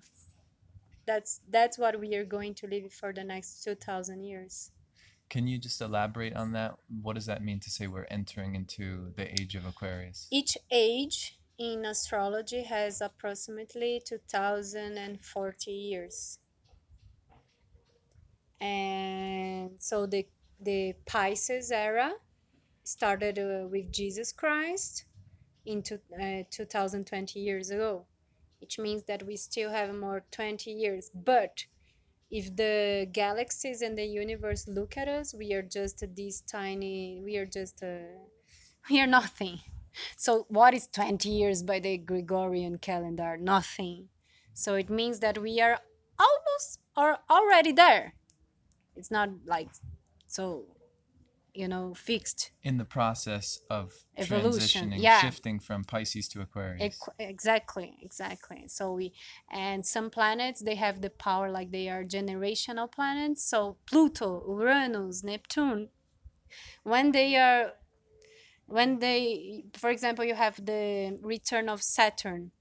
That's 1.06 1.42
that's 1.50 1.78
what 1.78 2.00
we 2.00 2.16
are 2.16 2.26
going 2.26 2.54
to 2.56 2.68
live 2.68 2.94
for 2.94 3.12
the 3.14 3.24
next 3.24 3.64
2000 3.64 4.24
years. 4.24 4.72
Can 5.30 5.48
you 5.48 5.58
just 5.58 5.82
elaborate 5.82 6.36
on 6.36 6.52
that? 6.54 6.76
What 7.02 7.16
does 7.16 7.26
that 7.28 7.44
mean 7.44 7.60
to 7.62 7.70
say 7.70 7.88
we're 7.88 8.08
entering 8.12 8.56
into 8.56 9.14
the 9.16 9.32
age 9.40 9.56
of 9.56 9.66
Aquarius? 9.66 10.28
Each 10.30 10.58
age 10.70 11.40
in 11.58 11.86
astrology 11.86 12.64
has 12.64 13.02
approximately 13.02 14.02
2040 14.06 15.72
years. 15.72 16.40
And 18.62 19.72
so 19.80 20.06
the 20.06 20.28
the 20.62 20.94
Pisces 21.08 21.72
era 21.72 22.14
started 22.84 23.40
uh, 23.40 23.68
with 23.68 23.92
Jesus 23.92 24.32
Christ 24.32 25.06
into 25.66 25.96
uh, 26.22 26.44
2020 26.52 27.40
years 27.40 27.72
ago, 27.72 28.06
which 28.60 28.78
means 28.80 29.04
that 29.06 29.24
we 29.26 29.36
still 29.38 29.72
have 29.72 29.94
more 29.96 30.24
20 30.32 30.72
years. 30.72 31.10
But 31.14 31.66
if 32.30 32.56
the 32.56 33.08
galaxies 33.12 33.82
and 33.82 33.98
the 33.98 34.06
universe 34.06 34.68
look 34.68 34.98
at 34.98 35.08
us, 35.08 35.34
we 35.34 35.54
are 35.54 35.64
just 35.64 36.04
these 36.16 36.42
tiny. 36.42 37.22
We 37.24 37.38
are 37.38 37.46
just 37.46 37.84
uh, 37.84 38.20
we 38.90 39.02
are 39.02 39.08
nothing. 39.08 39.60
So 40.16 40.46
what 40.50 40.74
is 40.74 40.88
20 40.88 41.30
years 41.30 41.64
by 41.64 41.80
the 41.80 41.98
Gregorian 41.98 42.78
calendar? 42.78 43.38
Nothing. 43.38 44.10
So 44.54 44.76
it 44.76 44.90
means 44.90 45.20
that 45.20 45.38
we 45.38 45.60
are 45.60 45.80
almost 46.20 46.80
or 46.96 47.18
already 47.30 47.72
there. 47.74 48.14
It's 48.96 49.12
not 49.12 49.30
like 49.46 49.70
so 50.28 50.66
you 51.54 51.68
know 51.68 51.94
fixed 51.94 52.52
In 52.64 52.78
the 52.78 52.86
process 52.86 53.60
of 53.70 53.94
Evolution, 54.18 54.92
transitioning, 54.92 55.02
yeah. 55.02 55.20
shifting 55.20 55.60
from 55.60 55.84
Pisces 55.84 56.28
to 56.30 56.42
Aquarius. 56.42 56.98
Equ- 56.98 57.14
exactly 57.20 57.98
exactly 58.02 58.68
so 58.68 58.94
we 58.94 59.12
and 59.52 59.86
some 59.86 60.10
planets 60.10 60.62
they 60.62 60.76
have 60.76 61.02
the 61.02 61.10
power 61.10 61.52
like 61.52 61.72
they 61.72 61.90
are 61.90 62.04
generational 62.04 62.90
planets 62.90 63.44
so 63.44 63.78
pluto 63.86 64.44
uranus 64.48 65.24
neptune 65.24 65.90
when 66.84 67.12
they 67.12 67.36
are 67.36 67.74
when 68.68 69.00
they 69.00 69.66
for 69.76 69.90
example 69.90 70.24
you 70.24 70.36
have 70.36 70.56
the 70.66 71.20
return 71.22 71.68
of 71.68 71.82
saturn 71.84 72.52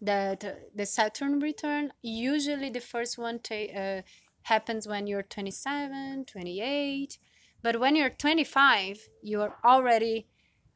that 0.00 0.44
the 0.74 0.86
saturn 0.86 1.38
return 1.38 1.92
usually 2.02 2.70
the 2.70 2.80
first 2.80 3.16
one 3.16 3.38
ta- 3.38 3.72
uh, 3.76 4.02
happens 4.44 4.86
when 4.86 5.06
you're 5.06 5.22
27 5.22 6.24
28 6.26 7.18
but 7.62 7.80
when 7.80 7.96
you're 7.96 8.10
25 8.10 8.98
you're 9.22 9.54
already 9.64 10.26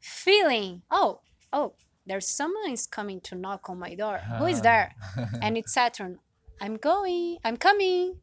feeling 0.00 0.82
oh 0.90 1.20
oh 1.52 1.74
there's 2.08 2.26
someone 2.26 2.70
is 2.70 2.86
coming 2.86 3.20
to 3.20 3.34
knock 3.34 3.68
on 3.68 3.78
my 3.78 3.94
door. 3.94 4.18
Who 4.38 4.46
is 4.46 4.62
there? 4.62 4.94
Ah. 5.16 5.28
And 5.42 5.58
it's 5.58 5.74
saturn. 5.80 6.18
I'm 6.60 6.76
going 6.76 7.36
i'm 7.44 7.56
coming. 7.56 8.16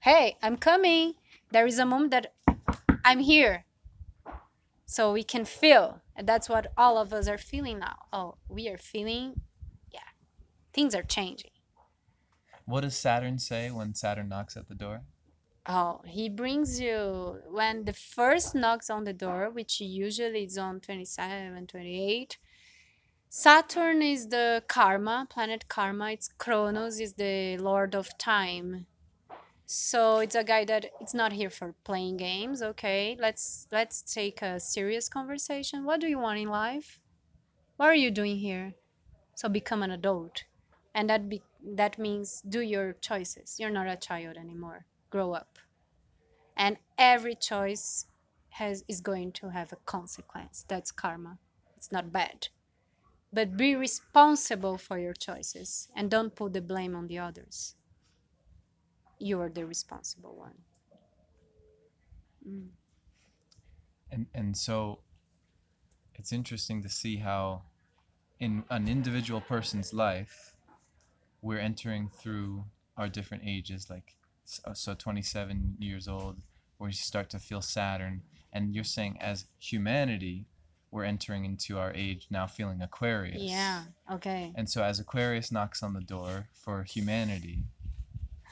Hey 0.00 0.36
i'm 0.42 0.56
coming. 0.56 1.14
There 1.50 1.66
is 1.66 1.78
a 1.78 1.84
moment 1.84 2.12
that 2.12 2.32
i'm 3.04 3.18
here. 3.18 3.64
So 4.86 5.12
we 5.12 5.24
can 5.24 5.44
feel. 5.44 6.00
And 6.16 6.28
that's 6.28 6.48
what 6.48 6.72
all 6.76 6.96
of 6.96 7.12
us 7.12 7.26
are 7.26 7.38
feeling 7.38 7.80
now. 7.80 7.96
Oh 8.12 8.36
we 8.48 8.68
are 8.68 8.78
feeling 8.78 9.40
yeah 9.92 10.10
things 10.72 10.94
are 10.94 11.02
changing 11.02 11.53
what 12.66 12.82
does 12.82 12.96
Saturn 12.96 13.38
say 13.38 13.70
when 13.70 13.94
Saturn 13.94 14.28
knocks 14.28 14.56
at 14.56 14.68
the 14.68 14.74
door? 14.74 15.02
oh 15.66 16.00
he 16.06 16.28
brings 16.28 16.78
you 16.78 17.40
when 17.50 17.84
the 17.84 17.92
first 17.92 18.54
knocks 18.54 18.90
on 18.90 19.04
the 19.04 19.12
door 19.12 19.50
which 19.50 19.80
usually 19.80 20.44
is 20.44 20.58
on 20.58 20.80
27 20.80 21.66
28 21.66 22.38
saturn 23.30 24.00
is 24.02 24.28
the 24.28 24.62
karma 24.68 25.26
planet 25.28 25.68
karma. 25.68 26.12
It's 26.12 26.28
Kronos 26.38 27.00
is 27.00 27.14
the 27.14 27.56
lord 27.58 27.94
of 27.96 28.16
time. 28.18 28.86
So 29.66 30.18
it's 30.18 30.36
a 30.36 30.44
guy 30.44 30.64
that 30.66 30.86
it's 31.00 31.14
not 31.14 31.32
here 31.32 31.50
for 31.50 31.74
playing 31.84 32.18
games 32.18 32.62
okay? 32.62 33.16
Let's 33.18 33.66
let's 33.72 34.02
take 34.02 34.42
a 34.42 34.60
serious 34.60 35.08
conversation. 35.08 35.84
What 35.84 36.00
do 36.00 36.06
you 36.06 36.18
want 36.18 36.38
in 36.38 36.48
life? 36.48 37.00
What 37.76 37.86
are 37.88 37.94
you 37.96 38.10
doing 38.12 38.36
here? 38.38 38.74
So 39.34 39.48
become 39.48 39.82
an 39.82 39.90
adult. 39.90 40.44
And 40.94 41.10
that 41.10 41.28
be, 41.28 41.42
that 41.64 41.98
means 41.98 42.42
do 42.42 42.60
your 42.60 42.94
choices. 42.94 43.58
You're 43.58 43.70
not 43.70 43.88
a 43.88 43.96
child 43.96 44.36
anymore. 44.36 44.86
Grow 45.10 45.32
up. 45.32 45.58
And 46.56 46.78
every 46.98 47.34
choice 47.34 48.06
has 48.50 48.84
is 48.88 49.00
going 49.00 49.32
to 49.32 49.48
have 49.50 49.72
a 49.72 49.76
consequence. 49.86 50.64
That's 50.68 50.92
karma. 50.92 51.38
It's 51.76 51.90
not 51.90 52.12
bad. 52.12 52.48
But 53.32 53.56
be 53.56 53.74
responsible 53.74 54.78
for 54.78 54.98
your 54.98 55.14
choices 55.14 55.88
and 55.96 56.10
don't 56.10 56.34
put 56.34 56.52
the 56.52 56.60
blame 56.60 56.94
on 56.94 57.08
the 57.08 57.18
others. 57.18 57.74
You 59.18 59.40
are 59.40 59.50
the 59.50 59.66
responsible 59.66 60.36
one. 60.36 60.54
Mm. 62.46 62.68
and 64.10 64.26
and 64.34 64.56
so 64.56 64.98
it's 66.14 66.32
interesting 66.32 66.82
to 66.82 66.88
see 66.88 67.16
how 67.16 67.62
in 68.40 68.64
an 68.70 68.88
individual 68.88 69.40
person's 69.40 69.92
life 69.92 70.53
we're 71.44 71.58
entering 71.58 72.08
through 72.08 72.64
our 72.96 73.08
different 73.08 73.42
ages 73.46 73.90
like 73.90 74.14
so, 74.46 74.62
so 74.72 74.94
27 74.94 75.76
years 75.78 76.08
old 76.08 76.36
where 76.78 76.88
you 76.88 76.94
start 76.94 77.28
to 77.30 77.38
feel 77.38 77.60
saturn. 77.60 78.22
And 78.54 78.74
you're 78.74 78.84
saying 78.84 79.18
as 79.20 79.46
humanity 79.58 80.46
we're 80.90 81.04
entering 81.04 81.44
into 81.44 81.76
our 81.78 81.92
age 81.94 82.28
now 82.30 82.46
feeling 82.46 82.80
aquarius. 82.80 83.42
Yeah 83.42 83.82
okay. 84.10 84.52
And 84.54 84.68
so 84.68 84.82
as 84.82 85.00
aquarius 85.00 85.52
knocks 85.52 85.82
on 85.82 85.92
the 85.92 86.00
door 86.00 86.48
for 86.54 86.82
humanity 86.84 87.64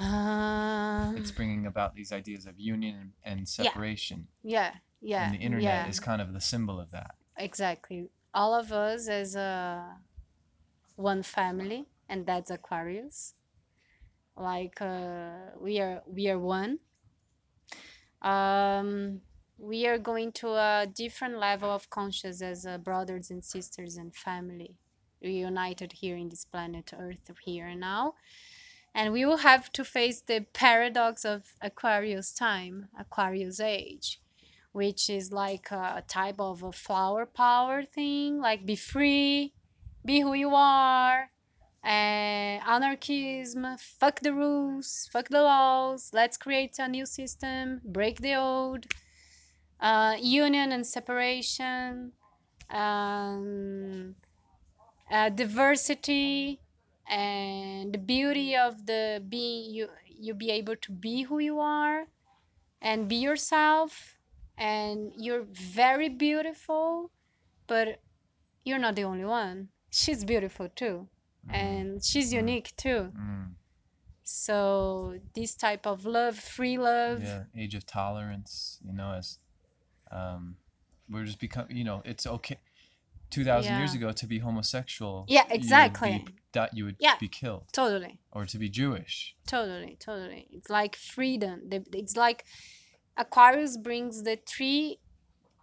um, 0.01 1.16
it's 1.16 1.30
bringing 1.30 1.66
about 1.66 1.95
these 1.95 2.12
ideas 2.12 2.47
of 2.47 2.59
union 2.59 3.12
and 3.24 3.40
Yeah. 3.40 3.45
separation. 3.47 4.26
Yeah 4.43 4.72
yeah 5.01 5.24
and 5.24 5.34
the 5.34 5.38
internet 5.38 5.64
yeah. 5.64 5.88
is 5.88 5.99
kind 5.99 6.20
of 6.20 6.32
the 6.34 6.40
symbol 6.40 6.78
of 6.78 6.90
that. 6.90 7.14
Exactly. 7.38 8.11
All 8.34 8.55
of 8.55 8.70
us 8.72 9.09
as 9.09 9.34
a 9.34 9.97
one 10.97 11.22
family 11.22 11.86
and 12.09 12.26
that's 12.26 12.50
aquarius. 12.50 13.34
Like 14.36 14.80
uh, 14.80 15.53
we 15.61 15.80
are 15.80 16.03
we 16.07 16.28
are 16.28 16.38
one. 16.38 16.78
Um 18.22 19.20
we 19.59 19.86
are 19.86 19.98
going 19.98 20.32
to 20.32 20.48
a 20.48 20.86
different 20.92 21.38
level 21.38 21.70
of 21.70 21.88
conscious 21.90 22.42
as 22.42 22.66
uh, 22.66 22.78
brothers 22.78 23.30
and 23.30 23.44
sisters 23.44 23.96
and 23.96 24.14
family 24.14 24.74
reunited 25.22 25.92
here 25.92 26.16
in 26.16 26.28
this 26.28 26.44
planet 26.44 26.92
earth 26.98 27.30
here 27.44 27.68
and 27.68 27.80
now. 27.80 28.14
And 28.94 29.12
we 29.12 29.24
will 29.24 29.38
have 29.38 29.70
to 29.72 29.84
face 29.84 30.20
the 30.20 30.40
paradox 30.53 31.24
of 31.24 31.55
aquarius 31.62 32.32
time 32.32 32.88
aquarius 32.98 33.61
age 33.61 34.20
which 34.72 35.11
is 35.11 35.32
like 35.32 35.70
a 35.70 36.03
type 36.09 36.40
of 36.40 36.62
a 36.62 36.72
flower 36.72 37.26
power 37.26 37.84
thing 37.84 38.40
like 38.40 38.66
be 38.66 38.74
free 38.74 39.53
be 40.05 40.20
who 40.20 40.34
you 40.34 40.55
are 40.55 41.30
anarchism 41.85 43.66
fuck 43.78 44.20
the 44.20 44.33
rules 44.33 45.09
fuck 45.12 45.28
the 45.28 45.43
laws 45.43 46.11
let's 46.12 46.37
create 46.37 46.78
a 46.78 46.89
new 46.89 47.07
system 47.07 47.80
break 47.85 48.20
the 48.20 48.35
old. 48.35 48.87
Uh, 49.80 50.16
union 50.20 50.70
and 50.70 50.87
separation 50.87 52.12
um, 52.70 54.14
uh, 55.11 55.28
diversity 55.28 56.61
and 57.09 57.93
the 57.93 57.99
beauty 57.99 58.55
of 58.55 58.87
the 58.87 59.20
being 59.28 59.74
you 59.74 59.89
you 60.07 60.35
be 60.35 60.51
able 60.51 60.76
to 60.76 60.93
be 60.93 61.24
who 61.24 61.41
you 61.41 61.59
are 61.59 62.07
and 62.80 63.09
be 63.09 63.16
yourself. 63.16 64.18
And 64.57 65.12
you're 65.16 65.43
very 65.51 66.09
beautiful 66.09 67.11
but 67.66 68.01
you're 68.64 68.78
not 68.78 68.95
the 68.95 69.03
only 69.03 69.24
one. 69.24 69.70
She's 69.91 70.24
beautiful 70.24 70.68
too 70.68 71.09
and 71.51 72.05
she's 72.05 72.30
Mm. 72.32 72.36
unique 72.36 72.72
too. 72.76 73.12
Mm. 73.16 73.55
so 74.24 75.18
this 75.34 75.55
type 75.55 75.86
of 75.86 76.05
love 76.07 76.38
free 76.38 76.78
love 76.78 77.22
yeah 77.22 77.43
age 77.57 77.74
of 77.74 77.84
tolerance 77.84 78.78
you 78.86 78.93
know 78.93 79.11
as 79.12 79.38
um 80.11 80.57
we're 81.11 81.24
just 81.24 81.40
become 81.40 81.66
you 81.70 81.84
know 81.84 82.03
it's 82.05 82.26
okay. 82.26 82.59
2000 83.30 83.78
years 83.78 83.95
ago 83.95 84.12
to 84.12 84.26
be 84.26 84.38
homosexual 84.38 85.24
Yeah, 85.26 85.43
you 85.45 85.49
would 85.49 85.57
exactly. 85.57 86.18
be 86.26 86.34
that 86.53 86.76
you 86.76 86.84
would 86.84 86.97
Yeah. 87.01 87.16
be 87.18 87.28
killed. 87.28 87.64
totally. 87.72 88.20
Or 88.30 88.45
to 88.47 88.59
be 88.59 88.68
jewish. 88.68 89.34
Totally 89.47 89.97
totally. 89.99 90.47
It's 90.51 90.68
like 90.68 90.95
freedom. 90.97 91.68
The- 91.70 91.86
it's 91.95 92.14
like 92.16 92.45
aquarius 93.16 93.76
brings 93.78 94.22
the 94.22 94.36
three 94.47 94.99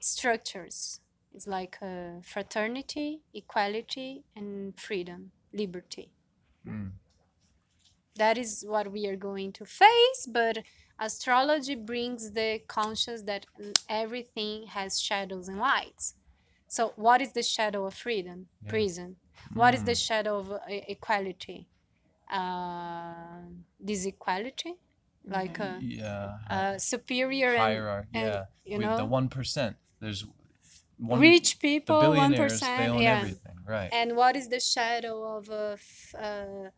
structures. 0.02 1.00
It's 1.34 1.48
like 1.48 1.78
uh, 1.82 2.22
fraternity 2.24 3.22
equality 3.34 4.24
and 4.36 4.78
freedom 4.80 5.32
liberty. 5.54 6.12
Mm. 6.68 6.92
that 8.16 8.38
is 8.38 8.66
what 8.68 8.92
we 8.92 9.08
are 9.08 9.16
going 9.16 9.52
to 9.54 9.66
face 9.66 10.28
but 10.32 10.60
astrology 11.00 11.76
brings 11.76 12.32
the 12.32 12.60
conscious 12.68 13.22
that 13.24 13.46
everything 13.88 14.68
has 14.68 15.00
shadows 15.00 15.48
and 15.48 15.58
lights. 15.60 16.16
So 16.68 16.94
what 16.96 17.22
is 17.22 17.34
the 17.34 17.44
shadow 17.44 17.86
of 17.86 17.94
freedom? 17.94 18.48
Yeah. 18.64 18.70
prison. 18.70 19.16
What 19.54 19.74
is 19.74 19.84
the 19.84 19.94
Mm. 19.94 20.08
shadow 20.08 20.40
of 20.40 20.52
uh, 20.52 20.60
equality? 20.68 21.68
Uh, 22.32 23.42
disequality? 23.84 24.74
Like 25.26 25.60
uh, 25.60 25.78
yeah. 25.80 26.38
uh, 26.50 26.78
superior 26.78 27.56
hierarchy 27.58 28.10
and 28.14 28.28
yeah. 28.28 28.44
you 28.66 28.78
with 28.78 28.88
know? 28.88 28.98
the 28.98 29.06
1% 29.06 29.78
there's 30.00 30.26
one 31.00 31.20
rich 31.22 31.60
people 31.60 32.16
one 32.16 32.34
percent 32.36 32.94
yeah. 33.02 33.26
everything 33.26 33.58
right. 33.66 33.92
And 33.92 34.16
what 34.16 34.36
is 34.36 34.50
the 34.50 34.60
shadow 34.60 35.38
of 35.38 35.50
a 35.50 35.74
f- 35.74 36.16
uh, 36.20 36.70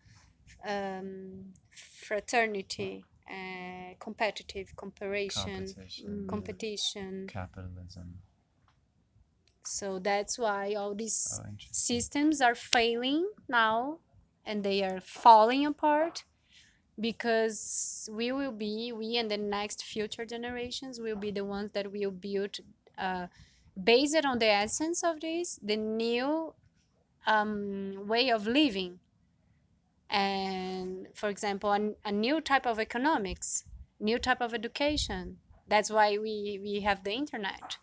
um, 0.69 1.53
fraternity 1.71 3.03
uh, 3.29 3.95
competitive 3.99 4.75
comparison 4.75 5.67
Competition, 5.67 6.25
competition. 6.27 7.27
Capitalism. 7.27 8.19
so 9.65 9.99
that's 9.99 10.37
why 10.37 10.73
all 10.73 10.93
these 10.95 11.39
Oh, 11.39 11.45
systems 11.71 12.41
are 12.41 12.55
failing 12.55 13.29
now 13.47 13.99
and 14.45 14.63
they 14.63 14.83
are 14.83 14.99
falling 14.99 15.65
apart 15.65 16.23
because 16.99 18.09
we 18.11 18.31
will 18.31 18.51
be 18.51 18.91
we 18.91 19.17
and 19.17 19.29
the 19.31 19.37
next 19.37 19.83
future 19.83 20.25
generations 20.25 20.99
will 20.99 21.15
be 21.15 21.31
the 21.31 21.45
ones 21.45 21.71
that 21.73 21.91
will 21.91 22.11
build 22.11 22.57
uh, 22.97 23.27
based 23.81 24.25
on 24.25 24.39
the 24.39 24.47
essence 24.47 25.03
of 25.03 25.19
this 25.21 25.59
the 25.61 25.77
new 25.77 26.53
um, 27.27 28.07
way 28.07 28.29
of 28.31 28.47
living. 28.47 28.99
And 30.09 31.07
for 31.15 31.29
example 31.29 31.71
a, 31.71 31.93
a 32.05 32.11
new 32.11 32.41
type 32.41 32.65
of 32.65 32.79
economics 32.79 33.63
new 33.99 34.17
type 34.19 34.41
of 34.41 34.53
education. 34.53 35.37
That's 35.67 35.89
why 35.91 36.17
we 36.17 36.59
we 36.61 36.81
have 36.81 37.03
the 37.03 37.13
internet 37.13 37.77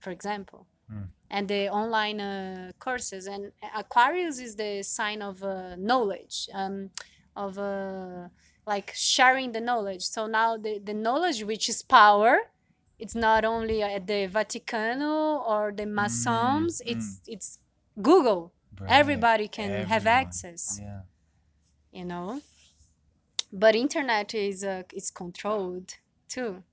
for 0.00 0.10
example 0.10 0.66
Mm. 0.92 1.08
and 1.30 1.48
the 1.48 1.70
online 1.70 2.20
uh, 2.20 2.72
courses. 2.78 3.26
And 3.26 3.52
aquarius 3.74 4.38
is 4.38 4.56
the 4.56 4.82
sign 4.82 5.22
of 5.22 5.42
uh, 5.42 5.76
knowledge 5.76 6.48
um, 6.52 6.90
of 7.36 7.58
uh, 7.58 8.28
like 8.66 8.92
sharing 8.94 9.52
the 9.52 9.60
knowledge. 9.60 10.02
So 10.02 10.26
now 10.26 10.56
the, 10.58 10.80
the 10.84 10.92
knowledge 10.92 11.44
which 11.44 11.68
is 11.70 11.82
power 11.82 12.38
it's 13.02 13.14
not 13.14 13.44
only 13.44 13.82
at 13.82 14.06
the 14.06 14.20
vaticano 14.36 15.14
or 15.54 15.72
the 15.80 15.86
masons 15.86 16.80
Mm, 16.80 16.92
it's 16.92 17.08
it's 17.26 17.58
google. 18.08 18.42
Right. 18.80 18.90
everybody 19.00 19.48
can 19.48 19.70
have 19.94 20.06
access 20.06 20.78
Yeah. 20.80 21.02
you 21.92 22.04
know? 22.04 22.42
But 23.52 23.76
internet 23.76 24.34
is 24.34 24.64
uh, 24.64 24.82
is 24.92 25.12
controlled 25.12 25.94
too. 26.28 26.64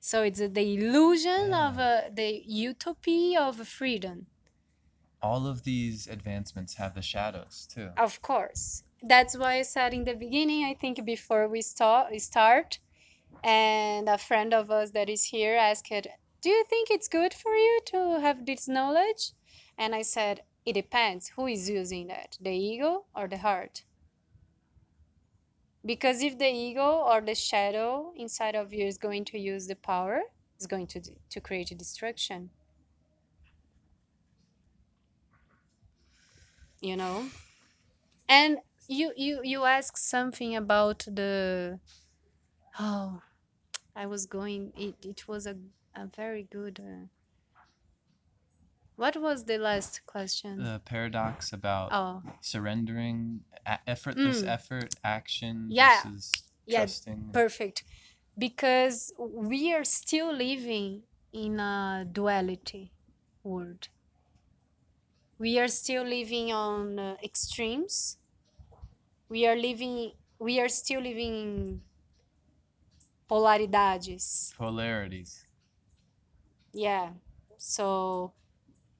So 0.00 0.22
it's 0.22 0.40
uh, 0.40 0.48
the 0.48 0.74
illusion 0.74 1.54
of 1.54 1.78
uh, 1.78 2.10
the 2.12 2.42
utopia 2.44 3.40
of 3.40 3.66
freedom. 3.66 4.26
All 5.22 5.46
of 5.46 5.62
these 5.64 6.06
advancements 6.06 6.74
have 6.74 6.94
the 6.94 7.00
shadows 7.00 7.66
too. 7.70 7.92
of 7.96 8.20
course. 8.20 8.82
That's 9.02 9.36
why 9.38 9.58
i 9.58 9.62
said 9.62 9.94
in 9.94 10.04
the 10.04 10.14
beginning 10.14 10.64
i 10.64 10.74
think 10.74 11.04
before 11.04 11.48
we 11.48 11.62
start 11.62 12.10
we 12.10 12.18
start 12.18 12.80
and 13.42 14.08
a 14.08 14.18
friend 14.18 14.52
of 14.54 14.70
us 14.70 14.90
that 14.90 15.08
is 15.08 15.24
here 15.24 15.56
asked 15.56 15.90
do 16.42 16.48
you 16.48 16.64
think 16.70 16.90
it's 16.90 17.08
good 17.08 17.34
for 17.34 17.54
you 17.54 17.80
to 17.86 18.20
have 18.20 18.46
this 18.46 18.66
knowledge? 18.66 19.32
And 19.76 19.94
i 19.94 20.02
said 20.02 20.42
it 20.64 20.72
depends. 20.74 21.28
Who 21.36 21.46
is 21.46 21.68
using 21.68 22.06
that 22.08 22.38
the 22.40 22.50
ego 22.50 23.04
or 23.14 23.28
the 23.28 23.38
heart? 23.38 23.84
Because 25.84 26.22
if 26.22 26.38
the 26.38 26.48
ego 26.48 27.02
or 27.06 27.20
the 27.20 27.34
shadow 27.34 28.12
inside 28.16 28.54
of 28.54 28.72
you 28.72 28.86
is 28.86 28.98
going 28.98 29.24
to 29.26 29.38
use 29.38 29.66
the 29.66 29.76
power 29.76 30.22
it's 30.60 30.66
going 30.66 30.86
to 30.86 31.00
to 31.30 31.40
create 31.40 31.72
destruction. 31.78 32.50
You 36.82 36.96
know? 36.96 37.24
And 38.28 38.58
you 38.86 39.12
you 39.16 39.40
you 39.42 39.64
ask 39.64 39.96
something 39.96 40.54
about 40.56 40.98
the 41.06 41.80
oh 42.78 43.22
i 43.94 44.06
was 44.06 44.26
going 44.26 44.72
it, 44.76 44.96
it 45.04 45.28
was 45.28 45.46
a, 45.46 45.56
a 45.94 46.06
very 46.06 46.42
good 46.44 46.80
uh, 46.80 47.06
what 48.94 49.16
was 49.16 49.46
the 49.46 49.58
last 49.58 50.06
question 50.06 50.60
The 50.64 50.80
paradox 50.84 51.52
about 51.52 51.96
oh 51.96 52.22
surrendering, 52.40 53.46
a- 53.66 53.80
effortless 53.90 54.44
Mm. 54.44 54.48
effort, 54.48 54.94
action 55.02 55.74
Yeah. 55.74 56.04
versus 56.04 56.44
Yeah, 56.66 56.86
trusting. 56.86 57.32
perfect 57.32 57.84
because 58.38 59.12
we 59.18 59.72
are 59.74 59.84
still 59.84 60.32
living 60.32 61.04
in 61.32 61.60
a 61.60 62.06
duality 62.10 62.94
world 63.44 63.88
we 65.38 65.58
are 65.58 65.66
still 65.68 66.04
living 66.04 66.52
on 66.52 66.96
uh, 66.98 67.16
extremes 67.22 68.18
we 69.28 69.46
are 69.46 69.56
living 69.56 70.12
we 70.38 70.60
are 70.60 70.68
still 70.68 71.00
living 71.00 71.34
in 71.34 71.82
polaridades 73.30 74.52
Polarities. 74.56 75.46
yeah. 76.72 77.10
So 77.58 78.32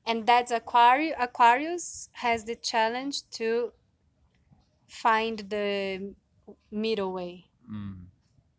and 0.07 0.27
that's 0.27 0.51
aquarius 0.53 1.17
aquarius 1.19 2.09
has 2.13 2.45
the 2.45 2.57
challenge 2.57 3.17
to 3.39 3.73
find 4.89 5.39
the 5.51 6.15
middle 6.71 7.13
way. 7.13 7.47
Mm. 7.71 8.07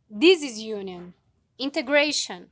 this 0.10 0.44
is 0.44 0.60
union. 0.60 1.14
Integration. 1.58 2.48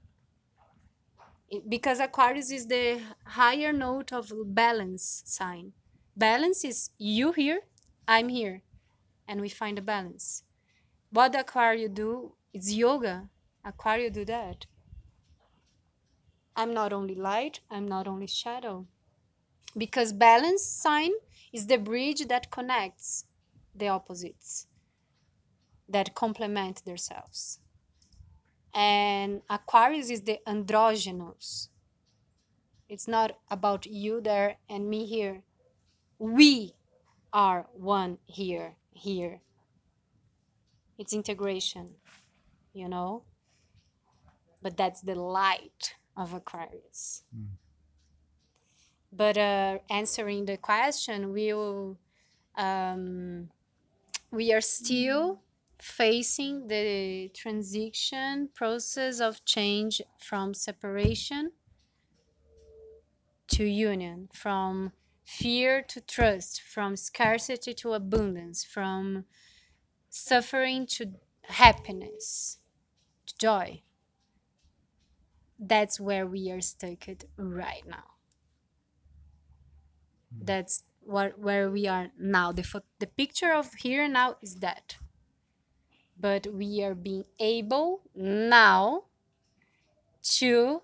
Because 1.67 1.99
aquarius 1.99 2.51
is 2.51 2.67
the 2.67 3.01
higher 3.25 3.73
note 3.73 4.13
of 4.13 4.31
balance 4.53 5.23
sign. 5.25 5.73
Balance 6.15 6.63
is 6.63 6.89
you 6.97 7.31
here 7.31 7.61
i'm 8.07 8.29
here 8.29 8.61
and 9.27 9.41
we 9.41 9.49
find 9.49 9.77
a 9.77 9.81
balance. 9.81 10.43
What 11.11 11.35
aquarius 11.35 11.91
do 11.93 12.33
is 12.53 12.73
yoga 12.73 13.29
aquarius 13.63 14.13
do 14.13 14.25
that? 14.25 14.65
I'm 16.55 16.73
not 16.73 16.91
only 16.93 17.15
light 17.15 17.59
i'm 17.69 17.87
not 17.87 18.07
only 18.07 18.27
shadow. 18.27 18.85
Because 19.77 20.11
balance 20.13 20.65
sign 20.65 21.11
is 21.53 21.67
the 21.67 21.77
bridge 21.77 22.27
that 22.27 22.49
connects 22.49 23.25
the 23.75 23.87
opposites 23.87 24.67
that 25.87 26.15
complement 26.15 26.83
themselves. 26.85 27.59
And 28.73 29.41
aquarius 29.49 30.09
is 30.09 30.21
the 30.21 30.39
androgynous. 30.47 31.69
It's 32.87 33.07
not 33.07 33.37
about 33.49 33.85
you 33.85 34.21
there 34.21 34.57
and 34.69 34.89
me 34.89 35.05
here. 35.05 35.43
We 36.17 36.73
are 37.31 37.67
one 37.73 38.17
here 38.25 38.75
here. 38.91 39.41
It's 40.97 41.13
integration 41.13 41.95
you 42.73 42.87
know 42.87 43.23
but 44.61 44.77
that's 44.77 45.01
the 45.01 45.15
light 45.15 45.95
of 46.17 46.33
aquarius 46.33 47.23
Mm. 47.35 47.47
but 49.11 49.37
uh, 49.37 49.79
answering 49.89 50.45
the 50.45 50.57
question 50.57 51.31
we 51.33 51.53
will 51.53 51.97
um, 52.57 53.49
we 54.31 54.53
are 54.53 54.61
still 54.61 55.41
facing 55.79 56.67
the 56.67 57.29
transition 57.33 58.49
process 58.53 59.21
of 59.21 59.43
change 59.45 60.01
from 60.19 60.53
separation 60.53 61.51
to 63.47 63.63
union 63.63 64.29
from 64.33 64.91
fear 65.23 65.81
to 65.81 66.01
trust 66.01 66.61
from 66.61 66.95
scarcity 66.95 67.73
to 67.73 67.93
abundance 67.93 68.63
from 68.63 69.25
suffering 70.09 70.85
to 70.85 71.13
happiness 71.49 72.59
joy. 73.39 73.83
That's 75.59 75.99
where 75.99 76.25
we 76.25 76.49
are 76.51 76.59
stuck 76.59 77.07
at 77.07 77.25
right 77.37 77.85
now. 77.85 78.15
Hmm. 80.33 80.45
That's 80.45 80.83
what 81.01 81.39
where 81.39 81.69
we 81.71 81.87
are 81.87 82.11
now. 82.17 82.51
The 82.51 82.63
pho- 82.63 82.83
the 82.99 83.07
picture 83.07 83.53
of 83.53 83.73
here 83.75 84.03
and 84.03 84.13
now 84.13 84.37
is 84.41 84.55
that. 84.59 84.97
But 86.15 86.45
we 86.53 86.83
are 86.83 86.93
being 86.93 87.25
able 87.39 88.03
now 88.13 89.05
to 90.23 90.81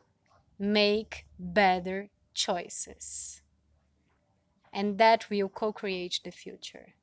make 0.60 1.26
better 1.40 2.10
choices. 2.34 3.42
And 4.72 5.00
that 5.00 5.32
will 5.32 5.50
co-create 5.50 6.20
the 6.24 6.30
future. 6.30 6.94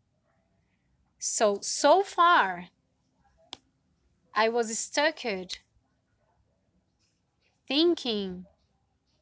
So 1.19 1.59
so 1.63 2.03
far 2.03 2.69
i 4.35 4.49
was 4.49 4.79
stuck 4.79 5.21
thinking 7.69 8.47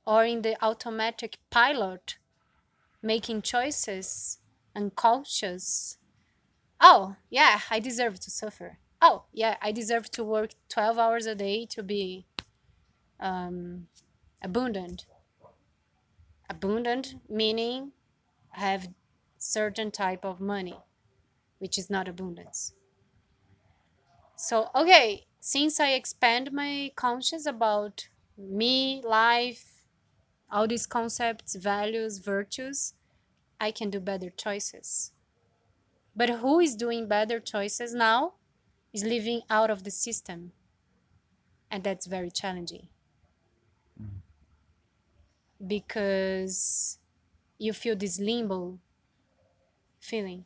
or 0.07 0.25
in 0.25 0.43
the 0.43 0.57
automatic 0.65 1.39
pilot 1.51 2.17
making 3.03 3.43
choices 3.43 4.39
unconscious. 4.75 5.99
Oh 6.81 7.17
yeah 7.29 7.61
i 7.71 7.79
deserve 7.81 8.19
to 8.21 8.31
suffer. 8.31 8.79
Oh 9.01 9.25
yeah 9.33 9.57
i 9.63 9.73
deserve 9.73 10.11
to 10.13 10.25
work 10.25 10.51
12 10.69 10.99
hours 10.99 11.27
a 11.27 11.35
day 11.35 11.67
to 11.67 11.83
be 11.83 12.27
um, 13.21 13.87
abundant. 14.43 15.07
Abundant 16.49 17.15
meaning 17.29 17.93
have 18.51 18.89
certain 19.39 19.91
type 19.91 20.25
of 20.25 20.41
money 20.41 20.79
which 21.59 21.79
is 21.79 21.89
not 21.89 22.09
abundance 22.09 22.73
so 24.41 24.71
okay 24.75 25.27
since 25.39 25.79
i 25.81 25.91
expand 25.93 26.51
my 26.51 26.91
conscious 26.97 27.45
about 27.45 28.09
me 28.39 29.03
life 29.05 29.85
all 30.51 30.67
these 30.67 30.87
concepts 30.87 31.55
values 31.57 32.19
virtues 32.19 32.95
i 33.61 33.71
can 33.71 33.91
do 33.91 34.01
better 34.01 34.31
choices. 34.31 35.13
But 36.17 36.31
who 36.31 36.61
is 36.61 36.77
doing 36.77 37.09
better 37.09 37.41
choices 37.41 37.95
now 37.95 38.35
is 38.93 39.05
living 39.05 39.43
out 39.51 39.71
of 39.71 39.85
the 39.85 39.91
system. 39.91 40.53
And 41.71 41.85
that's 41.85 42.07
very 42.07 42.31
challenging. 42.31 42.89
Because 45.67 46.99
you 47.59 47.73
feel 47.73 47.97
this 47.97 48.19
limbo 48.19 48.79
feeling. 50.01 50.45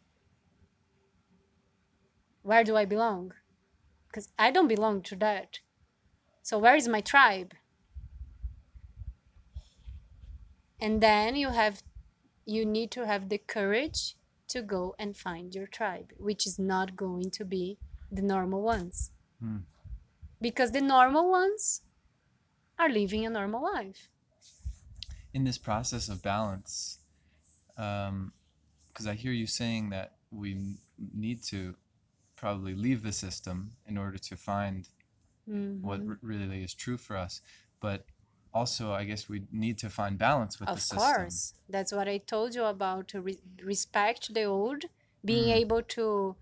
Where 2.43 2.65
do 2.65 2.77
i 2.77 2.85
belong 2.85 3.33
because 4.15 4.29
i 4.39 4.51
don't 4.51 4.69
belong 4.69 5.03
to 5.03 5.17
that. 5.17 5.59
So 6.43 6.59
where 6.59 6.77
is 6.77 6.87
my 6.87 7.01
tribe? 7.01 7.53
And 10.81 11.01
then 11.01 11.35
you 11.35 11.49
have 11.49 11.83
you 12.47 12.65
need 12.65 12.91
to 12.93 13.07
have 13.07 13.29
the 13.29 13.39
courage 13.39 14.17
to 14.49 14.63
go 14.63 14.95
and 14.99 15.17
find 15.17 15.55
your 15.55 15.67
tribe 15.67 16.13
which 16.19 16.47
is 16.47 16.59
not 16.59 16.95
going 16.95 17.31
to 17.31 17.45
be 17.45 17.79
the 18.13 18.23
normal 18.23 18.63
ones. 18.63 19.11
Mm. 19.43 19.63
because 20.41 20.71
the 20.71 20.81
normal 20.81 21.29
ones 21.31 21.83
are 22.79 22.89
living 22.89 23.27
a 23.27 23.31
normal 23.31 23.63
life. 23.75 24.09
In 25.33 25.43
this 25.45 25.59
process 25.59 26.09
of 26.09 26.23
balance, 26.23 26.99
because 27.77 29.07
I 29.13 29.15
hear 29.15 29.33
you 29.33 29.47
saying 29.47 29.91
that 29.91 30.13
we 30.31 30.79
need 31.13 31.43
to 31.55 31.75
probably 32.45 32.75
leave 32.75 33.03
the 33.03 33.13
system 33.13 33.57
in 33.87 33.97
order 33.99 34.19
to 34.19 34.37
find 34.37 34.89
what 35.81 36.01
Mhm. 36.01 36.09
r- 36.09 36.19
really 36.23 36.63
is 36.65 36.75
true 36.75 36.99
for 36.99 37.17
us, 37.17 37.41
but 37.81 38.07
also 38.53 38.93
I 38.93 39.05
guess 39.05 39.29
we 39.29 39.47
need 39.53 39.79
to 39.79 39.91
find 39.91 40.19
balance 40.19 40.61
with 40.61 40.71
the 40.73 40.81
system. 40.81 40.97
of 40.97 41.01
course 41.01 41.55
that's 41.69 41.93
what 41.93 42.09
i 42.09 42.19
told 42.19 42.55
you 42.55 42.65
about 42.65 43.13
re- 43.15 43.41
respect 43.63 44.33
the 44.35 44.45
old 44.45 44.85
being 45.25 45.49
Mm. 45.49 45.57
able 45.63 45.83
to 45.83 46.37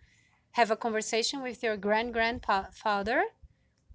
have 0.53 0.71
a 0.71 0.77
conversation 0.77 1.43
with 1.43 1.63
your 1.63 1.77
grand 1.77 2.13
grandfather 2.13 3.25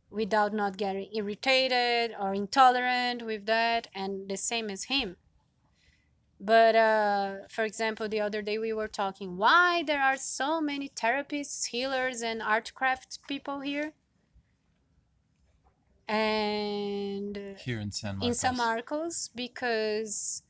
without 0.09 0.53
not 0.53 0.77
getting 0.77 1.09
irritated 1.13 2.13
or 2.19 2.33
intolerant 2.33 3.23
with 3.25 3.45
that 3.45 3.87
and 3.95 4.29
the 4.29 4.37
same 4.37 4.69
as 4.69 4.85
him 4.85 5.17
but 6.39 6.75
uh, 6.75 7.35
for 7.49 7.63
example 7.63 8.07
the 8.07 8.21
other 8.21 8.41
day 8.41 8.57
we 8.57 8.73
were 8.73 8.87
talking 8.87 9.37
why 9.37 9.83
there 9.87 10.01
are 10.01 10.17
so 10.17 10.61
many 10.61 10.89
therapists 10.89 11.65
healers 11.65 12.21
and 12.21 12.41
art 12.41 12.71
craft 12.73 13.19
people 13.27 13.59
here 13.59 13.93
and 16.07 17.37
Here 17.57 17.79
in 17.79 17.91
San 17.91 18.17
marcos, 18.17 18.27
in. 18.27 18.33
San 18.33 18.55
Marcos 18.55 19.29
because 19.35 20.41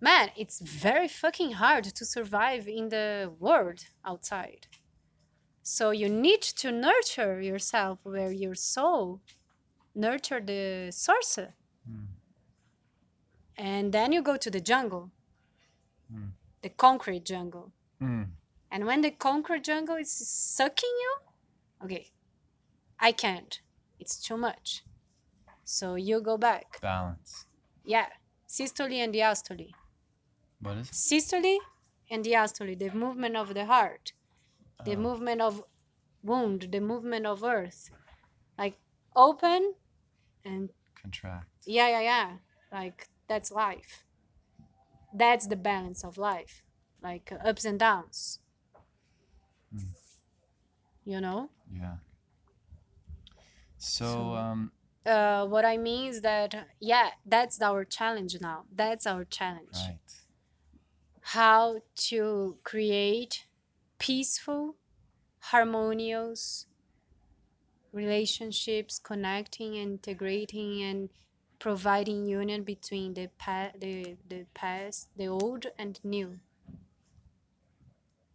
man, 0.00 0.30
it's 0.36 0.60
very 0.60 1.08
fucking 1.08 1.52
hard 1.52 1.84
to 1.84 2.04
survive 2.04 2.68
in 2.68 2.88
the 2.88 3.32
world 3.38 3.80
outside. 4.04 4.66
So 5.62 5.90
you 5.90 6.08
need 6.08 6.42
to 6.42 6.72
nurture 6.72 7.40
yourself 7.40 7.98
where 8.02 8.32
your 8.32 8.54
soul 8.54 9.20
nurture 9.94 10.40
the 10.40 10.90
source. 10.92 11.38
Mm. 11.38 12.06
And 13.56 13.92
then 13.92 14.12
you 14.12 14.22
go 14.22 14.36
to 14.36 14.50
the 14.50 14.60
jungle, 14.60 15.10
Mm. 16.12 16.32
the 16.62 16.70
concrete 16.70 17.24
jungle. 17.24 17.72
Mm. 18.02 18.28
And 18.70 18.86
when 18.86 19.00
the 19.02 19.10
concrete 19.10 19.64
jungle 19.64 19.96
is 19.96 20.10
sucking 20.10 20.90
you, 21.00 21.16
okay, 21.84 22.10
I 23.00 23.12
can't. 23.12 23.60
It's 23.98 24.16
too 24.22 24.36
much. 24.36 24.84
So 25.64 25.94
you 25.96 26.20
go 26.20 26.36
back. 26.38 26.80
Balance. 26.80 27.46
Yeah, 27.84 28.08
systole 28.46 28.92
and 28.92 29.12
diastole. 29.14 29.74
What 30.60 30.78
is? 30.78 30.88
it? 30.88 30.94
Systole 30.94 31.58
and 32.10 32.24
diastole, 32.24 32.78
the 32.78 32.90
movement 32.90 33.36
of 33.36 33.54
the 33.54 33.66
heart, 33.66 34.12
the 34.84 34.94
Oh, 34.94 34.96
movement 34.96 35.40
of 35.40 35.64
wound, 36.22 36.68
the 36.72 36.80
movement 36.80 37.26
of 37.26 37.44
earth. 37.44 37.90
Like 38.58 38.78
open 39.16 39.74
and 40.44 40.70
contract. 41.00 41.48
yeah, 41.66 41.88
yeah, 41.88 42.00
yeah. 42.00 42.38
Like 42.72 43.08
that's 43.28 43.50
life. 43.52 44.04
That's 45.12 45.46
the 45.46 45.56
balance 45.56 46.04
of 46.04 46.18
life. 46.18 46.62
Like 47.02 47.30
uh, 47.32 47.36
ups 47.48 47.64
and 47.64 47.78
downs. 47.78 48.40
Mm. 49.74 49.88
You 51.04 51.20
know? 51.20 51.50
Yeah. 51.72 51.96
So, 53.78 54.04
So- 54.04 54.34
um, 54.36 54.72
Uh, 55.06 55.46
what 55.46 55.64
I 55.64 55.78
mean 55.78 56.08
is 56.10 56.20
that, 56.20 56.54
yeah, 56.80 57.10
that's 57.24 57.62
our 57.62 57.84
challenge 57.84 58.36
now. 58.40 58.64
That's 58.74 59.06
our 59.06 59.24
challenge. 59.24 59.72
right. 59.74 59.98
How 61.20 61.80
to 62.08 62.58
create 62.62 63.46
peaceful, 63.98 64.76
harmonious 65.38 66.66
relationships, 67.92 68.98
connecting, 68.98 69.74
integrating, 69.76 70.82
and 70.82 71.08
providing 71.58 72.26
union 72.26 72.64
between 72.64 73.14
the 73.14 73.28
pa- 73.38 73.72
the 73.78 74.16
the 74.28 74.46
past, 74.54 75.10
the 75.16 75.28
old 75.28 75.66
and 75.78 76.02
new. 76.04 76.40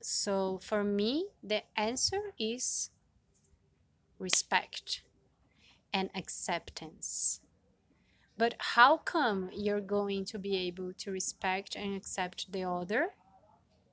So 0.03 0.59
for 0.59 0.83
me, 0.83 1.29
the 1.41 1.63
answer 1.75 2.33
is 2.37 2.91
respect 4.19 5.03
and 5.93 6.09
acceptance. 6.15 7.41
But 8.37 8.55
how 8.59 8.97
come 8.97 9.49
you're 9.53 9.81
going 9.81 10.25
to 10.25 10.39
be 10.39 10.55
able 10.57 10.93
to 10.93 11.11
respect 11.11 11.75
and 11.75 11.95
accept 11.95 12.51
the 12.51 12.63
other 12.65 13.15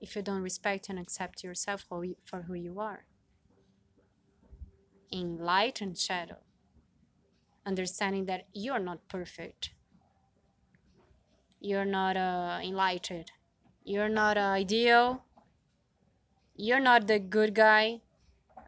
if 0.01 0.17
you 0.17 0.23
don't 0.23 0.43
respect 0.43 0.89
and 0.91 0.99
accept 0.99 1.45
yourself 1.45 1.83
for 1.83 2.07
for 2.25 2.43
who 2.43 2.55
you 2.55 2.81
are? 2.81 3.07
In 5.11 5.39
light 5.39 5.81
and 5.81 5.97
shadow, 5.97 6.43
understanding 7.71 8.25
that 8.27 8.43
you're 8.53 8.85
not 8.91 9.09
perfect, 9.09 9.71
you're 11.61 11.91
not 12.01 12.17
uh, 12.17 12.59
enlightened, 12.63 13.31
you're 13.85 14.15
not 14.23 14.37
uh, 14.37 14.59
ideal, 14.63 15.23
you're 16.57 16.87
not 16.91 17.07
the 17.07 17.19
good 17.19 17.55
guy, 17.55 18.01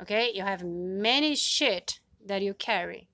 okay? 0.00 0.30
You 0.32 0.42
have 0.42 0.62
many 0.64 1.34
shit 1.34 2.00
that 2.24 2.42
you 2.42 2.54
carry. 2.54 3.08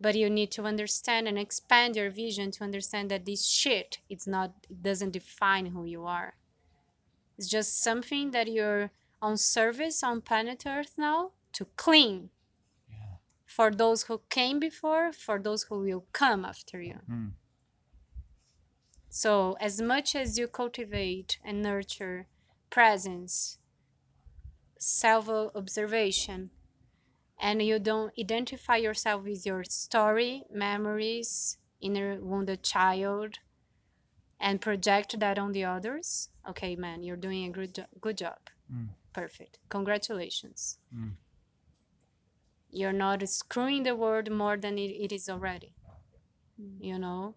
But 0.00 0.16
you 0.16 0.28
need 0.30 0.50
to 0.52 0.64
understand 0.64 1.28
and 1.28 1.38
expand 1.38 1.94
your 1.94 2.10
vision 2.10 2.50
to 2.52 2.64
understand 2.64 3.10
that 3.10 3.26
this 3.26 3.46
shit 3.46 3.98
it's 4.08 4.26
not 4.26 4.50
it 4.70 4.82
doesn't 4.82 5.12
define 5.12 5.66
who 5.66 5.84
you 5.84 6.04
are. 6.06 6.34
It's 7.38 7.48
just 7.48 7.82
something 7.82 8.32
that 8.32 8.48
you're 8.48 8.90
on 9.22 9.36
service 9.36 10.02
on 10.02 10.22
planet 10.22 10.64
Earth 10.66 10.94
now 10.96 11.32
to 11.52 11.66
clean. 11.76 12.30
For 13.50 13.70
those 13.72 14.04
who 14.04 14.20
came 14.28 14.60
before, 14.60 15.12
for 15.12 15.40
those 15.40 15.64
who 15.64 15.80
will 15.80 16.06
come 16.12 16.44
after 16.44 16.80
you. 16.80 17.00
Mm. 17.10 17.32
So, 19.08 19.56
as 19.60 19.80
much 19.80 20.14
as 20.14 20.38
you 20.38 20.46
cultivate 20.46 21.38
and 21.44 21.60
nurture 21.60 22.28
presence, 22.70 23.58
self 24.78 25.28
observation, 25.28 26.50
and 27.40 27.62
you 27.62 27.78
don't 27.80 28.12
identify 28.18 28.76
yourself 28.76 29.24
with 29.24 29.44
your 29.46 29.64
story, 29.64 30.44
memories, 30.52 31.58
inner 31.80 32.20
wounded 32.20 32.62
child, 32.62 33.40
and 34.40 34.60
project 34.60 35.18
that 35.20 35.38
on 35.38 35.52
the 35.52 35.64
others, 35.64 36.30
okay, 36.48 36.76
man, 36.76 37.02
you're 37.02 37.16
doing 37.16 37.44
a 37.46 37.50
good, 37.50 37.74
jo- 37.74 37.86
good 38.00 38.18
job. 38.18 38.38
Mm. 38.72 38.90
Perfect. 39.12 39.58
Congratulations. 39.68 40.78
Mm. 40.94 41.12
You're 42.72 42.92
not 42.92 43.28
screwing 43.28 43.82
the 43.84 43.96
world 43.96 44.30
more 44.30 44.56
than 44.56 44.78
it, 44.78 44.90
it 44.90 45.12
is 45.12 45.28
already. 45.28 45.72
You 46.80 46.98
know? 46.98 47.34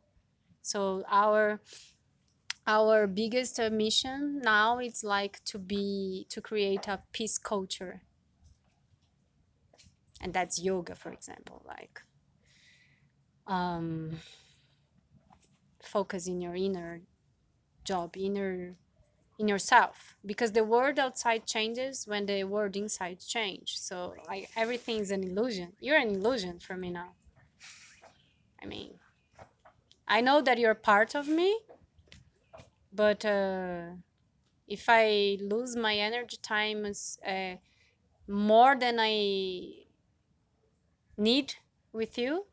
So, 0.62 1.04
our 1.10 1.60
our 2.68 3.08
biggest 3.08 3.58
mission 3.72 4.40
now 4.42 4.80
is 4.80 5.04
like 5.04 5.42
to 5.46 5.58
be 5.58 6.26
to 6.30 6.42
create 6.42 6.88
a 6.88 7.02
peace 7.14 7.38
culture 7.38 8.02
and 10.22 10.34
that's 10.34 10.60
yoga 10.62 10.96
for 10.96 11.12
example 11.12 11.62
like 11.66 12.02
um 13.48 14.18
focus 15.82 16.28
in 16.28 16.42
your 16.42 16.56
inner 16.56 17.02
job 17.84 18.16
inner 18.18 18.76
in 19.40 19.48
yourself 19.48 20.16
because 20.26 20.52
the 20.52 20.64
world 20.64 21.00
outside 21.00 21.46
changes 21.46 22.08
when 22.08 22.26
the 22.26 22.44
world 22.44 22.76
inside 22.76 23.20
change. 23.20 23.78
So 23.80 24.16
like 24.28 24.50
everything 24.56 25.00
is 25.00 25.12
an 25.12 25.24
illusion. 25.24 25.74
You're 25.80 25.98
an 25.98 26.10
illusion 26.10 26.60
for 26.60 26.78
me 26.78 26.90
now. 26.92 27.14
I 28.62 28.66
mean 28.66 29.00
i 30.08 30.22
know 30.22 30.42
that 30.42 30.58
you're 30.58 30.76
part 30.76 31.16
of 31.16 31.28
me 31.28 31.60
but 32.92 33.24
uh 33.26 33.88
if 34.68 34.86
i 34.88 35.38
lose 35.42 35.76
my 35.76 35.96
energy 35.96 36.38
time 36.42 36.86
uh, 37.28 37.56
more 38.28 38.76
than 38.76 38.98
i 39.00 39.72
need 41.18 41.54
with 41.92 42.18
you 42.18 42.46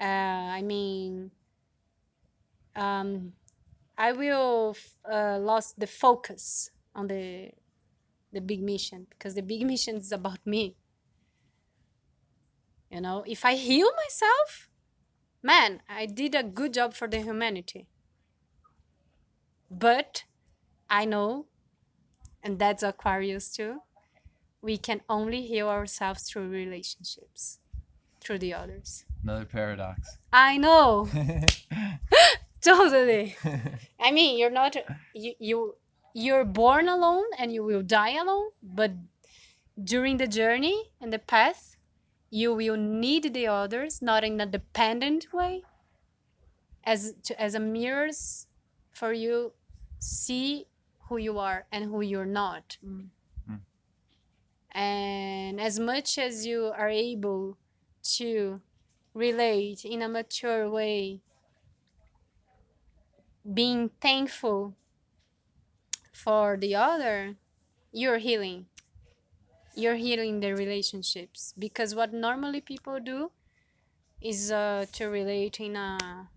uh, 0.00 0.04
i 0.04 0.62
mean 0.62 1.30
um, 2.76 3.32
i 3.96 4.12
will 4.12 4.76
uh, 5.10 5.38
lost 5.38 5.78
the 5.78 5.86
focus 5.86 6.70
on 6.94 7.06
the 7.08 7.50
the 8.32 8.40
big 8.40 8.62
mission 8.62 9.06
because 9.10 9.34
the 9.34 9.42
big 9.42 9.64
mission 9.64 9.96
is 9.96 10.10
about 10.12 10.44
me. 10.44 10.76
You 12.90 13.00
know 13.00 13.24
if 13.26 13.44
i 13.44 13.54
heal 13.54 13.90
myself 14.04 14.68
man 15.42 15.82
i 15.88 16.06
did 16.06 16.34
a 16.34 16.42
good 16.42 16.74
job 16.74 16.94
for 16.94 17.08
the 17.08 17.20
humanity. 17.20 17.88
But 19.70 20.24
i 20.88 21.04
know 21.04 21.46
and 22.42 22.58
that's 22.58 22.82
aquarius 22.82 23.50
too 23.50 23.80
we 24.62 24.78
can 24.78 25.00
only 25.08 25.42
heal 25.42 25.68
ourselves 25.68 26.22
through 26.22 26.48
relationships 26.48 27.58
through 28.20 28.38
the 28.38 28.54
others. 28.54 29.04
Another 29.22 29.44
paradox. 29.44 30.18
i 30.32 30.56
know 30.58 31.08
totally 32.64 33.36
i 34.00 34.10
mean 34.10 34.38
you're 34.38 34.50
not 34.50 34.76
you, 35.14 35.34
you 35.38 35.74
you're 36.14 36.44
born 36.44 36.88
alone 36.88 37.24
and 37.38 37.52
you 37.52 37.62
will 37.64 37.82
die 37.82 38.14
alone 38.16 38.50
but 38.62 38.92
during 39.82 40.16
the 40.16 40.26
journey 40.26 40.90
and 41.00 41.12
the 41.12 41.18
path 41.18 41.76
you 42.30 42.54
will 42.54 42.76
need 42.76 43.32
the 43.34 43.46
others 43.46 44.00
not 44.02 44.24
in 44.24 44.40
a 44.40 44.46
dependent 44.46 45.26
way 45.32 45.62
as 46.84 47.14
to, 47.24 47.40
as 47.40 47.54
a 47.54 47.60
mirrors 47.60 48.46
for 48.92 49.12
you 49.12 49.52
see 49.98 50.66
who 51.08 51.16
you 51.18 51.38
are 51.38 51.66
and 51.72 51.84
who 51.84 52.00
you're 52.00 52.32
not 52.42 52.78
Mm. 52.84 53.08
Mm. 53.50 53.60
and 54.72 55.60
as 55.60 55.78
much 55.80 56.18
as 56.18 56.46
you 56.46 56.72
are 56.76 56.88
able 56.88 57.56
to 58.16 58.60
relate 59.14 59.84
in 59.84 60.02
a 60.02 60.08
mature 60.08 60.70
way 60.70 61.20
being 63.52 63.88
thankful 64.00 64.74
for 66.12 66.56
the 66.56 66.74
other 66.74 67.36
you're 67.92 68.18
healing. 68.18 68.66
You're 69.74 69.96
healing 69.96 70.40
the 70.40 70.52
relationships. 70.54 71.54
Because 71.58 71.94
what 71.94 72.12
normally 72.12 72.60
people 72.60 72.98
do 73.00 73.30
is 74.20 74.52
uh, 74.52 74.86
to 74.92 75.06
relate 75.06 75.60
in 75.60 75.76
a 75.76 76.30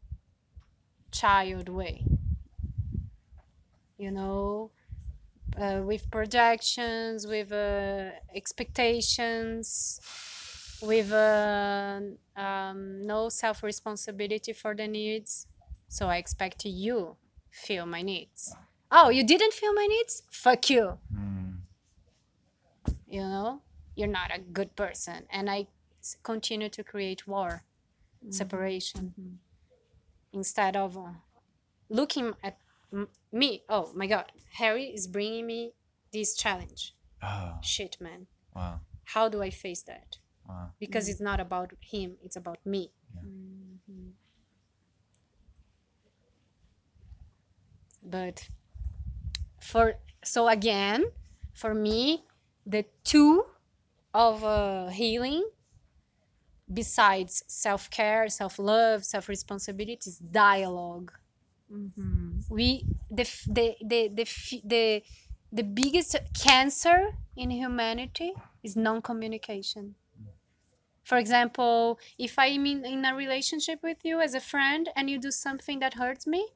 child 1.12 1.70
way. 1.70 2.04
You 3.98 4.12
know 4.12 4.72
uh, 5.58 5.82
with 5.86 6.10
projections 6.12 7.28
with 7.28 7.52
uh, 7.52 8.12
expectations 8.36 10.00
with 10.82 11.12
uh, 11.12 12.02
um, 12.36 13.06
no 13.06 13.30
self 13.30 13.64
responsibility 13.64 14.54
for 14.54 14.76
the 14.76 14.88
needs 14.88 15.48
so 15.88 16.08
i 16.08 16.18
expect 16.18 16.66
you 16.66 17.16
feel 17.52 17.86
my 17.86 18.02
needs 18.02 18.56
oh 18.92 19.10
you 19.10 19.24
didn't 19.26 19.54
feel 19.54 19.74
my 19.74 19.88
needs 19.88 20.24
fuck 20.32 20.70
you 20.70 20.98
Mm. 21.14 21.58
you 23.08 23.22
know 23.22 23.62
you're 23.96 24.08
not 24.08 24.30
a 24.34 24.40
good 24.40 24.76
person 24.76 25.26
and 25.32 25.50
I 25.50 25.68
continue 26.24 26.70
to 26.70 26.84
create 26.84 27.28
war 27.28 27.64
separation 28.30 29.14
Mhm. 29.18 29.38
instead 30.34 30.76
of 30.76 30.98
uh, 30.98 31.14
looking 31.90 32.34
at 32.44 32.58
m- 32.94 33.10
me 33.32 33.64
oh 33.70 33.92
my 33.94 34.08
god 34.08 34.32
harry 34.62 34.86
is 34.98 35.08
bringing 35.08 35.46
me 35.48 35.62
this 36.12 36.36
challenge 36.36 36.94
Oh, 37.24 37.58
shit 37.62 37.98
man 38.00 38.28
wow. 38.56 38.80
how 39.14 39.26
do 39.30 39.42
i 39.42 39.50
face 39.50 39.84
that 39.84 40.18
Wow. 40.48 40.72
because 40.80 41.06
Mm. 41.08 41.12
it's 41.12 41.22
not 41.30 41.40
about 41.40 41.70
him 41.82 42.18
it's 42.24 42.36
about 42.44 42.60
me 42.66 42.92
Mhm. 43.16 43.57
But 48.10 48.50
for 49.60 49.96
so 50.24 50.48
again 50.48 51.06
for 51.54 51.74
me 51.74 52.26
the 52.66 52.86
two 53.04 53.46
of 54.14 54.44
uh, 54.44 54.88
healing 54.90 55.48
besides 56.72 57.44
self-care 57.48 58.28
self-love 58.30 59.06
self-responsibility 59.06 60.00
is 60.06 60.18
dialogue 60.20 61.12
Mhm. 61.72 62.44
we 62.50 62.88
the 63.10 63.24
the 63.48 63.76
the 63.82 64.02
the 64.18 64.26
the, 64.64 65.04
the 65.52 65.64
biggest 65.64 66.16
cancer 66.34 67.12
in 67.36 67.50
humanity 67.52 68.34
is 68.64 68.76
non-communication 68.76 69.96
for 71.04 71.18
example 71.18 72.00
if 72.18 72.38
i'm 72.38 72.66
in, 72.66 72.86
in 72.86 73.06
a 73.06 73.16
relationship 73.16 73.82
with 73.84 74.04
you 74.04 74.20
as 74.22 74.34
a 74.34 74.40
friend 74.40 74.90
and 74.96 75.10
you 75.10 75.20
do 75.20 75.32
something 75.32 75.80
that 75.80 75.96
hurts 75.96 76.28
me 76.28 76.48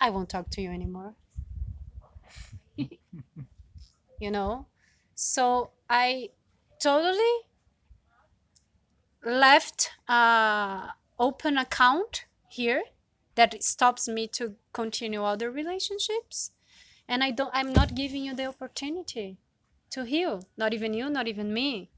i 0.00 0.10
won't 0.10 0.28
talk 0.28 0.50
to 0.50 0.60
you 0.62 0.70
anymore. 0.70 1.14
You 4.20 4.30
know? 4.30 4.66
So 5.14 5.72
i 5.88 6.30
totally 6.78 7.34
left 9.24 9.90
a 10.08 10.94
open 11.18 11.58
account 11.58 12.26
here 12.48 12.82
that 13.34 13.62
stops 13.62 14.08
me 14.08 14.26
to 14.28 14.56
continue 14.72 15.22
other 15.22 15.50
relationships. 15.50 16.52
And 17.08 17.24
i 17.24 17.30
don't 17.30 17.50
i'm 17.54 17.72
not 17.72 17.94
giving 17.94 18.24
you 18.24 18.34
the 18.34 18.46
opportunity 18.46 19.38
to 19.90 20.04
heal. 20.04 20.42
Not 20.56 20.74
even 20.74 20.94
you 20.94 21.10
not 21.10 21.28
even 21.28 21.52
me. 21.52 21.90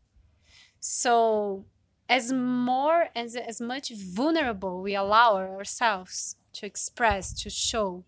So 0.81 1.67
as 2.09 2.33
more 2.33 3.09
as 3.15 3.37
as 3.37 3.61
much 3.61 3.91
vulnerable 3.93 4.83
we 4.83 4.95
allow 4.95 5.37
ourselves 5.37 6.37
to 6.53 6.67
express 6.67 7.33
to 7.43 7.51
show 7.51 8.05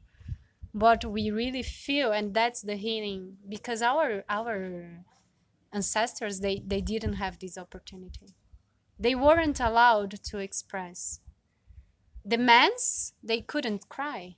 what 0.73 1.05
we 1.05 1.31
really 1.31 1.63
feel 1.63 2.13
and 2.13 2.35
that's 2.35 2.63
the 2.63 2.77
healing 2.77 3.37
because 3.49 3.81
our 3.81 4.25
our 4.29 5.05
ancestors 5.73 6.41
they 6.41 6.63
they 6.67 6.81
didn't 6.81 7.15
have 7.15 7.39
this 7.39 7.59
opportunity. 7.59 8.35
They 8.99 9.15
weren't 9.15 9.61
allowed 9.61 10.13
to 10.25 10.39
express. 10.39 11.21
The 12.25 12.39
men's 12.39 13.13
they 13.23 13.41
couldn't 13.41 13.89
cry. 13.89 14.37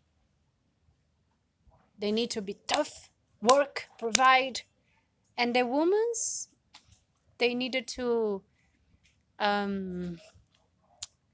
They 1.99 2.11
need 2.11 2.31
to 2.33 2.43
be 2.43 2.55
tough 2.67 3.11
work 3.43 3.89
provide. 3.99 4.63
And 5.37 5.55
the 5.55 5.67
women's 5.67 6.49
they 7.39 7.55
needed 7.55 7.87
to 7.89 8.43
um, 9.39 10.19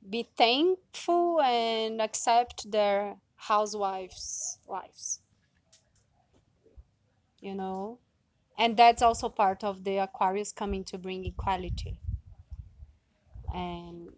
be 0.08 0.28
thankful 0.36 1.40
and 1.40 2.00
accept 2.00 2.70
their 2.70 3.16
housewives 3.36 4.58
lives 4.66 5.20
you 7.40 7.54
know? 7.54 7.98
And 8.56 8.76
that's 8.76 9.02
also 9.02 9.28
part 9.28 9.64
of 9.64 9.84
the 9.84 9.98
aquarius 9.98 10.52
coming 10.52 10.84
to 10.84 10.98
bring 10.98 11.24
equality. 11.26 12.00
And 13.52 14.10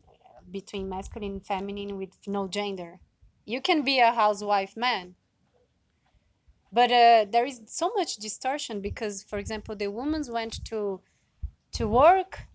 between 0.50 0.88
masculine 0.88 1.32
and 1.32 1.46
feminine 1.46 1.96
with 1.98 2.12
no 2.26 2.46
gender. 2.46 3.00
You 3.46 3.60
can 3.60 3.82
be 3.82 3.98
a 3.98 4.12
housewife 4.12 4.76
man 4.76 5.16
but 6.72 6.90
uh, 6.90 7.24
there 7.30 7.46
is 7.46 7.60
so 7.66 7.92
much 7.94 8.16
distortion 8.16 8.80
because 8.80 9.22
for 9.22 9.38
example 9.38 9.76
the 9.76 9.86
women 9.86 10.22
went 10.28 10.64
to 10.64 11.00
to 11.72 11.86
work 11.86 12.46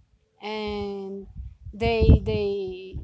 and 0.41 1.27
they 1.73 2.21
they 2.23 2.99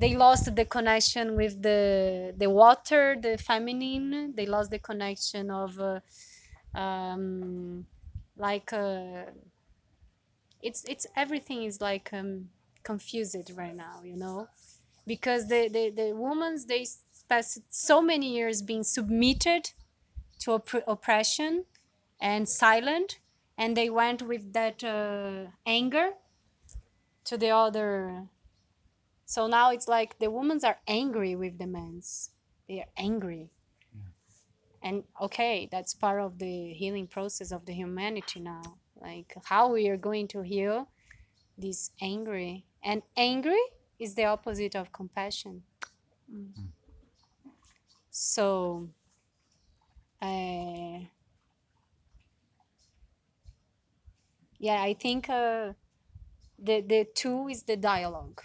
they 0.00 0.16
lost 0.16 0.54
the 0.56 0.64
connection 0.64 1.36
with 1.36 1.62
the 1.62 2.34
the 2.36 2.50
water 2.50 3.16
the 3.20 3.36
feminine. 3.38 4.34
They 4.36 4.46
lost 4.46 4.70
the 4.70 4.78
connection 4.78 5.50
of 5.50 5.78
uh, 5.80 6.00
um 6.74 7.86
like 8.36 8.72
uh 8.72 9.26
it's 10.62 10.84
it's 10.84 11.06
everything 11.16 11.64
is 11.64 11.80
like 11.80 12.12
um 12.12 12.50
confused 12.82 13.50
right 13.56 13.74
now 13.76 14.02
you 14.02 14.16
know? 14.16 14.48
Because 15.06 15.48
the 15.48 15.68
the, 15.68 15.90
the 15.90 16.12
women's 16.14 16.66
they 16.66 16.84
spent 16.84 17.46
so 17.70 18.00
many 18.02 18.28
years 18.36 18.62
being 18.62 18.84
submitted 18.84 19.72
to 20.40 20.52
opp- 20.52 20.84
oppression 20.86 21.64
and 22.20 22.48
silent 22.48 23.20
and 23.58 23.76
they 23.76 23.90
went 23.90 24.22
with 24.22 24.52
that 24.54 24.82
uh, 24.84 25.46
anger 25.66 26.10
to 27.24 27.36
the 27.36 27.50
other 27.50 28.28
so 29.30 29.46
now 29.46 29.70
it's 29.70 29.86
like 29.86 30.18
the 30.18 30.28
women's 30.28 30.64
are 30.64 30.80
angry 30.88 31.36
with 31.36 31.56
the 31.56 31.66
men's. 31.68 32.30
They 32.66 32.80
are 32.80 32.92
angry. 32.96 33.52
And 34.82 35.04
okay 35.20 35.68
that's 35.70 35.94
part 35.94 36.20
of 36.20 36.36
the 36.40 36.72
healing 36.74 37.06
process 37.06 37.52
of 37.52 37.64
the 37.64 37.72
humanity 37.72 38.40
now. 38.40 38.62
Like 39.00 39.32
how 39.44 39.72
we 39.72 39.88
are 39.88 39.96
going 39.96 40.26
to 40.34 40.40
heal 40.42 40.88
this 41.56 41.92
angry. 42.00 42.66
And 42.82 43.02
angry 43.16 43.62
is 44.00 44.16
the 44.16 44.24
opposite 44.24 44.74
of 44.74 44.90
compassion. 44.92 45.62
Mm. 46.28 46.72
so 48.10 48.88
uh, 50.20 50.98
yeah 54.58 54.82
i 54.82 54.94
think 54.98 55.28
uh, 55.28 55.72
the 56.58 56.80
the 56.80 57.06
two 57.14 57.46
is 57.48 57.62
the 57.62 57.76
dialogue 57.76 58.40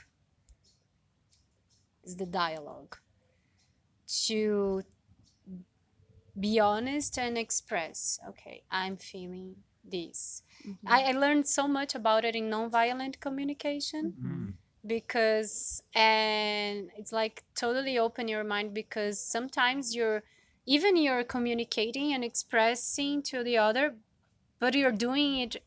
is 2.05 2.15
the 2.17 2.25
dialogue 2.25 2.97
to 4.07 4.83
be 6.39 6.59
honest 6.59 7.17
and 7.17 7.37
express 7.37 8.19
okay 8.27 8.63
i'm 8.71 8.97
feeling 8.97 9.55
this 9.83 10.43
Mhm. 10.65 10.77
I, 10.87 11.03
I 11.09 11.11
learned 11.11 11.47
so 11.47 11.67
much 11.67 11.95
about 11.95 12.25
it 12.25 12.35
in 12.35 12.49
nonviolent 12.49 13.19
communication 13.19 14.13
Mm. 14.19 14.53
because 14.85 15.81
and 15.95 16.91
it's 16.97 17.11
like 17.11 17.43
totally 17.55 17.97
open 17.99 18.27
your 18.27 18.43
mind 18.43 18.73
because 18.73 19.19
sometimes 19.19 19.95
you're 19.95 20.23
even 20.65 20.97
you're 20.97 21.23
communicating 21.23 22.13
and 22.13 22.23
expressing 22.23 23.23
to 23.23 23.43
the 23.43 23.57
other 23.57 23.97
but 24.59 24.75
you're 24.75 24.91
doing 25.07 25.37
it 25.39 25.57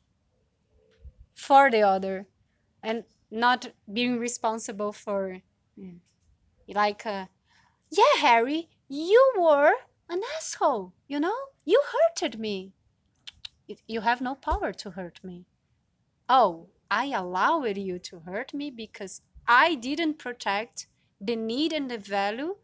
for 1.34 1.70
the 1.70 1.82
other 1.82 2.28
and 2.82 3.04
not 3.30 3.72
being 3.92 4.18
responsible 4.18 4.92
for 4.92 5.42
Yeah. 5.76 5.98
Like 6.74 7.06
uh, 7.06 7.26
yeah 7.90 8.16
harry 8.20 8.68
you 8.88 9.32
were 9.38 9.74
an 10.08 10.22
asshole 10.36 10.92
you 11.08 11.20
know? 11.20 11.36
You 11.64 11.82
hurted 11.92 12.38
me. 12.40 12.72
You 13.86 14.00
have 14.02 14.20
no 14.20 14.34
power 14.34 14.72
to 14.72 14.90
hurt 14.92 15.22
me. 15.24 15.46
Oh 16.28 16.70
i 16.90 17.06
allowed 17.06 17.76
you 17.78 17.98
to 18.00 18.20
hurt 18.20 18.54
me 18.54 18.70
because 18.70 19.22
i 19.46 19.74
didn't 19.74 20.18
protect 20.18 20.88
the 21.20 21.36
need 21.36 21.72
and 21.72 21.90
the 21.90 21.98
value 21.98 22.56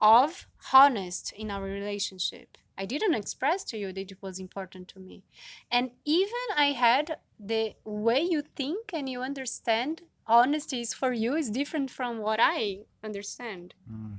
of 0.00 0.48
honest 0.72 1.32
in 1.32 1.50
our 1.50 1.62
relationship. 1.64 2.58
I 2.78 2.86
didn't 2.86 3.14
express 3.14 3.64
to 3.66 3.78
you 3.78 3.92
that 3.94 4.12
it 4.12 4.22
was 4.22 4.38
important 4.40 4.88
to 4.90 5.00
me. 5.00 5.24
And 5.70 5.92
even 6.04 6.46
i 6.56 6.72
had 6.72 7.18
the 7.38 7.76
way 7.84 8.20
you 8.22 8.42
think 8.42 8.92
and 8.94 9.08
you 9.08 9.22
understand 9.22 10.02
honesty 10.28 10.80
is 10.80 10.92
for 10.94 11.12
you 11.12 11.34
is 11.36 11.50
different 11.50 11.90
from 11.90 12.18
what 12.18 12.38
i 12.40 12.78
understand. 13.04 13.74
Mm. 13.90 14.18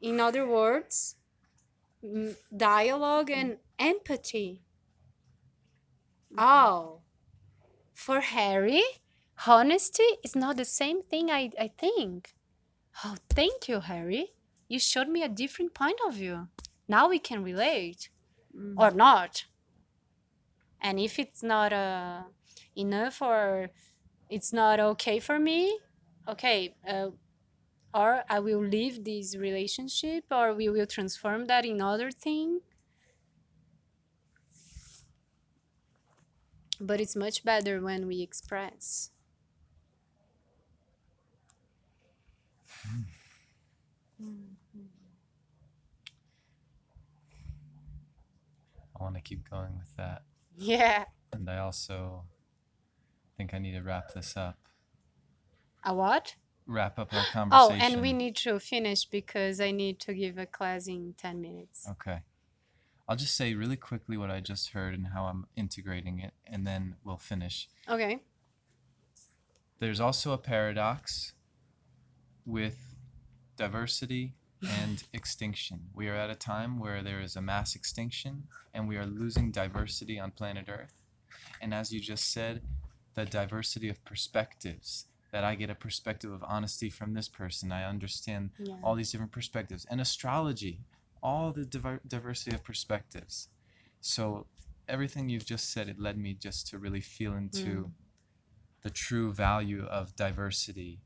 in 0.00 0.20
other 0.20 0.46
words 0.46 1.16
mm, 2.04 2.36
dialogue 2.56 3.30
and 3.30 3.58
empathy. 3.78 4.62
Oh 6.38 7.02
for 7.94 8.20
harry 8.20 8.82
honesty 9.46 10.04
is 10.24 10.34
not 10.36 10.56
the 10.56 10.64
same 10.64 11.02
thing 11.02 11.30
i, 11.30 11.50
I 11.58 11.68
think. 11.68 12.34
Oh 13.04 13.16
thank 13.30 13.68
you 13.68 13.80
harry. 13.80 14.34
You 14.68 14.78
showed 14.78 15.08
me 15.08 15.22
a 15.22 15.28
different 15.28 15.74
point 15.74 15.98
of 16.06 16.14
view. 16.14 16.48
Now 16.88 17.08
we 17.08 17.18
can 17.18 17.42
relate. 17.42 18.10
Or 18.76 18.90
Mhm. 18.90 18.96
not. 18.96 19.46
And 20.80 20.98
if 20.98 21.18
it's 21.18 21.42
not 21.42 21.72
uh, 21.72 22.24
enough 22.78 23.20
or 23.22 23.70
it's 24.30 24.52
not 24.52 24.80
okay 24.80 25.18
for 25.18 25.38
me 25.38 25.78
okay 26.28 26.74
uh, 26.88 27.08
or 27.94 28.22
i 28.28 28.38
will 28.38 28.60
leave 28.62 29.04
this 29.04 29.36
relationship 29.36 30.24
or 30.30 30.54
we 30.54 30.68
will 30.68 30.86
transform 30.86 31.46
that 31.46 31.64
in 31.64 31.80
other 31.80 32.10
thing. 32.10 32.60
But 36.80 37.00
it's 37.00 37.16
much 37.16 37.44
better 37.44 37.80
when 37.80 38.06
we 38.06 38.22
express. 38.22 39.10
I 48.98 49.02
want 49.02 49.14
to 49.16 49.20
keep 49.20 49.48
going 49.48 49.78
with 49.78 49.96
that. 49.96 50.22
yeah. 50.58 51.04
And 51.32 51.48
I 51.48 51.58
also 51.58 52.24
think 53.38 53.54
I 53.54 53.58
need 53.58 53.72
to 53.72 53.82
wrap 53.82 54.12
this 54.14 54.36
up. 54.36 54.58
a 55.84 55.94
what 55.94 56.34
Wrap 56.66 56.98
up 56.98 57.14
our 57.14 57.24
conversation. 57.32 57.80
oh 57.80 57.84
and 57.94 58.02
we 58.02 58.12
need 58.12 58.36
to 58.36 58.58
finish 58.58 59.06
because 59.06 59.58
i 59.58 59.70
need 59.70 59.98
to 60.00 60.12
give 60.12 60.36
a 60.36 60.44
class 60.44 60.86
in 60.86 61.14
10 61.16 61.40
minutes 61.40 61.86
Okay. 61.92 62.18
I'll 63.08 63.16
just 63.16 63.36
say 63.36 63.54
really 63.54 63.76
quickly 63.76 64.18
what 64.18 64.30
I 64.30 64.40
just 64.40 64.68
heard 64.68 64.92
and 64.92 65.06
how 65.06 65.24
I'm 65.24 65.46
integrating 65.56 66.18
it, 66.18 66.32
and 66.46 66.66
then 66.66 66.94
we'll 67.04 67.16
finish. 67.32 67.66
okay 67.88 68.18
There's 69.80 69.98
also 70.00 70.32
a 70.32 70.38
paradox 70.38 71.32
with 72.44 72.76
diversity 73.56 74.34
and 74.82 75.02
extinction. 75.14 75.78
We 75.94 76.08
are 76.10 76.16
at 76.16 76.28
a 76.28 76.34
time 76.34 76.78
where 76.78 77.02
there 77.02 77.20
is 77.22 77.36
a 77.36 77.40
mass 77.40 77.76
extinction 77.76 78.42
and 78.74 78.86
we 78.86 78.96
are 78.98 79.06
losing 79.06 79.52
diversity 79.52 80.18
on 80.20 80.30
planet 80.32 80.66
Earth. 80.68 80.92
And 81.62 81.72
as 81.72 81.90
you 81.92 82.00
just 82.00 82.30
said, 82.32 82.60
the 83.18 83.26
diversity 83.26 83.88
of 83.88 84.04
perspectives 84.04 85.06
that 85.32 85.44
I 85.44 85.54
get 85.56 85.70
a 85.70 85.74
perspective 85.74 86.32
of 86.32 86.42
honesty 86.44 86.88
from 86.90 87.14
this 87.14 87.28
person. 87.28 87.72
I 87.72 87.84
understand 87.84 88.50
yeah 88.58 88.74
all 88.82 88.94
these 88.94 89.10
different 89.12 89.32
perspectives 89.32 89.84
and 89.90 90.00
astrology, 90.00 90.86
all 91.22 91.52
the 91.52 91.64
diver- 91.64 92.00
diversity 92.06 92.54
of 92.54 92.64
perspectives. 92.64 93.48
So 94.00 94.46
everything 94.88 95.28
you've 95.28 95.44
just 95.46 95.72
said, 95.72 95.88
it 95.88 95.98
led 95.98 96.16
me 96.18 96.34
just 96.34 96.68
to 96.68 96.78
really 96.78 97.00
feel 97.00 97.34
into 97.34 97.90
Mm. 97.90 97.92
the 98.82 98.90
true 98.90 99.32
value 99.32 99.84
of 99.84 100.16
diversity 100.16 101.00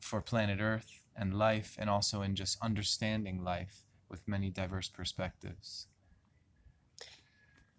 for 0.00 0.20
planet 0.22 0.60
Earth 0.60 1.00
and 1.16 1.34
life, 1.38 1.76
and 1.78 1.90
also 1.90 2.22
in 2.22 2.34
just 2.36 2.58
understanding 2.62 3.44
life 3.44 3.84
with 4.08 4.26
many 4.28 4.50
diverse 4.50 4.88
perspectives. 4.88 5.88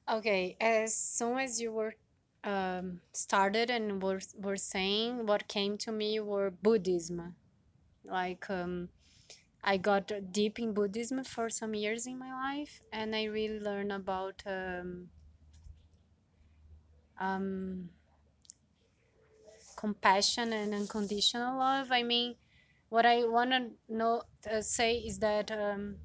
Okay, 0.10 0.58
as 0.60 0.95
soon 0.95 1.38
as 1.39 1.62
you 1.62 1.72
were 1.72 1.95
um, 2.44 3.02
started 3.14 3.70
and 3.70 4.02
were 4.02 4.22
were 4.38 4.58
saying, 4.58 5.26
what 5.26 5.48
came 5.48 5.78
to 5.80 5.92
me 5.92 6.20
were 6.20 6.52
Buddhism. 6.52 7.36
Like 8.06 8.50
um, 8.50 8.90
I 9.64 9.78
got 9.78 10.12
deep 10.32 10.60
in 10.60 10.74
Buddhism 10.74 11.24
for 11.24 11.50
some 11.50 11.74
years 11.76 12.08
in 12.08 12.18
my 12.18 12.32
life, 12.34 12.82
and 12.92 13.16
I 13.16 13.26
really 13.26 13.60
learned 13.60 13.92
about 13.92 14.42
um, 14.46 15.10
um, 17.20 17.90
compassion 19.76 20.54
and 20.54 20.74
unconditional 20.74 21.58
love. 21.60 21.92
I 21.92 22.04
mean, 22.04 22.36
what 22.90 23.06
I 23.06 23.26
want 23.26 23.52
to 23.52 23.72
know 23.90 24.24
uh, 24.50 24.62
say 24.62 24.96
is 24.96 25.20
that 25.20 25.52
um, 25.52 25.98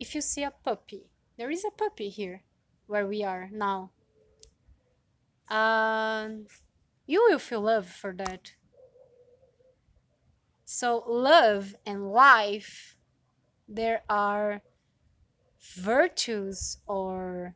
if 0.00 0.14
you 0.14 0.22
see 0.22 0.42
a 0.44 0.50
puppy, 0.50 1.10
there 1.36 1.50
is 1.50 1.64
a 1.64 1.70
puppy 1.70 2.08
here 2.08 2.45
where 2.86 3.06
we 3.06 3.22
are 3.22 3.48
now. 3.52 3.90
Um, 5.48 6.46
you 7.06 7.26
will 7.28 7.38
feel 7.38 7.60
love 7.60 7.86
for 7.86 8.12
that. 8.14 8.52
So, 10.64 11.04
love 11.06 11.76
and 11.86 12.10
life, 12.10 12.96
there 13.68 14.02
are 14.08 14.62
virtues 15.76 16.78
or 16.86 17.54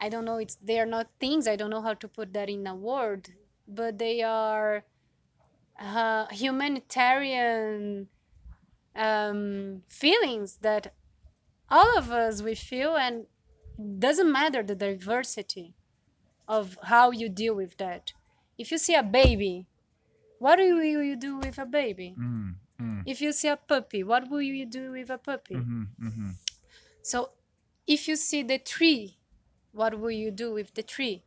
I 0.00 0.08
don't 0.08 0.24
know, 0.24 0.38
it's 0.38 0.56
they 0.62 0.80
are 0.80 0.86
not 0.86 1.08
things, 1.20 1.46
I 1.46 1.56
don't 1.56 1.70
know 1.70 1.82
how 1.82 1.94
to 1.94 2.08
put 2.08 2.32
that 2.32 2.48
in 2.48 2.66
a 2.66 2.74
word, 2.74 3.28
but 3.68 3.98
they 3.98 4.22
are 4.22 4.84
uh, 5.78 6.26
humanitarian 6.30 8.08
um, 8.96 9.82
feelings 9.88 10.58
that 10.62 10.94
all 11.70 11.98
of 11.98 12.10
us 12.10 12.42
we 12.42 12.54
feel 12.54 12.96
and 12.96 13.26
doesn't 13.98 14.30
matter 14.32 14.62
the 14.62 14.74
diversity 14.76 15.74
of 16.48 16.78
how 16.84 17.10
you 17.10 17.28
deal 17.28 17.54
with 17.54 17.76
that. 17.78 18.12
If 18.58 18.70
you 18.72 18.78
see 18.78 18.94
a 18.94 19.02
baby, 19.02 19.66
what 20.38 20.58
will 20.58 20.82
you 20.82 21.16
do 21.16 21.38
with 21.38 21.58
a 21.58 21.66
baby? 21.66 22.18
Mm, 22.18 22.54
mm, 22.80 23.02
If 23.04 23.20
you 23.20 23.32
see 23.32 23.48
a 23.48 23.56
puppy, 23.56 24.02
what 24.04 24.30
will 24.30 24.42
you 24.42 24.66
do 24.66 24.92
with 24.92 25.10
a 25.10 25.18
puppy? 25.18 25.54
mm-hmm, 25.54 25.82
mm-hmm. 26.02 26.30
So, 27.02 27.32
if 27.86 28.08
you 28.08 28.16
see 28.16 28.42
the 28.42 28.58
tree, 28.58 29.18
what 29.72 29.98
will 30.00 30.10
you 30.10 30.30
do 30.30 30.52
with 30.52 30.74
the 30.74 30.82
tree? 30.82 31.24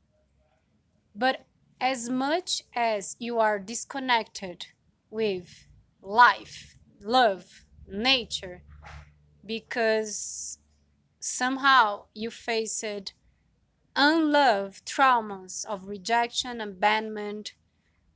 But 1.15 1.47
as 1.79 2.09
much 2.09 2.61
as 2.75 3.15
you 3.19 3.39
are 3.39 3.59
disconnected 3.59 4.67
with 5.09 5.67
life, 6.01 6.77
love, 7.01 7.65
nature, 7.87 8.63
because 9.45 10.59
somehow 11.23 12.05
you 12.13 12.29
faced 12.29 13.13
unloved 13.95 14.85
traumas 14.85 15.65
of 15.65 15.87
rejection, 15.87 16.61
abandonment, 16.61 17.55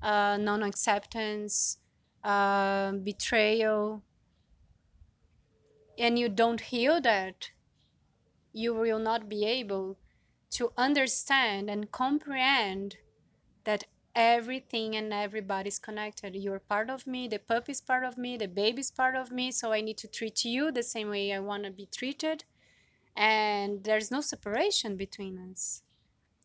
uh, 0.01 0.38
non 0.38 0.63
acceptance, 0.63 1.79
uh, 2.23 2.91
betrayal, 2.93 4.03
and 5.97 6.17
you 6.17 6.29
don't 6.29 6.61
heal 6.61 6.99
that, 7.01 7.51
you 8.51 8.73
will 8.73 8.99
not 8.99 9.29
be 9.29 9.45
able 9.45 9.97
to 10.49 10.73
understand 10.77 11.69
and 11.69 11.91
comprehend 11.91 12.97
that 13.65 13.85
everything 14.15 14.95
and 14.95 15.13
everybody 15.13 15.69
is 15.69 15.79
connected. 15.79 16.35
You're 16.35 16.59
part 16.59 16.89
of 16.89 17.07
me, 17.07 17.27
the 17.27 17.39
puppy 17.39 17.73
is 17.73 17.81
part 17.81 18.03
of 18.03 18.17
me, 18.17 18.38
the 18.38 18.47
baby 18.47 18.81
is 18.81 18.91
part 18.91 19.15
of 19.15 19.31
me, 19.31 19.51
so 19.51 19.73
I 19.73 19.81
need 19.81 19.97
to 19.99 20.07
treat 20.07 20.45
you 20.45 20.71
the 20.71 20.84
same 20.84 21.09
way 21.09 21.34
I 21.34 21.39
want 21.39 21.65
to 21.65 21.71
be 21.71 21.88
treated. 21.88 22.45
And 23.18 23.84
there's 23.84 24.11
no 24.11 24.22
separation 24.22 24.95
between 24.95 25.39
us. 25.52 25.81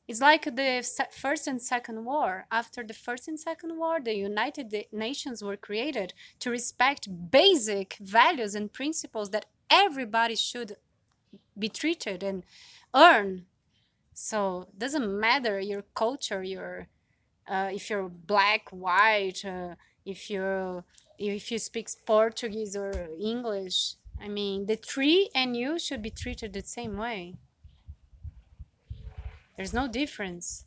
It's 0.09 0.21
like 0.21 0.45
the 0.45 0.83
first 1.13 1.47
and 1.47 1.63
second 1.63 2.05
war. 2.05 2.47
After 2.51 2.83
the 2.83 2.95
first 2.95 3.29
and 3.29 3.39
second 3.39 3.79
war, 3.79 4.01
the 4.01 4.15
United 4.15 4.75
Nations 4.91 5.45
were 5.45 5.57
created 5.57 6.15
to 6.41 6.51
respect 6.51 7.09
basic 7.31 7.97
values 8.01 8.55
and 8.55 8.73
principles 8.73 9.31
that 9.31 9.47
everybody 9.71 10.35
should 10.35 10.77
be 11.59 11.69
treated 11.69 12.23
and 12.23 12.45
earn. 12.95 13.47
So 14.15 14.63
it 14.63 14.79
doesn't 14.79 15.21
matter 15.21 15.61
your 15.61 15.83
culture, 15.95 16.43
your 16.43 16.89
uh, 17.49 17.71
if 17.73 17.91
you're 17.91 18.09
black, 18.09 18.69
white, 18.71 19.45
uh, 19.45 19.75
if 20.05 20.31
you 20.31 20.85
if 21.19 21.51
you 21.53 21.59
speak 21.59 21.89
Portuguese 22.07 22.77
or 22.77 22.93
English. 23.21 23.97
I 24.23 24.29
mean, 24.29 24.65
the 24.65 24.79
tree 24.79 25.29
and 25.35 25.55
you 25.55 25.79
should 25.79 26.01
be 26.01 26.11
treated 26.11 26.55
the 26.55 26.63
same 26.63 26.97
way. 26.97 27.37
There's 29.57 29.73
no 29.73 29.89
difference, 29.89 30.67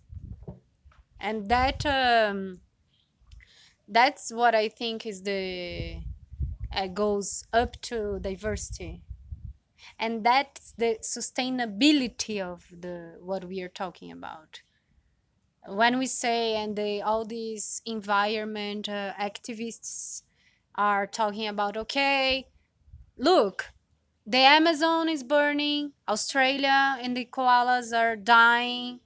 and 1.20 1.50
that 1.50 1.86
um, 1.86 2.62
that's 3.88 4.32
what 4.32 4.56
I 4.56 4.70
think 4.70 5.06
is 5.06 5.24
the 5.24 6.04
uh, 6.72 6.88
goes 6.88 7.44
up 7.54 7.82
to 7.84 8.20
diversity, 8.20 9.04
and 10.00 10.26
that's 10.26 10.74
the 10.78 11.00
sustainability 11.04 12.42
of 12.42 12.68
the 12.72 13.18
what 13.20 13.46
we 13.46 13.62
are 13.62 13.70
talking 13.70 14.12
about. 14.12 14.64
When 15.68 15.98
we 16.00 16.08
say 16.08 16.56
and 16.56 16.80
all 17.04 17.26
these 17.26 17.82
environment 17.86 18.88
uh, 18.90 19.14
activists 19.20 20.24
are 20.76 21.06
talking 21.08 21.48
about 21.48 21.78
okay 21.78 22.52
look 23.18 23.66
the 24.26 24.38
amazon 24.40 25.10
is 25.10 25.24
burning. 25.24 25.94
Australia 26.08 26.98
and 27.02 27.16
the 27.18 27.26
koalas 27.26 27.98
are 27.98 28.16
dying. 28.16 29.00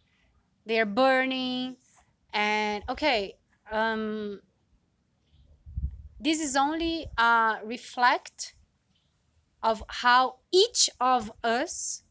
They're 0.65 0.85
burning. 0.85 1.77
And 2.33 2.83
okay 2.89 3.35
um 3.71 4.41
this 6.19 6.39
is 6.41 6.55
only 6.55 7.07
a 7.17 7.59
reflect 7.63 8.55
of 9.63 9.83
how 9.89 10.37
each 10.51 10.89
of 10.99 11.31
us 11.43 12.03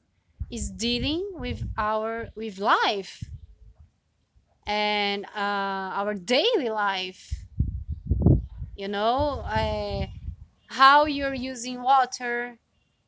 is 0.50 0.70
dealing 0.70 1.32
with 1.36 1.64
our 1.78 2.28
with 2.36 2.58
life 2.58 3.30
and 4.66 5.24
uh, 5.26 5.96
our 6.00 6.14
daily 6.14 6.68
life. 6.68 7.44
You 8.76 8.88
know 8.88 9.40
uh, 9.40 10.06
how 10.68 11.04
you're 11.06 11.34
using 11.34 11.82
water 11.82 12.58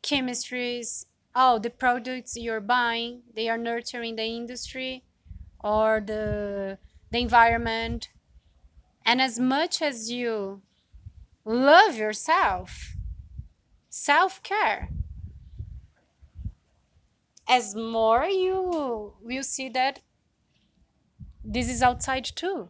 chemistries 0.03 1.05
oh 1.35 1.59
the 1.59 1.70
products 1.70 2.37
you're 2.37 2.61
buying 2.61 3.23
they 3.35 3.49
are 3.49 3.59
nurturing 3.59 4.16
the 4.16 4.24
industry 4.24 5.05
or 5.62 6.03
the 6.05 6.78
the 7.11 7.19
environment. 7.19 8.09
And 9.05 9.20
as 9.20 9.39
much 9.39 9.82
as 9.82 10.11
you 10.11 10.62
love 11.45 11.97
yourself 11.97 12.95
self-care 13.89 14.89
as 17.49 17.74
more 17.74 18.24
you 18.24 19.12
will 19.23 19.43
see 19.43 19.69
that 19.70 20.01
this 21.45 21.69
is 21.69 21.82
outside 21.82 22.24
too. 22.24 22.69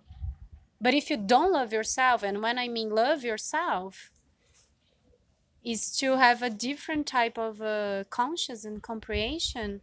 But 0.80 0.94
if 0.94 1.10
you 1.10 1.18
don't 1.18 1.52
love 1.52 1.72
yourself 1.72 2.22
and 2.22 2.42
when 2.42 2.58
i 2.58 2.68
mean 2.68 2.88
love 2.90 3.22
yourself 3.22 4.10
is 5.64 5.96
to 5.98 6.16
have 6.16 6.42
a 6.42 6.50
different 6.50 7.06
type 7.06 7.38
of 7.38 7.60
uh, 7.60 8.04
conscious 8.10 8.64
and 8.64 8.82
comprehension 8.82 9.80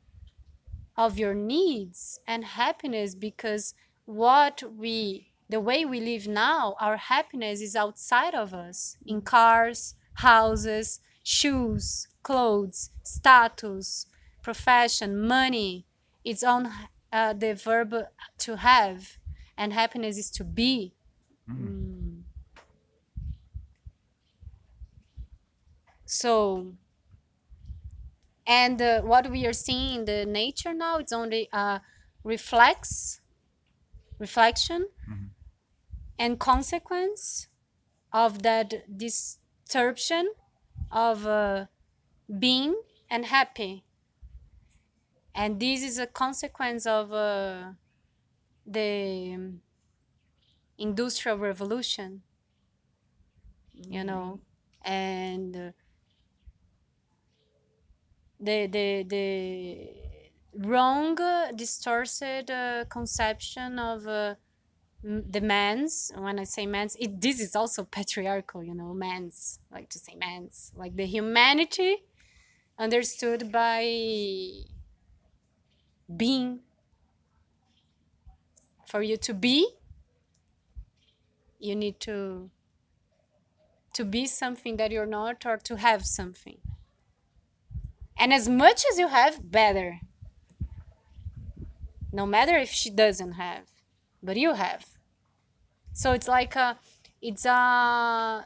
of 0.95 1.19
your 1.19 1.33
needs 1.33 2.19
and 2.27 2.43
happiness 2.43 3.15
because 3.15 3.73
what 4.05 4.63
we 4.75 5.31
the 5.49 5.59
way 5.59 5.85
we 5.85 5.99
live 5.99 6.27
now 6.27 6.75
our 6.79 6.97
happiness 6.97 7.61
is 7.61 7.75
outside 7.75 8.33
of 8.33 8.53
us 8.53 8.97
in 9.05 9.21
cars 9.21 9.95
houses 10.15 10.99
shoes 11.23 12.07
clothes 12.23 12.89
status 13.03 14.07
profession 14.47 15.27
money. 15.27 15.85
It's 16.23 16.41
on 16.41 16.71
uh, 17.11 17.33
the 17.33 17.53
verb 17.53 17.93
to 18.39 18.55
have 18.55 19.17
and 19.57 19.73
happiness 19.73 20.17
is 20.17 20.29
to 20.31 20.45
be. 20.45 20.93
Mm. 21.51 21.96
So 26.07 26.77
and 28.45 28.81
uh, 28.81 29.01
what 29.01 29.29
we 29.29 29.45
are 29.45 29.53
seeing 29.53 29.99
in 29.99 30.05
the 30.05 30.25
nature 30.25 30.73
now 30.73 30.97
it's 30.97 31.11
only 31.11 31.49
a 31.51 31.81
reflex 32.23 33.21
reflection 34.19 34.89
Mhm. 35.07 35.31
and 36.19 36.39
consequence 36.39 37.47
of 38.13 38.43
that 38.43 38.97
disruption 38.97 40.33
of 40.91 41.27
uh, 41.27 41.67
being 42.39 42.81
and 43.09 43.25
happy 43.27 43.85
and 45.35 45.59
this 45.59 45.83
is 45.83 45.97
a 45.97 46.07
consequence 46.07 46.85
of 46.85 47.11
uh, 47.13 47.73
the 48.65 49.33
um, 49.35 49.61
industrial 50.79 51.37
revolution 51.37 52.23
you 53.73 54.03
know 54.03 54.41
and 54.83 55.55
uh, 55.55 55.71
the 58.39 58.67
the 58.67 59.03
the 59.07 59.89
wrong 60.67 61.19
uh, 61.19 61.51
distorted 61.55 62.49
uh, 62.51 62.85
conception 62.89 63.79
of 63.79 64.07
uh, 64.07 64.35
the 65.03 65.41
man's. 65.41 66.11
When 66.15 66.39
i 66.39 66.43
say 66.43 66.65
man's 66.65 66.95
it 66.99 67.21
this 67.21 67.39
is 67.39 67.55
also 67.55 67.83
patriarchal 67.83 68.63
you 68.63 68.75
know 68.75 68.93
man's 68.93 69.59
like 69.71 69.89
to 69.89 69.99
say 69.99 70.15
man's. 70.15 70.71
Like 70.75 70.95
the 70.95 71.05
humanity 71.05 71.97
understood 72.79 73.51
by 73.51 73.83
being. 76.15 76.61
For 78.87 79.01
you 79.01 79.17
to 79.17 79.33
be 79.33 79.67
you 81.59 81.75
need 81.75 81.99
to 82.01 82.49
to 83.93 84.05
be 84.05 84.25
something 84.25 84.77
that 84.77 84.91
you're 84.91 85.05
not 85.05 85.45
or 85.45 85.57
to 85.57 85.75
have 85.75 86.05
something 86.05 86.59
and 88.19 88.33
as 88.33 88.47
much 88.49 88.83
as 88.91 88.99
you 88.99 89.07
have 89.07 89.51
better. 89.51 89.99
No 92.11 92.25
matter 92.25 92.57
if 92.57 92.69
she 92.69 92.89
doesn't 92.89 93.33
have 93.33 93.65
but 94.23 94.37
you 94.37 94.53
have. 94.53 94.85
So 95.93 96.13
it's 96.13 96.27
like 96.27 96.55
a 96.55 96.77
it's 97.21 97.45
a 97.45 98.45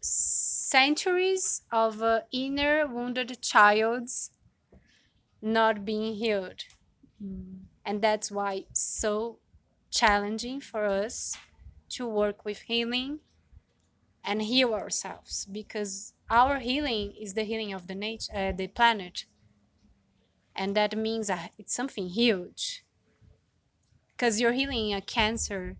centuries 0.00 1.62
of 1.72 2.02
uh, 2.02 2.20
inner 2.32 2.86
wounded 2.86 3.42
childs 3.42 4.30
not 5.42 5.84
being 5.84 6.14
healed. 6.14 6.62
Mm. 7.22 7.64
and 7.84 8.00
that's 8.00 8.30
why 8.30 8.64
so 8.72 9.40
challenging 9.90 10.60
for 10.60 10.84
us 10.86 11.36
to 11.90 12.06
work 12.06 12.44
with 12.44 12.60
healing 12.62 13.20
and 14.24 14.42
heal 14.42 14.74
ourselves 14.74 15.46
because 15.50 16.12
our 16.30 16.58
healing 16.58 17.12
is 17.20 17.34
the 17.34 17.44
healing 17.44 17.72
of 17.72 17.86
the 17.86 17.94
nature 17.94 18.32
uh, 18.34 18.52
the 18.52 18.66
planet. 18.68 19.24
And 20.54 20.76
that 20.76 20.96
means 20.96 21.30
uh, 21.30 21.48
it's 21.56 21.74
something 21.74 22.08
huge. 22.08 22.84
Because 24.12 24.40
you're 24.40 24.52
healing 24.52 24.92
a 24.92 25.00
cancer. 25.00 25.76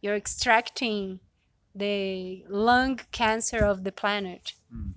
You're 0.00 0.16
extracting 0.16 1.20
the 1.74 2.44
lung 2.48 3.00
cancer 3.12 3.64
of 3.64 3.84
the 3.84 3.92
planet. 3.92 4.54
Mm. 4.74 4.94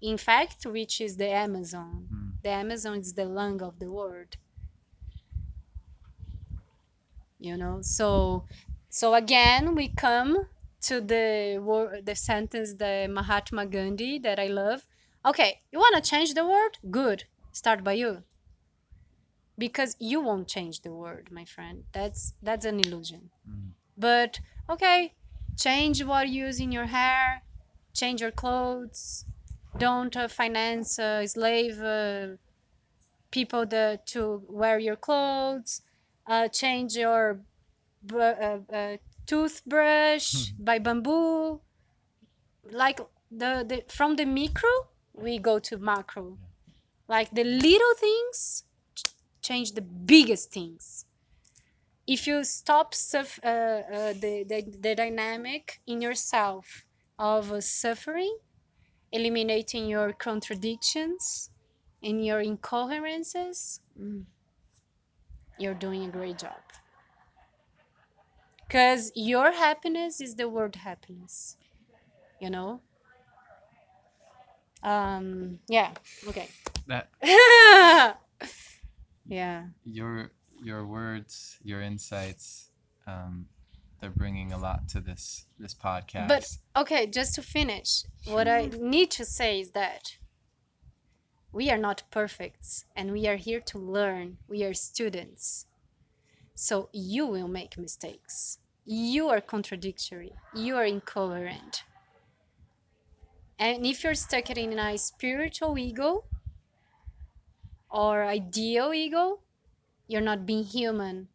in 0.00 0.16
fact 0.16 0.64
which 0.64 1.00
is 1.00 1.16
the 1.16 1.28
amazon. 1.28 2.08
Mm. 2.12 2.42
the 2.42 2.48
amazon 2.50 2.98
is 2.98 3.12
the 3.12 3.24
lung 3.24 3.60
of 3.62 3.78
the 3.78 3.90
world. 3.90 4.36
You 7.38 7.56
know 7.56 7.82
so 7.82 8.44
so 8.88 9.14
again 9.14 9.74
we 9.74 9.88
come 9.88 10.46
to 10.82 11.00
the 11.00 11.58
word 11.62 12.06
the 12.06 12.14
sentence 12.16 12.74
the 12.74 13.06
mahatma 13.10 13.66
gandhi 13.66 14.18
that 14.18 14.38
i 14.38 14.46
love. 14.46 14.86
Okay 15.24 15.62
you 15.72 15.78
want 15.78 15.96
to 16.02 16.10
change 16.10 16.34
the 16.34 16.46
world 16.46 16.78
good. 16.90 17.24
Start 17.52 17.84
by 17.84 17.94
you. 17.94 18.24
Because 19.58 19.94
you 20.00 20.20
won't 20.20 20.48
change 20.48 20.80
the 20.80 20.92
world 20.92 21.30
my 21.30 21.44
friend. 21.44 21.84
That's 21.92 22.34
that's 22.42 22.64
an 22.64 22.80
illusion. 22.80 23.30
Mm. 23.48 23.72
but 23.96 24.40
okay 24.68 25.16
change 25.56 26.04
what 26.04 26.28
you 26.28 26.46
use 26.46 26.60
in 26.60 26.72
your 26.72 26.86
hair 26.86 27.44
change 27.94 28.20
your 28.22 28.32
clothes. 28.32 29.26
Don't 29.78 30.16
uh, 30.16 30.28
finance 30.28 30.98
uh, 30.98 31.26
slave 31.26 31.80
uh, 31.82 32.36
people 33.32 33.66
the, 33.66 34.00
to 34.06 34.44
wear 34.48 34.78
your 34.78 34.96
clothes. 34.96 35.82
Uh, 36.26 36.48
change 36.48 36.96
your 36.96 37.44
uh, 38.12 38.60
uh, 38.72 38.96
toothbrush 39.26 40.52
by 40.58 40.78
bamboo. 40.78 41.62
Like 42.70 43.00
the, 43.30 43.64
the 43.68 43.84
from 43.88 44.16
the 44.16 44.24
micro 44.24 44.70
we 45.12 45.38
go 45.38 45.58
to 45.58 45.76
macro. 45.78 46.38
Like 47.08 47.30
the 47.32 47.44
little 47.44 47.94
things 47.96 48.64
ch- 48.94 49.04
change 49.42 49.72
the 49.72 49.82
biggest 49.82 50.52
things. 50.52 51.06
If 52.06 52.26
you 52.26 52.44
stop 52.44 52.92
suff- 52.94 53.40
uh, 53.42 53.46
uh, 53.46 54.12
the, 54.12 54.44
the 54.46 54.60
the 54.80 54.94
dynamic 54.94 55.80
in 55.86 56.02
yourself 56.02 56.84
of 57.18 57.50
uh, 57.52 57.60
suffering, 57.62 58.36
eliminating 59.12 59.88
your 59.88 60.12
contradictions 60.12 61.50
and 62.02 62.24
your 62.24 62.40
incoherences, 62.40 63.80
Mm. 63.98 64.26
you're 65.58 65.74
doing 65.74 66.04
a 66.04 66.10
great 66.10 66.38
job. 66.38 66.60
Because 68.70 69.10
your 69.16 69.50
happiness 69.50 70.20
is 70.20 70.36
the 70.36 70.48
word 70.48 70.76
happiness, 70.76 71.56
you 72.40 72.50
know? 72.50 72.80
Um, 74.84 75.58
yeah, 75.66 75.90
okay. 76.28 76.46
That 76.86 77.10
yeah. 79.26 79.64
your 79.84 80.30
your 80.62 80.86
words, 80.86 81.58
your 81.64 81.82
insights, 81.82 82.70
um, 83.08 83.46
they're 84.00 84.10
bringing 84.10 84.52
a 84.52 84.58
lot 84.58 84.88
to 84.90 85.00
this 85.00 85.46
this 85.58 85.74
podcast. 85.74 86.28
But 86.28 86.46
okay, 86.76 87.08
just 87.08 87.34
to 87.34 87.42
finish, 87.42 88.04
what 88.26 88.46
I 88.46 88.70
need 88.78 89.10
to 89.18 89.24
say 89.24 89.58
is 89.58 89.72
that 89.72 90.16
we 91.50 91.70
are 91.70 91.78
not 91.78 92.04
perfect 92.12 92.84
and 92.94 93.10
we 93.10 93.26
are 93.26 93.36
here 93.36 93.60
to 93.62 93.78
learn. 93.78 94.38
We 94.46 94.62
are 94.62 94.74
students. 94.74 95.66
So 96.60 96.90
you 96.92 97.24
will 97.24 97.48
make 97.48 97.78
mistakes. 97.78 98.58
You 98.84 99.30
are 99.30 99.40
contradictory. 99.40 100.34
You 100.54 100.76
are 100.76 100.84
incoherent. 100.84 101.84
And 103.58 103.86
if 103.86 104.04
you're 104.04 104.14
stuck 104.14 104.50
in 104.50 104.78
a 104.78 104.98
spiritual 104.98 105.78
ego 105.78 106.24
or 107.90 108.24
ideal 108.24 108.92
ego, 108.92 109.40
you're 110.06 110.20
not 110.20 110.44
being 110.44 110.64
human. 110.64 111.28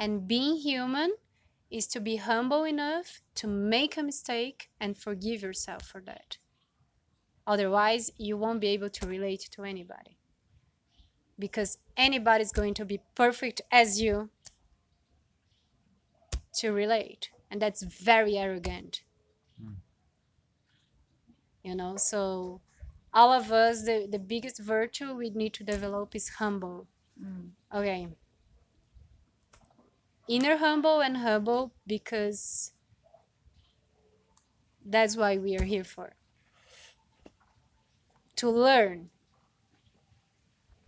And 0.00 0.26
being 0.26 0.56
human 0.56 1.12
is 1.70 1.86
to 1.86 2.00
be 2.00 2.16
humble 2.16 2.64
enough 2.64 3.20
to 3.36 3.46
make 3.46 3.96
a 3.96 4.02
mistake 4.02 4.68
and 4.80 4.98
forgive 4.98 5.42
yourself 5.42 5.84
for 5.84 6.00
that. 6.00 6.38
Otherwise, 7.46 8.10
you 8.16 8.36
won't 8.36 8.60
be 8.60 8.74
able 8.74 8.90
to 8.90 9.06
relate 9.06 9.48
to 9.52 9.62
anybody. 9.62 10.18
Because 11.38 11.78
anybody's 11.96 12.50
going 12.50 12.74
to 12.74 12.84
be 12.84 12.98
perfect 13.14 13.60
as 13.70 14.00
you 14.00 14.28
to 16.54 16.72
relate. 16.72 17.30
And 17.50 17.60
that's 17.60 17.82
very 17.82 18.36
arrogant. 18.38 19.02
Mm. 19.62 19.74
You 21.62 21.74
know, 21.74 21.96
so 21.96 22.60
all 23.12 23.32
of 23.32 23.52
us, 23.52 23.84
the, 23.84 24.08
the 24.10 24.18
biggest 24.18 24.58
virtue 24.58 25.14
we 25.14 25.30
need 25.30 25.52
to 25.54 25.64
develop 25.64 26.14
is 26.14 26.28
humble. 26.28 26.86
Mm. 27.22 27.50
Okay. 27.74 28.08
Inner 30.28 30.56
humble 30.56 31.00
and 31.00 31.16
humble 31.16 31.72
because 31.86 32.72
that's 34.84 35.16
why 35.16 35.36
we 35.36 35.56
are 35.56 35.64
here 35.64 35.84
for. 35.84 36.14
To 38.36 38.50
learn. 38.50 39.10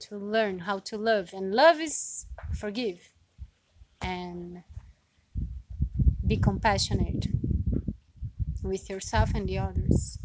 To 0.01 0.16
learn 0.16 0.61
how 0.61 0.78
to 0.81 0.97
love. 0.97 1.32
And 1.32 1.53
love 1.53 1.81
is 1.81 2.27
forgive 2.55 3.11
and 4.05 4.62
be 6.26 6.36
compassionate 6.36 7.28
with 8.64 8.90
yourself 8.90 9.32
and 9.34 9.48
the 9.48 9.59
others. 9.59 10.18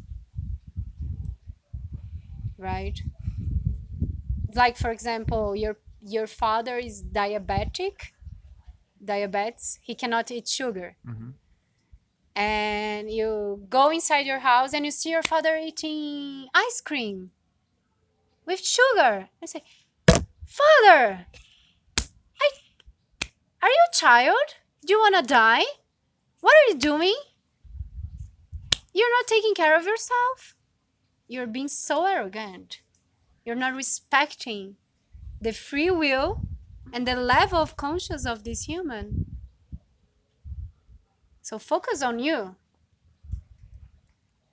Right? 2.57 2.99
Like 4.53 4.77
for 4.77 4.91
example, 4.91 5.55
your 5.55 5.77
your 6.01 6.27
father 6.27 6.77
is 6.77 7.03
diabetic, 7.03 8.11
diabetes, 9.03 9.79
he 9.81 9.95
cannot 9.95 10.31
eat 10.31 10.47
sugar. 10.47 10.95
Mhm. 11.05 11.33
and 12.35 13.11
you 13.11 13.65
go 13.69 13.89
inside 13.89 14.25
your 14.25 14.39
house 14.39 14.73
and 14.73 14.85
you 14.85 14.91
see 14.91 15.09
your 15.09 15.23
father 15.23 15.57
eating 15.57 16.47
ice 16.53 16.81
cream 16.81 17.31
with 18.45 18.59
sugar. 18.65 19.29
I 19.41 19.45
say, 19.45 19.63
Father, 20.45 21.27
I, 22.41 22.49
are 23.61 23.69
you 23.69 23.85
a 23.89 23.95
child? 23.95 24.55
Do 24.85 24.93
you 24.93 24.99
want 24.99 25.15
to 25.15 25.21
die? 25.21 25.63
What 26.41 26.55
are 26.55 26.71
you 26.71 26.79
doing? 26.79 27.15
You're 28.93 29.11
not 29.11 29.27
taking 29.27 29.53
care 29.53 29.77
of 29.77 29.85
yourself? 29.85 30.55
You're 31.27 31.47
being 31.47 31.67
so 31.67 32.05
arrogant. 32.05 32.81
You're 33.45 33.55
not 33.55 33.75
respecting 33.75 34.77
the 35.41 35.53
free 35.53 35.91
will 35.91 36.41
and 36.91 37.07
the 37.07 37.15
level 37.15 37.59
of 37.59 37.77
conscience 37.77 38.25
of 38.25 38.43
this 38.43 38.63
human. 38.63 39.25
So 41.41 41.59
focus 41.59 42.01
on 42.01 42.19
you 42.19 42.55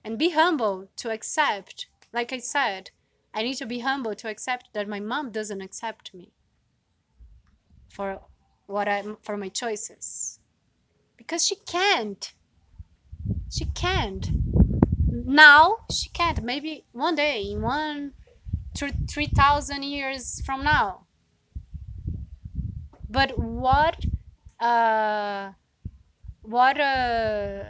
and 0.03 0.17
be 0.17 0.31
humble 0.31 0.87
to 0.97 1.11
accept. 1.11 1.87
Like 2.13 2.31
I 2.31 2.39
said, 2.39 2.91
I 3.33 3.43
need 3.43 3.55
to 3.55 3.65
be 3.65 3.79
humble 3.79 4.15
to 4.15 4.29
accept 4.29 4.69
that 4.73 4.87
my 4.87 4.99
mom 4.99 5.31
doesn't 5.31 5.61
accept 5.61 6.13
me 6.13 6.31
for 7.89 8.21
what 8.65 8.87
I 8.87 9.03
for 9.21 9.37
my 9.37 9.49
choices 9.49 10.36
because 11.27 11.45
she 11.45 11.57
can't. 11.67 12.33
She 13.49 13.65
can't. 13.65 14.31
Now 15.11 15.77
she 15.91 16.09
can't. 16.09 16.41
Maybe 16.43 16.85
one 16.93 17.15
day, 17.15 17.51
in 17.51 17.61
one 17.61 18.13
three 19.09 19.27
thousand 19.27 19.83
years 19.83 20.41
from 20.45 20.63
now. 20.63 21.07
But 23.09 23.37
what 23.37 24.05
uh 24.59 25.51
what 26.41 26.79
uh 26.79 27.65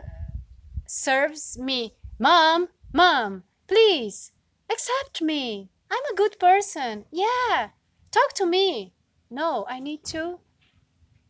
serves 0.87 1.57
me 1.57 1.95
mom 2.19 2.69
mom 2.93 3.43
please 3.67 4.31
accept 4.71 5.21
me 5.21 5.69
i'm 5.91 6.03
a 6.11 6.15
good 6.15 6.39
person 6.39 7.05
yeah 7.11 7.69
talk 8.11 8.33
to 8.33 8.45
me 8.45 8.93
no 9.29 9.65
i 9.69 9.79
need 9.79 10.03
to 10.05 10.39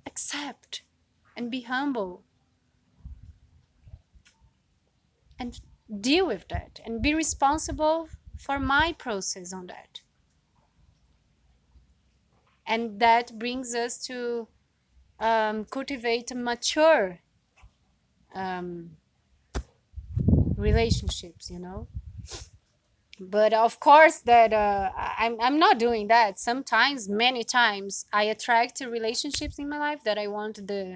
accept 0.06 0.84
and 1.38 1.52
be 1.52 1.62
humble. 1.62 2.24
And 5.40 5.60
deal 6.02 6.28
with 6.28 6.48
that 6.50 6.82
and 6.86 7.02
be 7.02 7.14
responsible 7.14 8.10
for 8.40 8.60
my 8.60 8.94
process 8.98 9.54
on 9.54 9.68
that. 9.68 10.02
And 12.68 13.00
that 13.00 13.38
brings 13.40 13.74
us 13.76 14.00
to 14.08 14.48
um, 15.20 15.66
cultivate 15.66 16.36
mature 16.36 17.20
um, 18.36 18.98
relationships 20.58 21.50
you 21.50 21.60
know? 21.60 21.88
But 23.20 23.54
of 23.54 23.80
course 23.80 24.20
that 24.22 24.54
uh, 24.54 24.92
I'm, 24.96 25.38
I'm 25.42 25.60
not 25.60 25.80
doing 25.80 26.08
that. 26.08 26.40
Sometimes 26.40 27.10
many 27.10 27.44
times 27.44 28.06
i 28.14 28.24
attract 28.24 28.82
relationships 28.82 29.60
in 29.60 29.70
my 29.70 29.80
life 29.80 30.04
that 30.04 30.18
i 30.18 30.28
want 30.28 30.68
the 30.68 30.96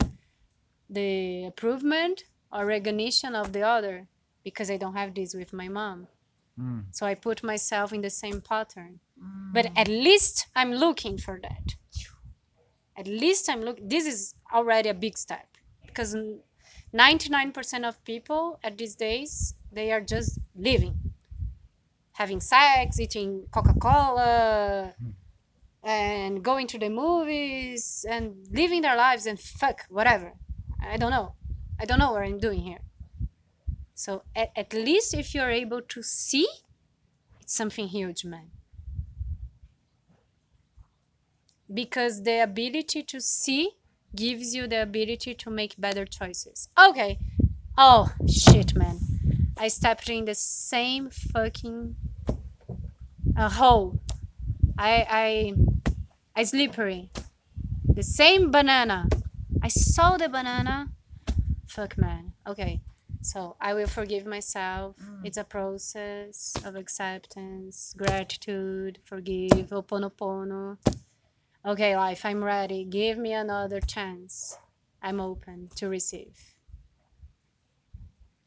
the 0.92 1.46
improvement 1.46 2.24
or 2.52 2.66
recognition 2.66 3.34
of 3.34 3.54
the 3.54 3.62
other 3.62 4.08
because 4.44 4.70
i 4.70 4.78
don't 4.78 4.96
have 4.96 5.14
this 5.16 5.34
with 5.34 5.54
my 5.54 5.68
mom. 5.68 6.08
Mm. 6.60 6.84
so 6.92 7.06
i 7.06 7.16
put 7.16 7.44
myself 7.44 7.94
in 7.94 8.02
the 8.02 8.10
same 8.10 8.42
pattern. 8.42 9.00
But 9.54 9.68
at 9.76 9.88
least 9.88 10.48
i'm 10.56 10.74
looking 10.74 11.18
for 11.18 11.40
that. 11.42 11.76
At 12.98 13.08
least 13.08 13.50
i'm 13.50 13.62
looking 13.62 13.88
this 13.88 14.06
is 14.06 14.36
already 14.54 14.90
a 14.90 14.94
big 14.94 15.18
step 15.18 15.48
because 15.86 16.16
99% 16.94 17.88
of 17.88 18.04
people 18.04 18.60
at 18.64 18.78
these 18.78 18.96
days 18.96 19.56
they 19.72 19.92
are 19.92 20.02
just 20.02 20.40
living. 20.56 20.96
Having 22.14 22.42
sex, 22.42 23.00
eating 23.00 23.48
Coca 23.52 23.74
Cola, 23.80 24.94
and 25.84 26.44
going 26.44 26.68
to 26.68 26.78
the 26.78 26.90
movies 26.90 28.06
and 28.10 28.36
living 28.52 28.82
their 28.82 28.96
lives 28.96 29.26
and 29.26 29.40
fuck, 29.40 29.86
whatever. 29.90 30.34
I 30.82 30.98
don't 30.98 31.12
know. 31.12 31.36
I 31.80 31.86
don't 31.86 32.00
know 32.00 32.12
what 32.12 32.24
I'm 32.24 32.40
doing 32.40 32.62
here. 32.62 32.80
So 33.96 34.24
at, 34.36 34.50
at 34.56 34.74
least 34.74 35.14
if 35.14 35.36
you're 35.36 35.50
able 35.50 35.82
to 35.82 36.02
see, 36.02 36.48
it's 37.40 37.54
something 37.56 37.88
huge, 37.88 38.26
man. 38.26 38.50
Because 41.74 42.24
the 42.24 42.44
ability 42.44 43.04
to 43.04 43.22
see 43.22 43.72
gives 44.16 44.54
you 44.54 44.68
the 44.68 44.82
ability 44.82 45.36
to 45.36 45.50
make 45.50 45.80
better 45.80 46.06
choices. 46.06 46.68
Okay. 46.78 47.18
Oh, 47.78 48.12
shit, 48.28 48.76
man. 48.76 49.00
I 49.58 49.68
stepped 49.68 50.10
in 50.10 50.26
the 50.26 50.36
same 50.36 51.10
fucking 51.10 51.96
uh, 53.38 53.50
hole. 53.50 54.00
I 54.78 55.06
I 55.08 55.54
I 56.36 56.44
slippery. 56.44 57.12
The 57.86 58.04
same 58.04 58.52
banana. 58.52 59.08
I 59.64 59.68
saw 59.68 60.18
the 60.18 60.28
banana. 60.28 60.90
Fuck 61.68 61.98
man. 61.98 62.34
Okay. 62.48 62.82
So 63.22 63.56
I 63.62 63.76
will 63.76 63.88
forgive 63.88 64.26
myself. 64.26 64.96
Mm. 64.98 65.26
It's 65.26 65.38
a 65.38 65.44
process 65.44 66.56
of 66.66 66.76
acceptance, 66.76 67.94
gratitude, 67.96 69.00
forgive, 69.06 69.70
oponopono. 69.70 70.78
Okay, 71.64 71.96
life, 71.96 72.26
I'm 72.26 72.44
ready. 72.44 72.84
Give 72.86 73.20
me 73.20 73.34
another 73.34 73.80
chance. 73.80 74.58
I'm 75.04 75.20
open 75.20 75.70
to 75.76 75.90
receive. 75.90 76.36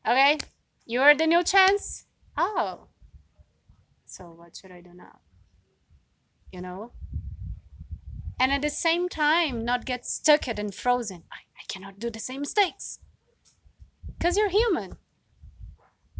Okay, 0.06 0.38
you're 0.84 1.14
the 1.14 1.26
new 1.26 1.44
chance? 1.44 2.06
Oh. 2.36 2.88
So, 4.06 4.32
what 4.36 4.56
should 4.56 4.72
I 4.72 4.80
do 4.80 4.92
now? 4.92 5.20
You 6.52 6.60
know? 6.60 6.90
And 8.38 8.52
at 8.52 8.62
the 8.62 8.70
same 8.70 9.08
time, 9.08 9.64
not 9.64 9.84
get 9.84 10.04
stuck 10.04 10.48
and 10.48 10.74
frozen. 10.74 11.24
I, 11.30 11.36
I 11.36 11.64
cannot 11.68 11.98
do 11.98 12.10
the 12.10 12.18
same 12.18 12.40
mistakes. 12.40 12.98
Because 14.18 14.36
you're 14.36 14.48
human. 14.48 14.96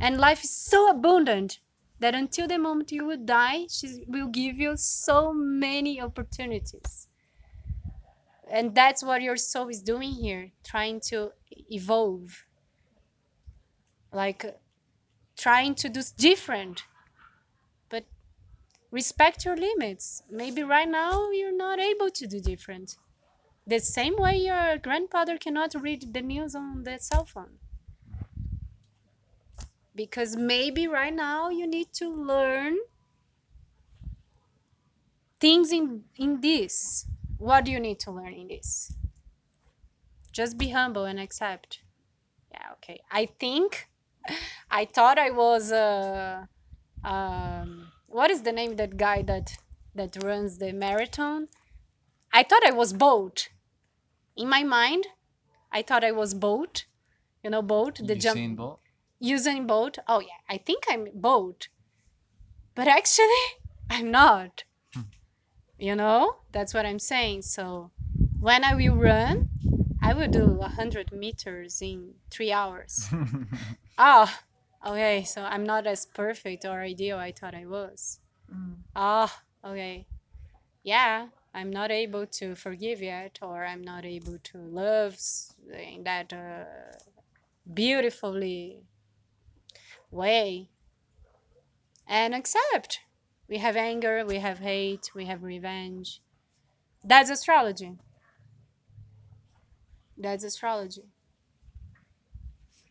And 0.00 0.18
life 0.18 0.44
is 0.44 0.50
so 0.50 0.90
abundant 0.90 1.58
that 2.00 2.14
until 2.14 2.46
the 2.46 2.58
moment 2.58 2.92
you 2.92 3.04
will 3.04 3.24
die, 3.24 3.66
she 3.70 4.04
will 4.06 4.28
give 4.28 4.56
you 4.56 4.76
so 4.76 5.32
many 5.32 6.00
opportunities. 6.00 7.08
And 8.50 8.74
that's 8.74 9.02
what 9.02 9.22
your 9.22 9.36
soul 9.36 9.68
is 9.68 9.82
doing 9.82 10.12
here, 10.12 10.50
trying 10.64 11.00
to 11.08 11.32
evolve, 11.70 12.44
like 14.12 14.44
trying 15.36 15.74
to 15.76 15.88
do 15.88 16.02
different. 16.16 16.82
Respect 18.94 19.44
your 19.44 19.56
limits. 19.56 20.22
Maybe 20.30 20.62
right 20.62 20.88
now 20.88 21.32
you're 21.32 21.56
not 21.56 21.80
able 21.80 22.10
to 22.10 22.28
do 22.28 22.38
different. 22.38 22.96
The 23.66 23.80
same 23.80 24.14
way 24.16 24.36
your 24.36 24.78
grandfather 24.78 25.36
cannot 25.36 25.74
read 25.74 26.14
the 26.14 26.22
news 26.22 26.54
on 26.54 26.84
the 26.84 26.98
cell 27.00 27.24
phone. 27.24 27.58
Because 29.96 30.36
maybe 30.36 30.86
right 30.86 31.12
now 31.12 31.48
you 31.48 31.66
need 31.66 31.92
to 31.94 32.08
learn 32.08 32.76
things 35.40 35.72
in 35.72 36.04
in 36.16 36.40
this 36.40 37.06
what 37.38 37.64
do 37.64 37.72
you 37.72 37.80
need 37.80 37.98
to 37.98 38.12
learn 38.12 38.32
in 38.32 38.46
this 38.46 38.92
just 40.32 40.56
be 40.56 40.68
humble 40.70 41.04
and 41.04 41.18
accept 41.18 41.80
yeah 42.52 42.68
okay 42.72 43.00
i 43.10 43.26
think 43.26 43.88
i 44.70 44.84
thought 44.84 45.18
i 45.18 45.30
was 45.30 45.72
uh 45.72 46.46
um 47.02 47.92
what 48.14 48.30
is 48.30 48.42
the 48.42 48.52
name 48.52 48.70
of 48.70 48.76
that 48.76 48.96
guy 48.96 49.22
that 49.22 49.56
that 49.92 50.16
runs 50.22 50.58
the 50.58 50.72
marathon? 50.72 51.48
I 52.32 52.42
thought 52.44 52.66
i 52.66 52.70
was 52.70 52.92
bolt 52.92 53.48
in 54.36 54.48
my 54.48 54.62
mind 54.62 55.06
i 55.78 55.82
thought 55.82 56.04
i 56.08 56.12
was 56.12 56.34
bolt 56.44 56.84
you 57.42 57.50
know 57.50 57.62
bolt 57.62 58.00
the 58.10 58.16
jump 58.24 58.38
Usain 58.38 58.56
Bolt? 58.56 58.80
Usain 59.32 59.66
Bolt? 59.66 59.98
Oh 60.08 60.20
yeah 60.20 60.40
i 60.48 60.58
think 60.58 60.84
i'm 60.88 61.08
bolt 61.14 61.68
but 62.74 62.88
actually 62.88 63.46
i'm 63.90 64.10
not. 64.10 64.64
Hmm. 64.94 65.08
You 65.78 65.96
know 65.96 66.36
that's 66.52 66.74
what 66.74 66.86
i'm 66.86 67.00
saying. 67.00 67.42
So 67.42 67.90
when 68.38 68.64
i 68.64 68.74
will 68.74 68.96
run 68.96 69.36
i 70.00 70.14
will 70.14 70.28
do 70.28 70.46
100 70.54 71.12
meters 71.12 71.82
in 71.82 72.14
three 72.30 72.52
hours. 72.52 73.08
Oh 73.98 74.32
okay 74.84 75.24
so 75.24 75.42
i'm 75.42 75.64
not 75.64 75.86
as 75.86 76.06
perfect 76.06 76.64
or 76.64 76.80
ideal 76.80 77.18
i 77.18 77.32
thought 77.32 77.54
i 77.54 77.66
was. 77.66 78.20
Oh 78.96 79.32
okay. 79.64 80.06
Yeah 80.82 81.28
i'm 81.54 81.70
not 81.70 81.90
able 81.90 82.26
to 82.26 82.54
forgive 82.54 83.02
yet 83.02 83.38
or 83.42 83.64
i'm 83.66 83.82
not 83.82 84.04
able 84.04 84.38
to 84.40 84.58
love 84.58 85.14
s- 85.14 85.54
in 85.72 86.04
that 86.04 86.32
uh, 86.32 86.64
beautifully 87.72 88.84
way. 90.10 90.70
And 92.06 92.34
accept. 92.34 93.00
We 93.46 93.58
have 93.58 93.76
anger 93.76 94.24
we 94.24 94.38
have 94.38 94.58
hate 94.60 95.10
we 95.14 95.26
have 95.26 95.42
revenge. 95.42 96.22
That's 97.04 97.30
astrology. 97.30 97.98
That's 100.16 100.42
astrology. 100.44 101.04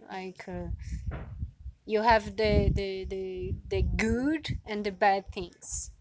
Like 0.10 0.48
uh, 0.48 0.68
you 1.86 2.02
have 2.02 2.36
the, 2.38 2.70
the 2.76 3.06
the 3.06 3.56
the 3.70 3.82
good 3.84 4.52
and 4.66 4.86
the 4.86 4.92
bad 4.92 5.32
things. 5.32 5.92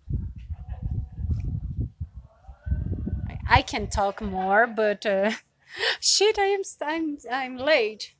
I, 3.29 3.39
I 3.59 3.63
can 3.63 3.89
talk 3.89 4.21
more 4.21 4.67
but 4.67 5.05
uh, 5.07 5.33
shit 6.01 6.39
i 6.39 6.45
am 6.57 6.61
s- 6.61 6.79
i'm 6.81 7.19
i'm 7.31 7.57
late. 7.57 8.15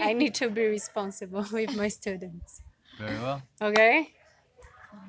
I 0.00 0.12
need 0.14 0.34
to 0.36 0.50
be 0.50 0.66
responsible 0.66 1.46
with 1.52 1.74
my 1.74 1.88
students. 1.88 2.62
Very 2.98 3.20
well. 3.20 3.42
okay? 3.60 4.14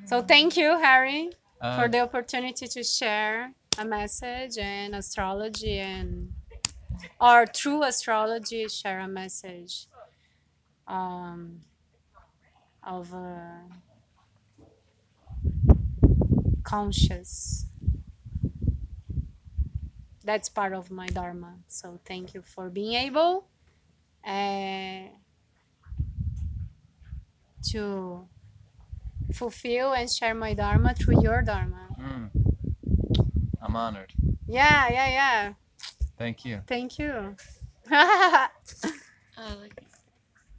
So 0.06 0.22
thank 0.22 0.58
you 0.58 0.80
harry 0.80 1.32
for 1.70 1.88
Uh, 1.88 1.90
the 1.90 2.00
opportunity 2.00 2.68
to 2.68 2.84
share 2.84 3.54
a 3.78 3.86
message 3.86 4.58
and 4.58 4.96
astrology 4.96 5.80
and 5.80 6.34
or 7.20 7.46
through 7.48 7.84
astrology 7.84 8.68
share 8.70 9.00
a 9.02 9.08
message. 9.08 9.88
Um, 10.88 11.62
of 12.86 13.14
uh, 13.14 13.60
conscious. 16.64 17.66
That's 20.24 20.50
part 20.50 20.74
of 20.74 20.92
my 20.92 21.08
dharma. 21.08 21.60
So 21.68 22.00
thank 22.06 22.34
you 22.34 22.42
for 22.42 22.70
being 22.70 22.94
able 22.94 23.46
uh, 24.26 25.10
to 27.72 28.28
fulfill 29.32 29.94
and 29.94 30.10
share 30.10 30.34
my 30.34 30.54
dharma 30.54 30.94
through 30.96 31.22
your 31.22 31.42
dharma. 31.42 31.90
Mm, 32.00 32.30
I'm 33.62 33.76
honored. 33.76 34.14
yeah 34.48 34.90
yeah 34.90 35.08
yeah. 35.10 35.54
Thank 36.18 36.46
you. 36.46 36.62
thank 36.68 36.98
you. 37.00 37.36
I 37.92 38.50
like 39.38 39.84